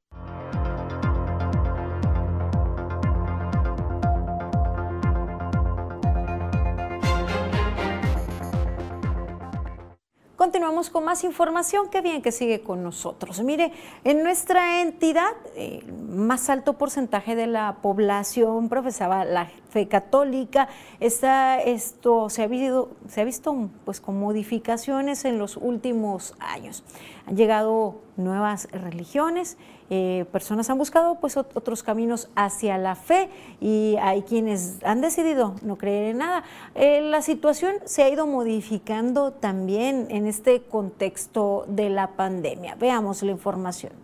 Continuamos 10.54 10.88
con 10.88 11.02
más 11.02 11.24
información. 11.24 11.88
Qué 11.90 12.00
bien 12.00 12.22
que 12.22 12.30
sigue 12.30 12.60
con 12.60 12.80
nosotros. 12.80 13.42
Mire, 13.42 13.72
en 14.04 14.22
nuestra 14.22 14.82
entidad, 14.82 15.32
el 15.56 15.92
más 15.92 16.48
alto 16.48 16.74
porcentaje 16.74 17.34
de 17.34 17.48
la 17.48 17.78
población 17.82 18.68
profesaba 18.68 19.24
la 19.24 19.50
fe 19.74 19.88
católica. 19.88 20.68
Está, 21.00 21.60
esto 21.60 22.30
se 22.30 22.44
ha 22.44 22.46
visto, 22.46 22.90
se 23.08 23.20
ha 23.20 23.24
visto 23.24 23.68
pues, 23.84 24.00
con 24.00 24.18
modificaciones 24.20 25.24
en 25.24 25.38
los 25.38 25.56
últimos 25.56 26.34
años. 26.38 26.84
Han 27.26 27.36
llegado 27.36 27.96
nuevas 28.16 28.68
religiones, 28.70 29.56
eh, 29.90 30.26
personas 30.30 30.70
han 30.70 30.78
buscado 30.78 31.16
pues, 31.16 31.36
otros 31.36 31.82
caminos 31.82 32.30
hacia 32.36 32.78
la 32.78 32.94
fe 32.94 33.28
y 33.60 33.96
hay 34.00 34.22
quienes 34.22 34.78
han 34.84 35.00
decidido 35.00 35.56
no 35.62 35.76
creer 35.76 36.12
en 36.12 36.18
nada. 36.18 36.44
Eh, 36.76 37.00
la 37.00 37.20
situación 37.20 37.74
se 37.84 38.04
ha 38.04 38.08
ido 38.08 38.28
modificando 38.28 39.32
también 39.32 40.06
en 40.10 40.26
este 40.28 40.62
contexto 40.62 41.64
de 41.66 41.90
la 41.90 42.12
pandemia. 42.12 42.76
Veamos 42.76 43.24
la 43.24 43.32
información. 43.32 44.03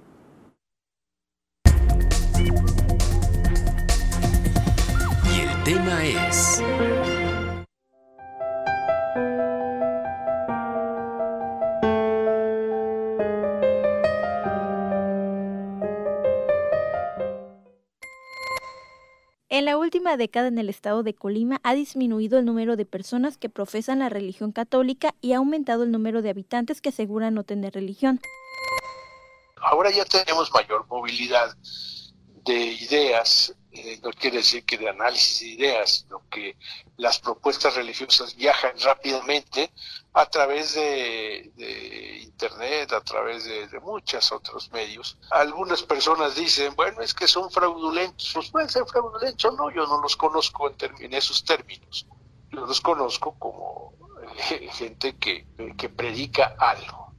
Tema 5.72 6.04
es... 6.04 6.60
En 19.48 19.64
la 19.64 19.76
última 19.76 20.16
década 20.16 20.48
en 20.48 20.58
el 20.58 20.68
estado 20.68 21.04
de 21.04 21.14
Colima 21.14 21.60
ha 21.62 21.74
disminuido 21.74 22.40
el 22.40 22.46
número 22.46 22.74
de 22.74 22.84
personas 22.84 23.36
que 23.36 23.48
profesan 23.48 24.00
la 24.00 24.08
religión 24.08 24.50
católica 24.50 25.14
y 25.20 25.34
ha 25.34 25.36
aumentado 25.36 25.84
el 25.84 25.92
número 25.92 26.20
de 26.20 26.30
habitantes 26.30 26.80
que 26.80 26.88
aseguran 26.88 27.34
no 27.34 27.44
tener 27.44 27.74
religión. 27.74 28.20
Ahora 29.56 29.90
ya 29.92 30.04
tenemos 30.04 30.50
mayor 30.52 30.86
movilidad 30.88 31.54
de 32.44 32.72
ideas, 32.72 33.54
eh, 33.72 34.00
no 34.02 34.10
quiere 34.10 34.38
decir 34.38 34.64
que 34.64 34.76
de 34.76 34.88
análisis 34.88 35.40
de 35.40 35.46
ideas, 35.46 35.90
sino 36.00 36.22
que 36.28 36.56
las 36.96 37.20
propuestas 37.20 37.76
religiosas 37.76 38.34
viajan 38.34 38.72
rápidamente 38.80 39.70
a 40.12 40.26
través 40.26 40.74
de, 40.74 41.52
Internet, 42.22 42.92
a 42.92 43.00
través 43.00 43.44
de, 43.44 43.80
muchos 43.80 44.32
otros 44.32 44.72
medios. 44.72 45.18
Algunas 45.30 45.82
personas 45.84 46.34
dicen, 46.34 46.74
bueno, 46.74 47.00
es 47.00 47.14
que 47.14 47.28
son 47.28 47.50
fraudulentos, 47.50 48.32
pues 48.34 48.50
pueden 48.50 48.68
ser 48.68 48.84
fraudulentos 48.86 49.44
o 49.44 49.56
no, 49.56 49.70
yo 49.70 49.86
no 49.86 50.00
los 50.00 50.16
conozco 50.16 50.72
en, 50.98 51.14
esos 51.14 51.44
términos, 51.44 52.06
yo 52.50 52.66
los 52.66 52.80
conozco 52.80 53.38
como 53.38 53.94
eh, 54.50 54.68
gente 54.72 55.16
que, 55.16 55.46
que 55.76 55.88
predica 55.88 56.56
algo. 56.58 57.09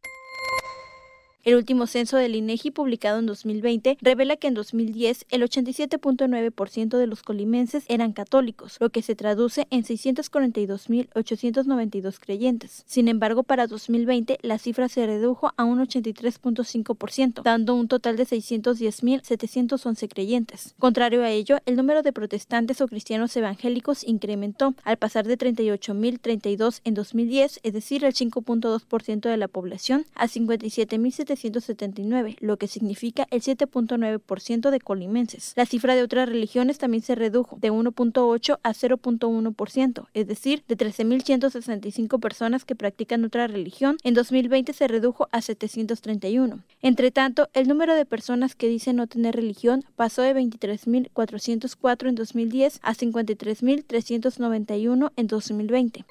El 1.44 1.56
último 1.56 1.88
censo 1.88 2.18
del 2.18 2.36
INEGI 2.36 2.70
publicado 2.70 3.18
en 3.18 3.26
2020 3.26 3.98
revela 4.00 4.36
que 4.36 4.46
en 4.46 4.54
2010 4.54 5.26
el 5.32 5.42
87.9% 5.42 6.98
de 6.98 7.08
los 7.08 7.24
colimenses 7.24 7.84
eran 7.88 8.14
católicos, 8.14 8.78
lo 8.80 8.92
que 8.92 9.02
se 9.02 9.16
traduce 9.16 9.66
en 9.72 9.84
642.892 9.84 12.20
creyentes. 12.20 12.84
Sin 12.86 13.08
embargo, 13.08 13.42
para 13.42 13.66
2020 13.66 14.38
la 14.44 14.60
cifra 14.60 14.88
se 14.88 15.08
redujo 15.08 15.52
a 15.58 15.64
un 15.64 15.80
83.5%, 15.80 17.42
dando 17.42 17.74
un 17.74 17.88
total 17.88 18.18
de 18.18 18.28
610.711 18.28 20.10
creyentes. 20.14 20.76
Contrario 20.78 21.24
a 21.24 21.32
ello, 21.32 21.58
el 21.66 21.76
número 21.76 22.04
de 22.04 22.14
protestantes 22.14 22.82
o 22.82 22.88
cristianos 22.88 23.36
evangélicos 23.36 24.04
incrementó 24.04 24.76
al 24.84 24.98
pasar 24.98 25.26
de 25.26 25.40
38.032 25.40 26.82
en 26.84 26.94
2010, 26.94 27.62
es 27.64 27.74
decir, 27.74 28.06
el 28.06 28.14
5.2% 28.14 29.22
de 29.22 29.38
la 29.38 29.48
población, 29.48 30.06
a 30.14 30.28
57.700 30.28 31.31
779, 31.36 32.38
lo 32.40 32.58
que 32.58 32.68
significa 32.68 33.28
el 33.32 33.42
7.9% 33.42 34.70
de 34.70 34.80
colimenses. 34.80 35.54
La 35.56 35.66
cifra 35.66 35.96
de 35.96 36.04
otras 36.04 36.28
religiones 36.28 36.78
también 36.78 37.04
se 37.04 37.16
redujo 37.16 37.58
de 37.60 37.72
1.8 37.72 38.60
a 38.62 38.74
0.1%, 38.74 40.08
es 40.14 40.28
decir, 40.28 40.64
de 40.68 40.78
13.165 40.78 42.20
personas 42.20 42.66
que 42.66 42.76
practican 42.76 43.26
otra 43.26 43.48
religión, 43.48 43.98
en 44.04 44.14
2020 44.14 44.74
se 44.74 44.88
redujo 44.88 45.28
a 45.32 45.42
731. 45.42 46.64
Entre 46.82 47.12
tanto, 47.12 47.50
el 47.54 47.68
número 47.68 47.96
de 47.96 48.06
personas 48.06 48.54
que 48.56 48.68
dicen 48.68 48.98
no 48.98 49.08
tener 49.08 49.36
religión 49.36 49.84
pasó 49.96 50.22
de 50.22 50.36
23.404 50.36 52.10
en 52.10 52.16
2010 52.16 52.80
a 52.82 52.94
53.391 52.94 55.12
en 55.16 55.28
2020. 55.28 56.06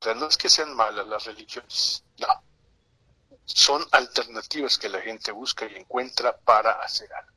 O 0.00 0.04
sea, 0.04 0.14
no 0.14 0.28
es 0.28 0.36
que 0.36 0.48
sean 0.48 0.76
malas 0.76 1.08
las 1.08 1.24
religiones, 1.24 2.04
son 3.54 3.84
alternativas 3.92 4.78
que 4.78 4.88
la 4.88 5.00
gente 5.00 5.32
busca 5.32 5.66
y 5.66 5.76
encuentra 5.76 6.36
para 6.36 6.72
hacer 6.72 7.12
algo. 7.12 7.32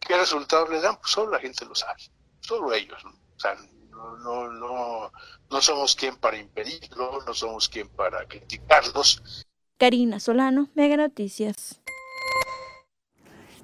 ¿Qué 0.00 0.16
resultados 0.16 0.70
le 0.70 0.80
dan? 0.80 0.96
Pues 0.96 1.12
solo 1.12 1.32
la 1.32 1.40
gente 1.40 1.64
lo 1.64 1.74
sabe, 1.74 2.02
solo 2.40 2.72
ellos. 2.72 3.02
¿no? 3.04 3.10
O 3.10 3.40
sea, 3.40 3.54
no, 3.90 4.16
no, 4.18 4.50
no, 4.50 5.12
no 5.50 5.60
somos 5.60 5.94
quien 5.94 6.16
para 6.16 6.36
impedirlo, 6.36 7.22
no 7.26 7.34
somos 7.34 7.68
quien 7.68 7.88
para 7.88 8.26
criticarlos. 8.26 9.44
Karina 9.78 10.20
Solano, 10.20 10.68
Mega 10.74 10.96
Noticias. 10.96 11.80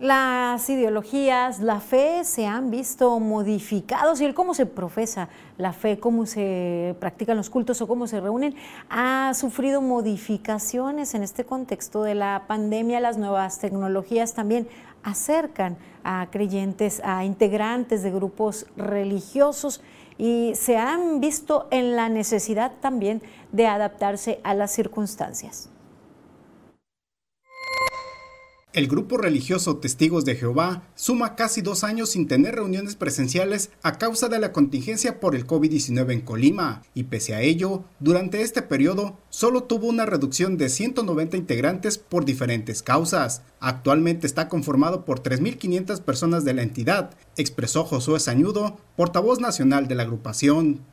Las 0.01 0.71
ideologías, 0.71 1.61
la 1.61 1.79
fe 1.79 2.25
se 2.25 2.47
han 2.47 2.71
visto 2.71 3.21
modificados 3.21 4.23
y 4.23 4.25
el 4.25 4.33
cómo 4.33 4.55
se 4.55 4.65
profesa 4.65 5.29
la 5.59 5.75
fe, 5.75 6.01
cómo 6.01 6.25
se 6.25 6.97
practican 6.99 7.37
los 7.37 7.51
cultos 7.51 7.83
o 7.83 7.87
cómo 7.87 8.07
se 8.07 8.19
reúnen, 8.19 8.55
ha 8.89 9.35
sufrido 9.35 9.83
modificaciones 9.83 11.15
en 11.15 11.23
este 11.23 11.45
contexto 11.45 12.03
de 12.03 12.15
la 12.15 12.45
pandemia. 12.47 12.99
Las 12.99 13.19
nuevas 13.19 13.59
tecnologías 13.59 14.33
también 14.33 14.69
acercan 15.03 15.77
a 16.03 16.29
creyentes, 16.31 17.03
a 17.05 17.27
integrantes 17.27 18.03
de 18.03 18.11
grupos 18.11 18.65
religiosos 18.79 19.83
y 20.17 20.53
se 20.55 20.79
han 20.79 21.21
visto 21.21 21.69
en 21.71 21.95
la 21.95 22.09
necesidad 22.09 22.73
también 22.81 23.21
de 23.53 23.67
adaptarse 23.67 24.41
a 24.45 24.55
las 24.55 24.71
circunstancias. 24.71 25.69
El 28.73 28.87
grupo 28.87 29.17
religioso 29.17 29.79
Testigos 29.79 30.25
de 30.25 30.37
Jehová 30.37 30.83
suma 30.95 31.35
casi 31.35 31.61
dos 31.61 31.83
años 31.83 32.11
sin 32.11 32.29
tener 32.29 32.55
reuniones 32.55 32.95
presenciales 32.95 33.73
a 33.83 33.99
causa 33.99 34.29
de 34.29 34.39
la 34.39 34.53
contingencia 34.53 35.19
por 35.19 35.35
el 35.35 35.45
COVID-19 35.45 36.13
en 36.13 36.21
Colima, 36.21 36.83
y 36.95 37.05
pese 37.05 37.35
a 37.35 37.41
ello, 37.41 37.83
durante 37.99 38.43
este 38.43 38.63
periodo 38.63 39.19
solo 39.29 39.65
tuvo 39.65 39.89
una 39.89 40.07
reducción 40.07 40.57
de 40.57 40.69
190 40.69 41.37
integrantes 41.37 41.99
por 41.99 42.25
diferentes 42.25 42.85
causas. 42.85 43.43
Actualmente 43.59 44.29
está 44.29 44.49
conformado 44.49 45.05
por 45.05 45.21
3.500 45.21 46.01
personas 46.05 46.45
de 46.45 46.55
la 46.55 46.63
entidad, 46.63 47.17
expresó 47.37 47.85
Josué 47.85 48.21
Sañudo, 48.21 48.79
portavoz 48.95 49.41
nacional 49.41 49.89
de 49.89 49.97
la 49.97 50.05
agrupación. 50.05 50.87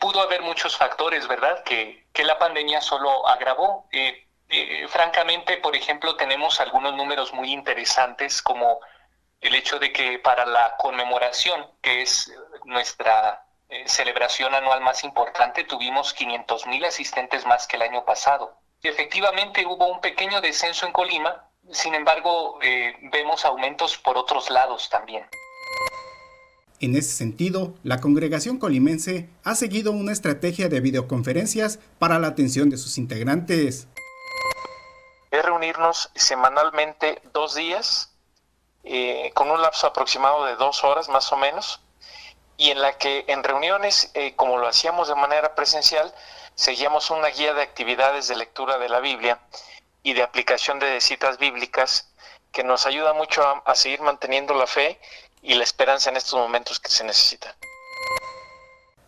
Pudo 0.00 0.20
haber 0.20 0.42
muchos 0.42 0.76
factores, 0.76 1.26
¿verdad?, 1.26 1.64
que, 1.64 2.06
la 2.22 2.38
pandemia 2.38 2.80
solo 2.80 3.26
agravó. 3.28 3.86
Eh, 3.92 4.27
eh, 4.48 4.86
francamente, 4.88 5.58
por 5.58 5.76
ejemplo, 5.76 6.16
tenemos 6.16 6.60
algunos 6.60 6.94
números 6.94 7.32
muy 7.34 7.52
interesantes 7.52 8.40
como 8.40 8.80
el 9.40 9.54
hecho 9.54 9.78
de 9.78 9.92
que 9.92 10.18
para 10.18 10.46
la 10.46 10.74
conmemoración, 10.78 11.66
que 11.82 12.02
es 12.02 12.32
nuestra 12.64 13.44
eh, 13.68 13.84
celebración 13.86 14.54
anual 14.54 14.80
más 14.80 15.04
importante, 15.04 15.64
tuvimos 15.64 16.14
500 16.14 16.66
mil 16.66 16.84
asistentes 16.84 17.44
más 17.44 17.66
que 17.66 17.76
el 17.76 17.82
año 17.82 18.04
pasado. 18.04 18.58
Y 18.82 18.88
efectivamente 18.88 19.66
hubo 19.66 19.86
un 19.86 20.00
pequeño 20.00 20.40
descenso 20.40 20.86
en 20.86 20.92
Colima, 20.92 21.44
sin 21.70 21.94
embargo, 21.94 22.58
eh, 22.62 22.94
vemos 23.12 23.44
aumentos 23.44 23.98
por 23.98 24.16
otros 24.16 24.50
lados 24.50 24.88
también. 24.88 25.26
En 26.80 26.96
ese 26.96 27.10
sentido, 27.10 27.74
la 27.82 28.00
congregación 28.00 28.58
colimense 28.58 29.28
ha 29.42 29.56
seguido 29.56 29.90
una 29.90 30.12
estrategia 30.12 30.68
de 30.68 30.80
videoconferencias 30.80 31.80
para 31.98 32.18
la 32.20 32.28
atención 32.28 32.70
de 32.70 32.78
sus 32.78 32.98
integrantes 32.98 33.88
es 35.30 35.44
reunirnos 35.44 36.10
semanalmente 36.14 37.20
dos 37.32 37.54
días, 37.54 38.12
eh, 38.84 39.30
con 39.34 39.50
un 39.50 39.60
lapso 39.60 39.86
aproximado 39.86 40.44
de 40.46 40.56
dos 40.56 40.84
horas 40.84 41.08
más 41.08 41.32
o 41.32 41.36
menos, 41.36 41.80
y 42.56 42.70
en 42.70 42.80
la 42.80 42.98
que 42.98 43.24
en 43.28 43.44
reuniones, 43.44 44.10
eh, 44.14 44.34
como 44.34 44.58
lo 44.58 44.66
hacíamos 44.66 45.08
de 45.08 45.14
manera 45.14 45.54
presencial, 45.54 46.12
seguíamos 46.54 47.10
una 47.10 47.28
guía 47.28 47.54
de 47.54 47.62
actividades 47.62 48.28
de 48.28 48.36
lectura 48.36 48.78
de 48.78 48.88
la 48.88 49.00
Biblia 49.00 49.38
y 50.02 50.14
de 50.14 50.22
aplicación 50.22 50.78
de 50.78 51.00
citas 51.00 51.38
bíblicas 51.38 52.12
que 52.50 52.64
nos 52.64 52.86
ayuda 52.86 53.12
mucho 53.12 53.42
a, 53.46 53.62
a 53.64 53.74
seguir 53.74 54.00
manteniendo 54.00 54.54
la 54.54 54.66
fe 54.66 55.00
y 55.42 55.54
la 55.54 55.64
esperanza 55.64 56.10
en 56.10 56.16
estos 56.16 56.38
momentos 56.38 56.80
que 56.80 56.88
se 56.88 57.04
necesitan. 57.04 57.54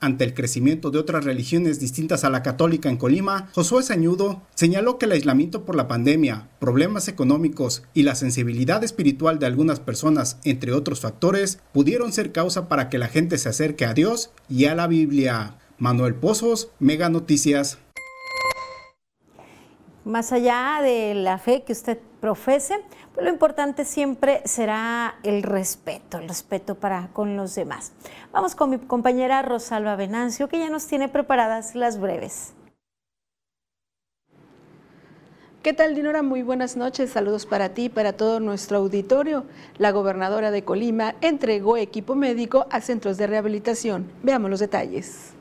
Ante 0.03 0.25
el 0.25 0.33
crecimiento 0.33 0.91
de 0.91 0.99
otras 0.99 1.25
religiones 1.27 1.79
distintas 1.79 2.25
a 2.25 2.31
la 2.31 2.43
católica 2.43 2.89
en 2.89 2.97
Colima, 2.97 3.51
Josué 3.55 3.83
Sañudo 3.83 4.41
señaló 4.55 4.97
que 4.97 5.05
el 5.05 5.13
aislamiento 5.13 5.67
por 5.67 5.77
la 5.77 5.89
pandemia, 5.89 6.49
problemas 6.59 7.07
económicos 7.09 7.83
y 7.93 8.05
la 8.05 8.15
sensibilidad 8.15 8.83
espiritual 8.83 9.39
de 9.39 9.45
algunas 9.45 9.79
personas, 9.79 10.39
entre 10.45 10.73
otros 10.73 11.01
factores, 11.01 11.59
pudieron 11.75 12.15
ser 12.15 12.33
causa 12.33 12.67
para 12.67 12.89
que 12.89 12.97
la 12.97 13.09
gente 13.09 13.37
se 13.37 13.51
acerque 13.51 13.85
a 13.85 13.93
Dios 13.93 14.31
y 14.49 14.65
a 14.65 14.75
la 14.75 14.87
Biblia. 14.87 15.59
Manuel 15.79 16.15
Pozos, 16.15 16.71
Mega 16.79 17.11
Noticias. 17.11 17.79
Más 20.05 20.33
allá 20.33 20.81
de 20.83 21.15
la 21.15 21.39
fe 21.39 21.63
que 21.63 21.73
usted 21.73 21.99
profese, 22.21 22.85
pues 23.15 23.25
lo 23.25 23.33
importante 23.33 23.85
siempre 23.85 24.43
será 24.45 25.17
el 25.23 25.43
respeto, 25.43 26.19
el 26.19 26.29
respeto 26.29 26.75
para 26.75 27.09
con 27.13 27.37
los 27.37 27.55
demás. 27.55 27.93
Vamos 28.33 28.55
con 28.55 28.71
mi 28.71 28.79
compañera 28.79 29.43
Rosalba 29.43 29.97
Venancio, 29.97 30.49
que 30.49 30.59
ya 30.59 30.71
nos 30.71 30.87
tiene 30.87 31.09
preparadas 31.09 31.75
las 31.75 32.01
breves. 32.01 32.55
¿Qué 35.63 35.75
tal, 35.75 35.95
Dinora? 35.95 36.23
Muy 36.23 36.43
buenas 36.43 36.79
noches. 36.79 37.11
Saludos 37.11 37.45
para 37.45 37.75
ti 37.75 37.85
y 37.85 37.89
para 37.91 38.15
todo 38.15 38.41
nuestro 38.41 38.79
auditorio. 38.79 39.45
La 39.77 39.91
gobernadora 39.91 40.51
de 40.51 40.65
Colima 40.65 41.17
entregó 41.21 41.77
equipo 41.77 42.15
médico 42.15 42.67
a 42.71 42.81
centros 42.81 43.19
de 43.19 43.27
rehabilitación. 43.27 44.11
Veamos 44.23 44.51
los 44.51 44.61
detalles. 44.61 45.35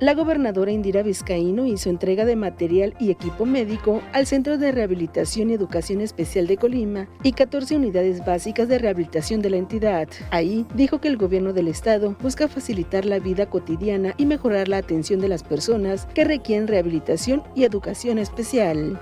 la 0.00 0.14
gobernadora 0.14 0.72
Indira 0.72 1.02
Vizcaíno 1.02 1.64
hizo 1.64 1.88
entrega 1.88 2.24
de 2.24 2.34
material 2.34 2.94
y 2.98 3.10
equipo 3.10 3.46
médico 3.46 4.02
al 4.12 4.26
Centro 4.26 4.58
de 4.58 4.72
Rehabilitación 4.72 5.50
y 5.50 5.54
Educación 5.54 6.00
Especial 6.00 6.48
de 6.48 6.56
Colima 6.56 7.06
y 7.22 7.32
14 7.32 7.76
unidades 7.76 8.24
básicas 8.24 8.68
de 8.68 8.78
rehabilitación 8.78 9.40
de 9.40 9.50
la 9.50 9.58
entidad. 9.58 10.08
Ahí 10.30 10.66
dijo 10.74 11.00
que 11.00 11.08
el 11.08 11.16
gobierno 11.16 11.52
del 11.52 11.68
estado 11.68 12.16
busca 12.20 12.48
facilitar 12.48 13.04
la 13.04 13.20
vida 13.20 13.46
cotidiana 13.46 14.14
y 14.16 14.26
mejorar 14.26 14.68
la 14.68 14.78
atención 14.78 15.20
de 15.20 15.28
las 15.28 15.44
personas 15.44 16.06
que 16.12 16.24
requieren 16.24 16.66
rehabilitación 16.66 17.44
y 17.54 17.62
educación 17.62 18.18
especial. 18.18 18.98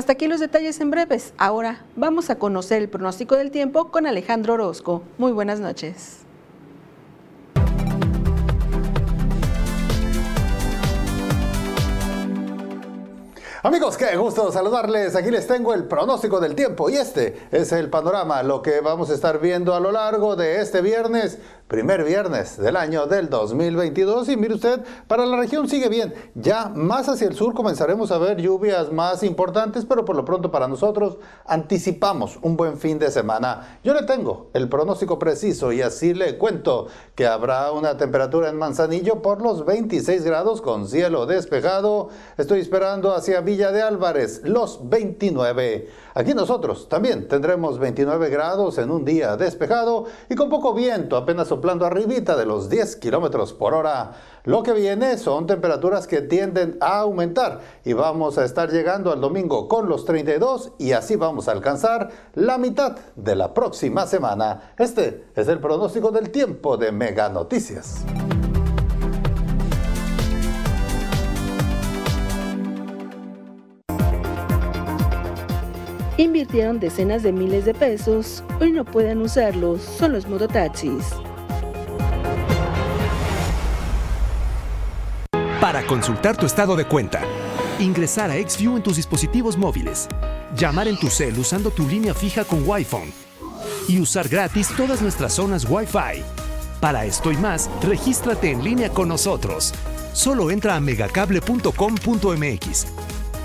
Hasta 0.00 0.12
aquí 0.12 0.28
los 0.28 0.40
detalles 0.40 0.80
en 0.80 0.90
breves. 0.90 1.34
Ahora 1.36 1.84
vamos 1.94 2.30
a 2.30 2.36
conocer 2.36 2.80
el 2.80 2.88
pronóstico 2.88 3.36
del 3.36 3.50
tiempo 3.50 3.90
con 3.90 4.06
Alejandro 4.06 4.54
Orozco. 4.54 5.02
Muy 5.18 5.30
buenas 5.30 5.60
noches. 5.60 6.20
Amigos, 13.62 13.98
qué 13.98 14.16
gusto 14.16 14.50
saludarles. 14.50 15.14
Aquí 15.16 15.30
les 15.30 15.46
tengo 15.46 15.74
el 15.74 15.84
pronóstico 15.84 16.40
del 16.40 16.54
tiempo 16.54 16.88
y 16.88 16.96
este 16.96 17.38
es 17.50 17.70
el 17.72 17.90
panorama, 17.90 18.42
lo 18.42 18.62
que 18.62 18.80
vamos 18.80 19.10
a 19.10 19.14
estar 19.14 19.38
viendo 19.38 19.74
a 19.74 19.80
lo 19.80 19.92
largo 19.92 20.34
de 20.34 20.62
este 20.62 20.80
viernes 20.80 21.36
primer 21.70 22.02
viernes 22.02 22.56
del 22.56 22.74
año 22.74 23.06
del 23.06 23.30
2022 23.30 24.28
y 24.28 24.36
mire 24.36 24.54
usted, 24.54 24.80
para 25.06 25.24
la 25.24 25.36
región 25.36 25.68
sigue 25.68 25.88
bien. 25.88 26.12
Ya 26.34 26.68
más 26.68 27.08
hacia 27.08 27.28
el 27.28 27.36
sur 27.36 27.54
comenzaremos 27.54 28.10
a 28.10 28.18
ver 28.18 28.38
lluvias 28.38 28.90
más 28.90 29.22
importantes, 29.22 29.86
pero 29.86 30.04
por 30.04 30.16
lo 30.16 30.24
pronto 30.24 30.50
para 30.50 30.66
nosotros 30.66 31.18
anticipamos 31.46 32.40
un 32.42 32.56
buen 32.56 32.76
fin 32.76 32.98
de 32.98 33.08
semana. 33.12 33.78
Yo 33.84 33.94
le 33.94 34.02
tengo 34.02 34.50
el 34.52 34.68
pronóstico 34.68 35.20
preciso 35.20 35.70
y 35.72 35.80
así 35.80 36.12
le 36.12 36.38
cuento 36.38 36.88
que 37.14 37.28
habrá 37.28 37.70
una 37.70 37.96
temperatura 37.96 38.48
en 38.48 38.56
Manzanillo 38.56 39.22
por 39.22 39.40
los 39.40 39.64
26 39.64 40.24
grados 40.24 40.62
con 40.62 40.88
cielo 40.88 41.24
despejado. 41.26 42.08
Estoy 42.36 42.58
esperando 42.58 43.14
hacia 43.14 43.42
Villa 43.42 43.70
de 43.70 43.82
Álvarez 43.82 44.40
los 44.42 44.88
29. 44.88 45.88
Aquí 46.14 46.34
nosotros 46.34 46.88
también 46.88 47.28
tendremos 47.28 47.78
29 47.78 48.28
grados 48.28 48.78
en 48.78 48.90
un 48.90 49.04
día 49.04 49.36
despejado 49.36 50.06
y 50.28 50.34
con 50.34 50.50
poco 50.50 50.74
viento, 50.74 51.16
apenas 51.16 51.52
soplando 51.60 51.84
arribita 51.84 52.36
de 52.36 52.46
los 52.46 52.70
10 52.70 52.96
kilómetros 52.96 53.52
por 53.52 53.74
hora. 53.74 54.12
Lo 54.44 54.62
que 54.62 54.72
viene 54.72 55.18
son 55.18 55.46
temperaturas 55.46 56.06
que 56.06 56.22
tienden 56.22 56.78
a 56.80 57.00
aumentar 57.00 57.60
y 57.84 57.92
vamos 57.92 58.38
a 58.38 58.46
estar 58.46 58.70
llegando 58.70 59.12
al 59.12 59.20
domingo 59.20 59.68
con 59.68 59.86
los 59.86 60.06
32 60.06 60.72
y 60.78 60.92
así 60.92 61.16
vamos 61.16 61.48
a 61.48 61.52
alcanzar 61.52 62.08
la 62.32 62.56
mitad 62.56 62.96
de 63.14 63.36
la 63.36 63.52
próxima 63.52 64.06
semana. 64.06 64.72
Este 64.78 65.26
es 65.36 65.48
el 65.48 65.58
pronóstico 65.58 66.10
del 66.10 66.30
tiempo 66.30 66.78
de 66.78 66.92
Mega 66.92 67.28
Noticias. 67.28 68.06
Invirtieron 76.16 76.80
decenas 76.80 77.22
de 77.22 77.32
miles 77.32 77.66
de 77.66 77.74
pesos, 77.74 78.42
hoy 78.62 78.72
no 78.72 78.86
pueden 78.86 79.20
usarlos, 79.20 79.82
son 79.82 80.12
los 80.12 80.26
mototaxis. 80.26 81.04
Para 85.60 85.86
consultar 85.86 86.36
tu 86.38 86.46
estado 86.46 86.74
de 86.74 86.86
cuenta, 86.86 87.20
ingresar 87.78 88.30
a 88.30 88.34
XView 88.34 88.78
en 88.78 88.82
tus 88.82 88.96
dispositivos 88.96 89.58
móviles, 89.58 90.08
llamar 90.56 90.88
en 90.88 90.98
tu 90.98 91.10
cel 91.10 91.38
usando 91.38 91.70
tu 91.70 91.86
línea 91.86 92.14
fija 92.14 92.44
con 92.44 92.66
Wi-Fi 92.66 93.12
y 93.88 94.00
usar 94.00 94.26
gratis 94.26 94.68
todas 94.74 95.02
nuestras 95.02 95.34
zonas 95.34 95.66
Wi-Fi. 95.68 96.22
Para 96.80 97.04
esto 97.04 97.30
y 97.30 97.36
más, 97.36 97.68
regístrate 97.82 98.50
en 98.50 98.64
línea 98.64 98.88
con 98.88 99.08
nosotros. 99.08 99.74
Solo 100.14 100.50
entra 100.50 100.76
a 100.76 100.80
megacable.com.mx. 100.80 102.86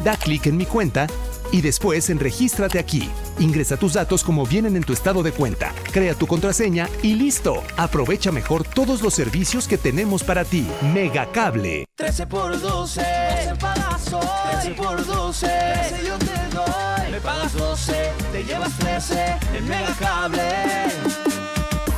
Da 0.05 0.15
clic 0.15 0.45
en 0.45 0.55
mi 0.55 0.65
cuenta 0.65 1.07
y 1.51 1.59
después 1.59 2.09
en 2.09 2.19
Regístrate 2.19 2.79
aquí. 2.79 3.09
Ingresa 3.39 3.77
tus 3.77 3.93
datos 3.93 4.23
como 4.23 4.45
vienen 4.45 4.75
en 4.75 4.83
tu 4.83 4.93
estado 4.93 5.21
de 5.23 5.31
cuenta, 5.31 5.73
crea 5.91 6.13
tu 6.13 6.27
contraseña 6.27 6.89
y 7.01 7.15
listo. 7.15 7.63
Aprovecha 7.77 8.31
mejor 8.31 8.63
todos 8.63 9.01
los 9.01 9.13
servicios 9.13 9.67
que 9.67 9.77
tenemos 9.77 10.23
para 10.23 10.45
ti. 10.45 10.67
Megacable. 10.93 11.85
13 11.95 12.27
por 12.27 12.59
12, 12.59 13.01
12 13.01 13.55
pagazo. 13.59 14.19
13 14.61 14.71
por 14.71 15.05
12, 15.05 15.47
13 15.47 16.07
yo 16.07 16.17
te 16.17 16.55
doy. 16.55 17.11
Me 17.11 17.19
pagas 17.21 17.53
12, 17.53 18.11
te 18.31 18.43
llevas 18.43 18.77
13 18.79 19.37
en 19.55 19.67
Megacable. 19.67 20.41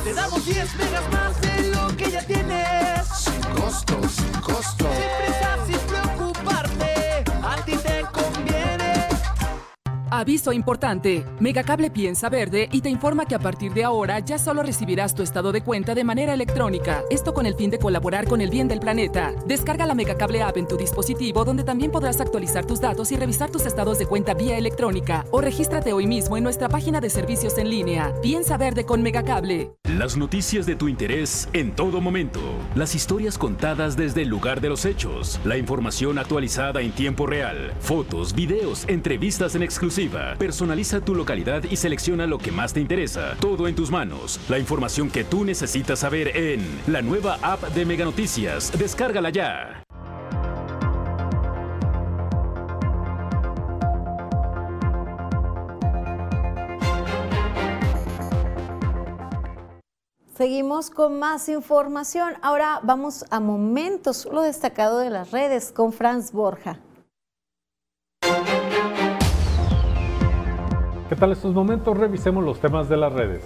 Te 0.04 0.14
damos 0.14 0.44
10 0.44 0.76
megas 0.76 1.12
más 1.12 1.40
de 1.40 1.68
lo 1.70 1.96
que 1.96 2.10
ya 2.10 2.22
tienes. 2.22 3.06
Sin 3.16 3.40
costo, 3.54 4.00
sin 4.08 4.40
costo. 4.40 4.86
Sin 4.88 5.10
prisa, 5.18 5.58
sin 5.66 5.78
preocuparte, 5.86 6.27
Aviso 10.10 10.52
importante. 10.52 11.24
Megacable 11.38 11.90
piensa 11.90 12.30
verde 12.30 12.68
y 12.72 12.80
te 12.80 12.88
informa 12.88 13.26
que 13.26 13.34
a 13.34 13.38
partir 13.38 13.74
de 13.74 13.84
ahora 13.84 14.18
ya 14.20 14.38
solo 14.38 14.62
recibirás 14.62 15.14
tu 15.14 15.22
estado 15.22 15.52
de 15.52 15.62
cuenta 15.62 15.94
de 15.94 16.02
manera 16.02 16.32
electrónica. 16.32 17.02
Esto 17.10 17.34
con 17.34 17.44
el 17.44 17.54
fin 17.54 17.70
de 17.70 17.78
colaborar 17.78 18.26
con 18.26 18.40
el 18.40 18.48
bien 18.48 18.68
del 18.68 18.80
planeta. 18.80 19.34
Descarga 19.46 19.84
la 19.84 19.94
Megacable 19.94 20.42
app 20.42 20.56
en 20.56 20.66
tu 20.66 20.78
dispositivo 20.78 21.44
donde 21.44 21.62
también 21.62 21.90
podrás 21.90 22.22
actualizar 22.22 22.64
tus 22.64 22.80
datos 22.80 23.12
y 23.12 23.16
revisar 23.16 23.50
tus 23.50 23.66
estados 23.66 23.98
de 23.98 24.06
cuenta 24.06 24.32
vía 24.32 24.56
electrónica 24.56 25.26
o 25.30 25.42
regístrate 25.42 25.92
hoy 25.92 26.06
mismo 26.06 26.38
en 26.38 26.44
nuestra 26.44 26.70
página 26.70 27.00
de 27.00 27.10
servicios 27.10 27.58
en 27.58 27.68
línea. 27.68 28.14
Piensa 28.22 28.56
verde 28.56 28.86
con 28.86 29.02
Megacable. 29.02 29.72
Las 29.98 30.16
noticias 30.16 30.64
de 30.64 30.76
tu 30.76 30.88
interés 30.88 31.48
en 31.52 31.74
todo 31.74 32.00
momento. 32.00 32.40
Las 32.74 32.94
historias 32.94 33.36
contadas 33.36 33.96
desde 33.96 34.22
el 34.22 34.28
lugar 34.28 34.60
de 34.62 34.70
los 34.70 34.86
hechos. 34.86 35.38
La 35.44 35.58
información 35.58 36.18
actualizada 36.18 36.80
en 36.80 36.92
tiempo 36.92 37.26
real. 37.26 37.74
Fotos, 37.80 38.34
videos, 38.34 38.84
entrevistas 38.88 39.54
en 39.54 39.62
exclusiva 39.62 39.97
Personaliza 40.38 41.00
tu 41.00 41.12
localidad 41.12 41.64
y 41.68 41.74
selecciona 41.74 42.24
lo 42.24 42.38
que 42.38 42.52
más 42.52 42.72
te 42.72 42.78
interesa. 42.78 43.34
Todo 43.40 43.66
en 43.66 43.74
tus 43.74 43.90
manos. 43.90 44.38
La 44.48 44.56
información 44.56 45.10
que 45.10 45.24
tú 45.24 45.44
necesitas 45.44 45.98
saber 45.98 46.36
en 46.36 46.60
la 46.86 47.02
nueva 47.02 47.36
app 47.42 47.64
de 47.74 47.84
Mega 47.84 48.04
Noticias. 48.04 48.70
Descárgala 48.78 49.30
ya. 49.30 49.82
Seguimos 60.36 60.90
con 60.90 61.18
más 61.18 61.48
información. 61.48 62.34
Ahora 62.40 62.78
vamos 62.84 63.24
a 63.30 63.40
momentos, 63.40 64.28
lo 64.30 64.42
destacado 64.42 65.00
de 65.00 65.10
las 65.10 65.32
redes 65.32 65.72
con 65.72 65.92
Franz 65.92 66.30
Borja. 66.30 66.78
¿Qué 71.08 71.16
tal 71.16 71.32
estos 71.32 71.54
momentos? 71.54 71.96
Revisemos 71.96 72.44
los 72.44 72.60
temas 72.60 72.86
de 72.90 72.98
las 72.98 73.10
redes. 73.10 73.42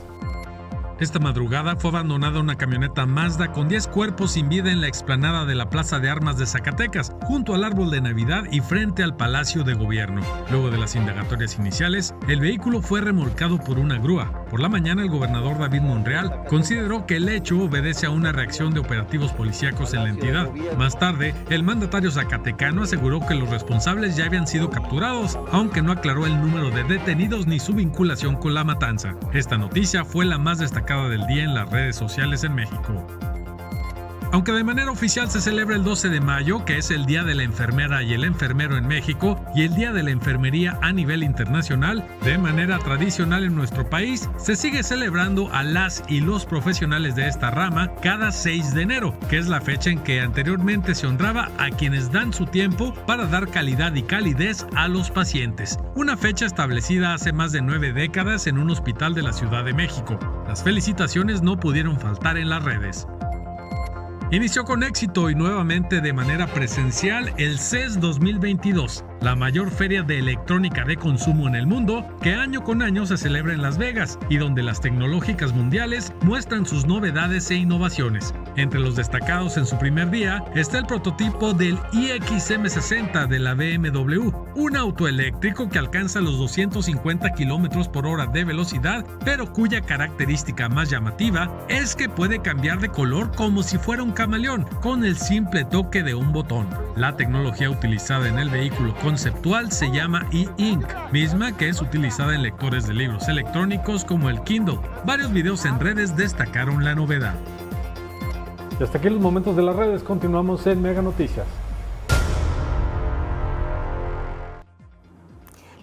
Esta 1.02 1.18
madrugada 1.18 1.74
fue 1.74 1.90
abandonada 1.90 2.38
una 2.38 2.54
camioneta 2.54 3.06
Mazda 3.06 3.50
con 3.50 3.68
10 3.68 3.88
cuerpos 3.88 4.34
sin 4.34 4.48
vida 4.48 4.70
en 4.70 4.80
la 4.80 4.86
explanada 4.86 5.44
de 5.44 5.56
la 5.56 5.68
Plaza 5.68 5.98
de 5.98 6.08
Armas 6.08 6.38
de 6.38 6.46
Zacatecas, 6.46 7.12
junto 7.22 7.56
al 7.56 7.64
árbol 7.64 7.90
de 7.90 8.00
Navidad 8.00 8.44
y 8.52 8.60
frente 8.60 9.02
al 9.02 9.16
Palacio 9.16 9.64
de 9.64 9.74
Gobierno. 9.74 10.22
Luego 10.52 10.70
de 10.70 10.78
las 10.78 10.94
indagatorias 10.94 11.58
iniciales, 11.58 12.14
el 12.28 12.38
vehículo 12.38 12.80
fue 12.80 13.00
remolcado 13.00 13.58
por 13.58 13.80
una 13.80 13.98
grúa. 13.98 14.44
Por 14.48 14.60
la 14.60 14.68
mañana, 14.68 15.02
el 15.02 15.08
gobernador 15.08 15.58
David 15.58 15.80
Monreal 15.80 16.44
consideró 16.48 17.04
que 17.04 17.16
el 17.16 17.28
hecho 17.28 17.58
obedece 17.58 18.06
a 18.06 18.10
una 18.10 18.30
reacción 18.30 18.72
de 18.72 18.78
operativos 18.78 19.32
policíacos 19.32 19.94
en 19.94 20.04
la 20.04 20.10
entidad. 20.10 20.50
Más 20.78 20.96
tarde, 20.96 21.34
el 21.50 21.64
mandatario 21.64 22.12
zacatecano 22.12 22.84
aseguró 22.84 23.26
que 23.26 23.34
los 23.34 23.50
responsables 23.50 24.16
ya 24.16 24.26
habían 24.26 24.46
sido 24.46 24.70
capturados, 24.70 25.36
aunque 25.50 25.82
no 25.82 25.90
aclaró 25.90 26.26
el 26.26 26.40
número 26.40 26.70
de 26.70 26.84
detenidos 26.84 27.48
ni 27.48 27.58
su 27.58 27.72
vinculación 27.72 28.36
con 28.36 28.54
la 28.54 28.62
matanza. 28.62 29.16
Esta 29.32 29.58
noticia 29.58 30.04
fue 30.04 30.26
la 30.26 30.38
más 30.38 30.58
destacada 30.58 30.91
del 30.92 31.26
día 31.26 31.44
en 31.44 31.54
las 31.54 31.70
redes 31.70 31.96
sociales 31.96 32.44
en 32.44 32.54
México. 32.54 33.06
Aunque 34.32 34.52
de 34.52 34.64
manera 34.64 34.90
oficial 34.90 35.30
se 35.30 35.42
celebra 35.42 35.76
el 35.76 35.84
12 35.84 36.08
de 36.08 36.22
mayo, 36.22 36.64
que 36.64 36.78
es 36.78 36.90
el 36.90 37.04
Día 37.04 37.22
de 37.22 37.34
la 37.34 37.42
Enfermera 37.42 38.02
y 38.02 38.14
el 38.14 38.24
Enfermero 38.24 38.78
en 38.78 38.88
México, 38.88 39.38
y 39.54 39.64
el 39.64 39.74
Día 39.74 39.92
de 39.92 40.02
la 40.02 40.10
Enfermería 40.10 40.78
a 40.80 40.90
nivel 40.90 41.22
internacional, 41.22 42.08
de 42.24 42.38
manera 42.38 42.78
tradicional 42.78 43.44
en 43.44 43.54
nuestro 43.54 43.90
país, 43.90 44.30
se 44.38 44.56
sigue 44.56 44.84
celebrando 44.84 45.52
a 45.52 45.62
las 45.62 46.02
y 46.08 46.20
los 46.22 46.46
profesionales 46.46 47.14
de 47.14 47.28
esta 47.28 47.50
rama 47.50 47.94
cada 47.96 48.32
6 48.32 48.72
de 48.72 48.80
enero, 48.80 49.14
que 49.28 49.36
es 49.36 49.48
la 49.48 49.60
fecha 49.60 49.90
en 49.90 49.98
que 49.98 50.22
anteriormente 50.22 50.94
se 50.94 51.06
honraba 51.06 51.50
a 51.58 51.68
quienes 51.68 52.10
dan 52.10 52.32
su 52.32 52.46
tiempo 52.46 52.94
para 53.06 53.26
dar 53.26 53.50
calidad 53.50 53.94
y 53.94 54.02
calidez 54.02 54.66
a 54.74 54.88
los 54.88 55.10
pacientes. 55.10 55.78
Una 55.94 56.16
fecha 56.16 56.46
establecida 56.46 57.12
hace 57.12 57.34
más 57.34 57.52
de 57.52 57.60
nueve 57.60 57.92
décadas 57.92 58.46
en 58.46 58.56
un 58.56 58.70
hospital 58.70 59.12
de 59.12 59.24
la 59.24 59.34
Ciudad 59.34 59.62
de 59.62 59.74
México. 59.74 60.18
Las 60.48 60.64
felicitaciones 60.64 61.42
no 61.42 61.60
pudieron 61.60 62.00
faltar 62.00 62.38
en 62.38 62.48
las 62.48 62.64
redes. 62.64 63.06
Inició 64.32 64.64
con 64.64 64.82
éxito 64.82 65.28
y 65.28 65.34
nuevamente 65.34 66.00
de 66.00 66.14
manera 66.14 66.46
presencial 66.46 67.34
el 67.36 67.58
CES 67.58 68.00
2022, 68.00 69.04
la 69.22 69.36
mayor 69.36 69.70
feria 69.70 70.02
de 70.02 70.18
electrónica 70.18 70.84
de 70.84 70.96
consumo 70.96 71.46
en 71.46 71.54
el 71.54 71.66
mundo 71.66 72.04
que 72.22 72.34
año 72.34 72.64
con 72.64 72.82
año 72.82 73.06
se 73.06 73.16
celebra 73.16 73.52
en 73.52 73.62
Las 73.62 73.78
Vegas 73.78 74.18
y 74.28 74.36
donde 74.36 74.64
las 74.64 74.80
tecnológicas 74.80 75.52
mundiales 75.54 76.12
muestran 76.22 76.66
sus 76.66 76.86
novedades 76.86 77.48
e 77.50 77.54
innovaciones. 77.54 78.34
Entre 78.56 78.80
los 78.80 78.96
destacados 78.96 79.56
en 79.56 79.66
su 79.66 79.78
primer 79.78 80.10
día 80.10 80.44
está 80.56 80.78
el 80.78 80.86
prototipo 80.86 81.54
del 81.54 81.78
iXM60 81.92 83.28
de 83.28 83.38
la 83.38 83.54
BMW, 83.54 84.30
un 84.56 84.76
auto 84.76 85.06
eléctrico 85.06 85.68
que 85.68 85.78
alcanza 85.78 86.20
los 86.20 86.38
250 86.38 87.30
km 87.30 87.88
por 87.90 88.06
hora 88.06 88.26
de 88.26 88.44
velocidad, 88.44 89.06
pero 89.24 89.52
cuya 89.52 89.80
característica 89.82 90.68
más 90.68 90.90
llamativa 90.90 91.48
es 91.68 91.94
que 91.94 92.08
puede 92.08 92.42
cambiar 92.42 92.80
de 92.80 92.88
color 92.88 93.30
como 93.36 93.62
si 93.62 93.78
fuera 93.78 94.02
un 94.02 94.12
camaleón 94.12 94.66
con 94.80 95.04
el 95.04 95.16
simple 95.16 95.64
toque 95.64 96.02
de 96.02 96.14
un 96.14 96.32
botón. 96.32 96.66
La 96.96 97.16
tecnología 97.16 97.70
utilizada 97.70 98.28
en 98.28 98.38
el 98.38 98.50
vehículo 98.50 98.94
conceptual 99.12 99.70
se 99.70 99.90
llama 99.90 100.26
e-ink, 100.32 100.86
misma 101.12 101.54
que 101.54 101.68
es 101.68 101.82
utilizada 101.82 102.34
en 102.34 102.40
lectores 102.40 102.86
de 102.86 102.94
libros 102.94 103.28
electrónicos 103.28 104.06
como 104.06 104.30
el 104.30 104.40
Kindle. 104.40 104.78
Varios 105.04 105.30
videos 105.30 105.66
en 105.66 105.78
redes 105.78 106.16
destacaron 106.16 106.82
la 106.82 106.94
novedad. 106.94 107.34
Y 108.80 108.82
hasta 108.82 108.96
aquí 108.96 109.10
los 109.10 109.20
momentos 109.20 109.54
de 109.54 109.64
las 109.64 109.76
redes, 109.76 110.02
continuamos 110.02 110.66
en 110.66 110.80
Mega 110.80 111.02
Noticias. 111.02 111.46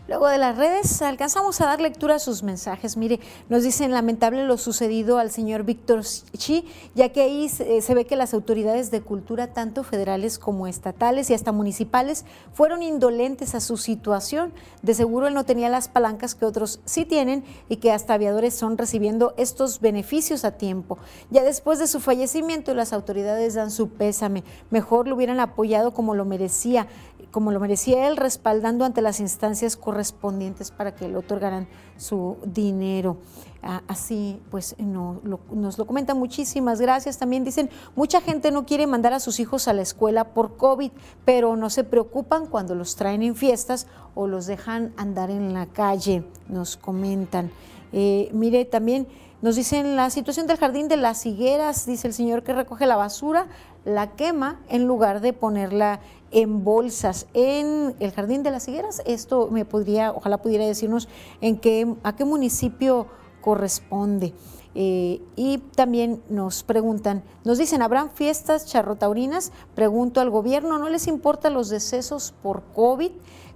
Luego 0.10 0.28
de 0.28 0.40
las 0.40 0.58
redes 0.58 1.04
alcanzamos 1.04 1.62
a 1.62 1.68
dar 1.68 1.82
lectura 1.82 2.16
a 2.16 2.20
sus 2.20 2.42
mensajes. 2.42 2.98
Mire, 2.98 3.20
nos 3.48 3.62
dicen 3.62 3.92
lamentable 3.92 4.44
lo 4.44 4.58
sucedido 4.58 5.20
al 5.20 5.30
señor 5.30 5.66
Víctor 5.66 6.02
Chi, 6.36 6.66
ya 6.96 7.10
que 7.10 7.22
ahí 7.22 7.48
se 7.48 7.94
ve 7.94 8.06
que 8.06 8.16
las 8.16 8.34
autoridades 8.34 8.90
de 8.90 9.02
cultura, 9.02 9.54
tanto 9.54 9.84
federales 9.84 10.40
como 10.40 10.66
estatales 10.66 11.30
y 11.30 11.36
hasta 11.36 11.52
municipales, 11.52 12.26
fueron 12.54 12.82
indolentes 12.82 13.54
a 13.54 13.60
su 13.60 13.78
situación. 13.78 14.52
De 14.82 14.96
seguro 14.96 15.28
él 15.28 15.36
no 15.36 15.44
tenía 15.44 15.70
las 15.70 15.90
palancas 15.90 16.34
que 16.34 16.46
otros 16.46 16.80
sí 16.86 17.06
tienen 17.06 17.44
y 17.70 17.76
que 17.76 17.92
hasta 17.92 18.16
aviadores 18.16 18.56
son 18.56 18.80
recibiendo 18.80 19.36
estos 19.38 19.80
beneficios 19.80 20.44
a 20.44 20.58
tiempo. 20.58 20.98
Ya 21.30 21.44
después 21.44 21.78
de 21.78 21.86
su 21.86 22.00
fallecimiento, 22.00 22.74
las 22.74 22.94
autoridades 22.94 23.54
dan 23.54 23.70
su 23.70 23.90
pésame. 23.90 24.44
Mejor 24.72 25.08
lo 25.08 25.14
hubieran 25.14 25.40
apoyado 25.40 25.94
como 25.94 26.16
lo 26.16 26.26
merecía 26.26 26.88
como 27.32 27.52
lo 27.52 27.60
merecía 27.60 28.08
él, 28.08 28.18
respaldando 28.18 28.86
ante 28.86 29.02
las 29.02 29.20
instancias 29.20 29.76
correspondientes 29.76 30.72
para 30.72 30.96
que 30.96 31.08
le 31.08 31.18
otorgaran 31.18 31.68
su 31.98 32.38
dinero. 32.46 33.18
Ah, 33.62 33.82
así, 33.88 34.42
pues 34.50 34.76
no, 34.80 35.22
nos 35.52 35.78
lo 35.78 35.86
comentan 35.86 36.18
muchísimas 36.18 36.80
gracias. 36.80 37.18
También 37.18 37.44
dicen, 37.44 37.70
mucha 37.96 38.22
gente 38.22 38.52
no 38.52 38.66
quiere 38.66 38.88
mandar 38.88 39.14
a 39.14 39.20
sus 39.20 39.40
hijos 39.40 39.68
a 39.68 39.74
la 39.74 39.82
escuela 39.82 40.34
por 40.34 40.56
COVID, 40.58 40.92
pero 41.26 41.56
no 41.56 41.70
se 41.70 41.84
preocupan 41.84 42.48
cuando 42.48 42.74
los 42.74 42.96
traen 42.96 43.22
en 43.22 43.36
fiestas 43.36 43.88
o 44.16 44.28
los 44.28 44.46
dejan 44.46 44.94
andar 44.98 45.30
en 45.30 45.54
la 45.54 45.66
calle, 45.66 46.24
nos 46.48 46.78
comentan. 46.78 47.52
Eh, 47.92 48.30
mire, 48.34 48.66
también 48.66 49.08
nos 49.42 49.56
dicen 49.56 49.96
la 49.96 50.10
situación 50.10 50.48
del 50.48 50.58
jardín 50.58 50.88
de 50.88 50.98
las 50.98 51.26
higueras, 51.26 51.86
dice 51.86 52.08
el 52.08 52.14
señor 52.14 52.44
que 52.44 52.54
recoge 52.54 52.86
la 52.86 52.98
basura, 52.98 53.48
la 53.86 54.12
quema 54.12 54.60
en 54.68 54.86
lugar 54.86 55.22
de 55.22 55.34
ponerla 55.34 56.02
en 56.32 56.64
bolsas 56.64 57.28
en 57.34 57.96
el 58.00 58.12
Jardín 58.12 58.44
de 58.44 58.52
las 58.52 58.68
Higueras. 58.68 59.02
Esto 59.06 59.50
me 59.52 59.66
podría, 59.66 60.12
ojalá 60.12 60.38
pudiera 60.38 60.66
decirnos 60.66 61.08
en 61.42 61.58
qué, 61.58 61.96
a 62.04 62.16
qué 62.16 62.26
municipio 62.26 63.08
corresponde. 63.42 64.34
Eh, 64.76 65.22
y 65.36 65.58
también 65.76 66.22
nos 66.30 66.64
preguntan, 66.64 67.24
nos 67.44 67.58
dicen, 67.58 67.82
¿habrán 67.82 68.12
fiestas 68.12 68.68
charrotaurinas? 68.68 69.52
Pregunto 69.74 70.22
al 70.22 70.30
gobierno, 70.30 70.78
¿no 70.78 70.90
les 70.90 71.08
importa 71.08 71.50
los 71.50 71.70
decesos 71.70 72.36
por 72.44 72.64
COVID? 72.76 73.12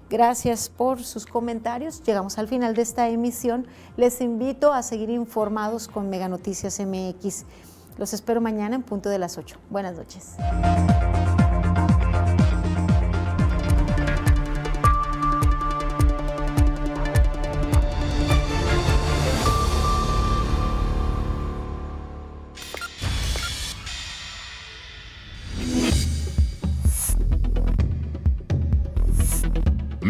Gracias 0.10 0.70
por 0.70 1.04
sus 1.04 1.26
comentarios. 1.26 2.04
Llegamos 2.04 2.38
al 2.38 2.48
final 2.48 2.76
de 2.76 2.82
esta 2.82 3.10
emisión. 3.10 3.68
Les 3.98 4.22
invito 4.22 4.74
a 4.74 4.84
seguir 4.84 5.10
informados 5.10 5.88
con 5.88 6.10
Mega 6.10 6.28
Noticias 6.28 6.80
MX. 6.80 7.46
Los 7.98 8.14
espero 8.14 8.42
mañana 8.42 8.76
en 8.76 8.84
punto 8.84 9.10
de 9.10 9.20
las 9.20 9.38
8. 9.38 9.58
Buenas 9.70 9.96
noches. 9.96 10.36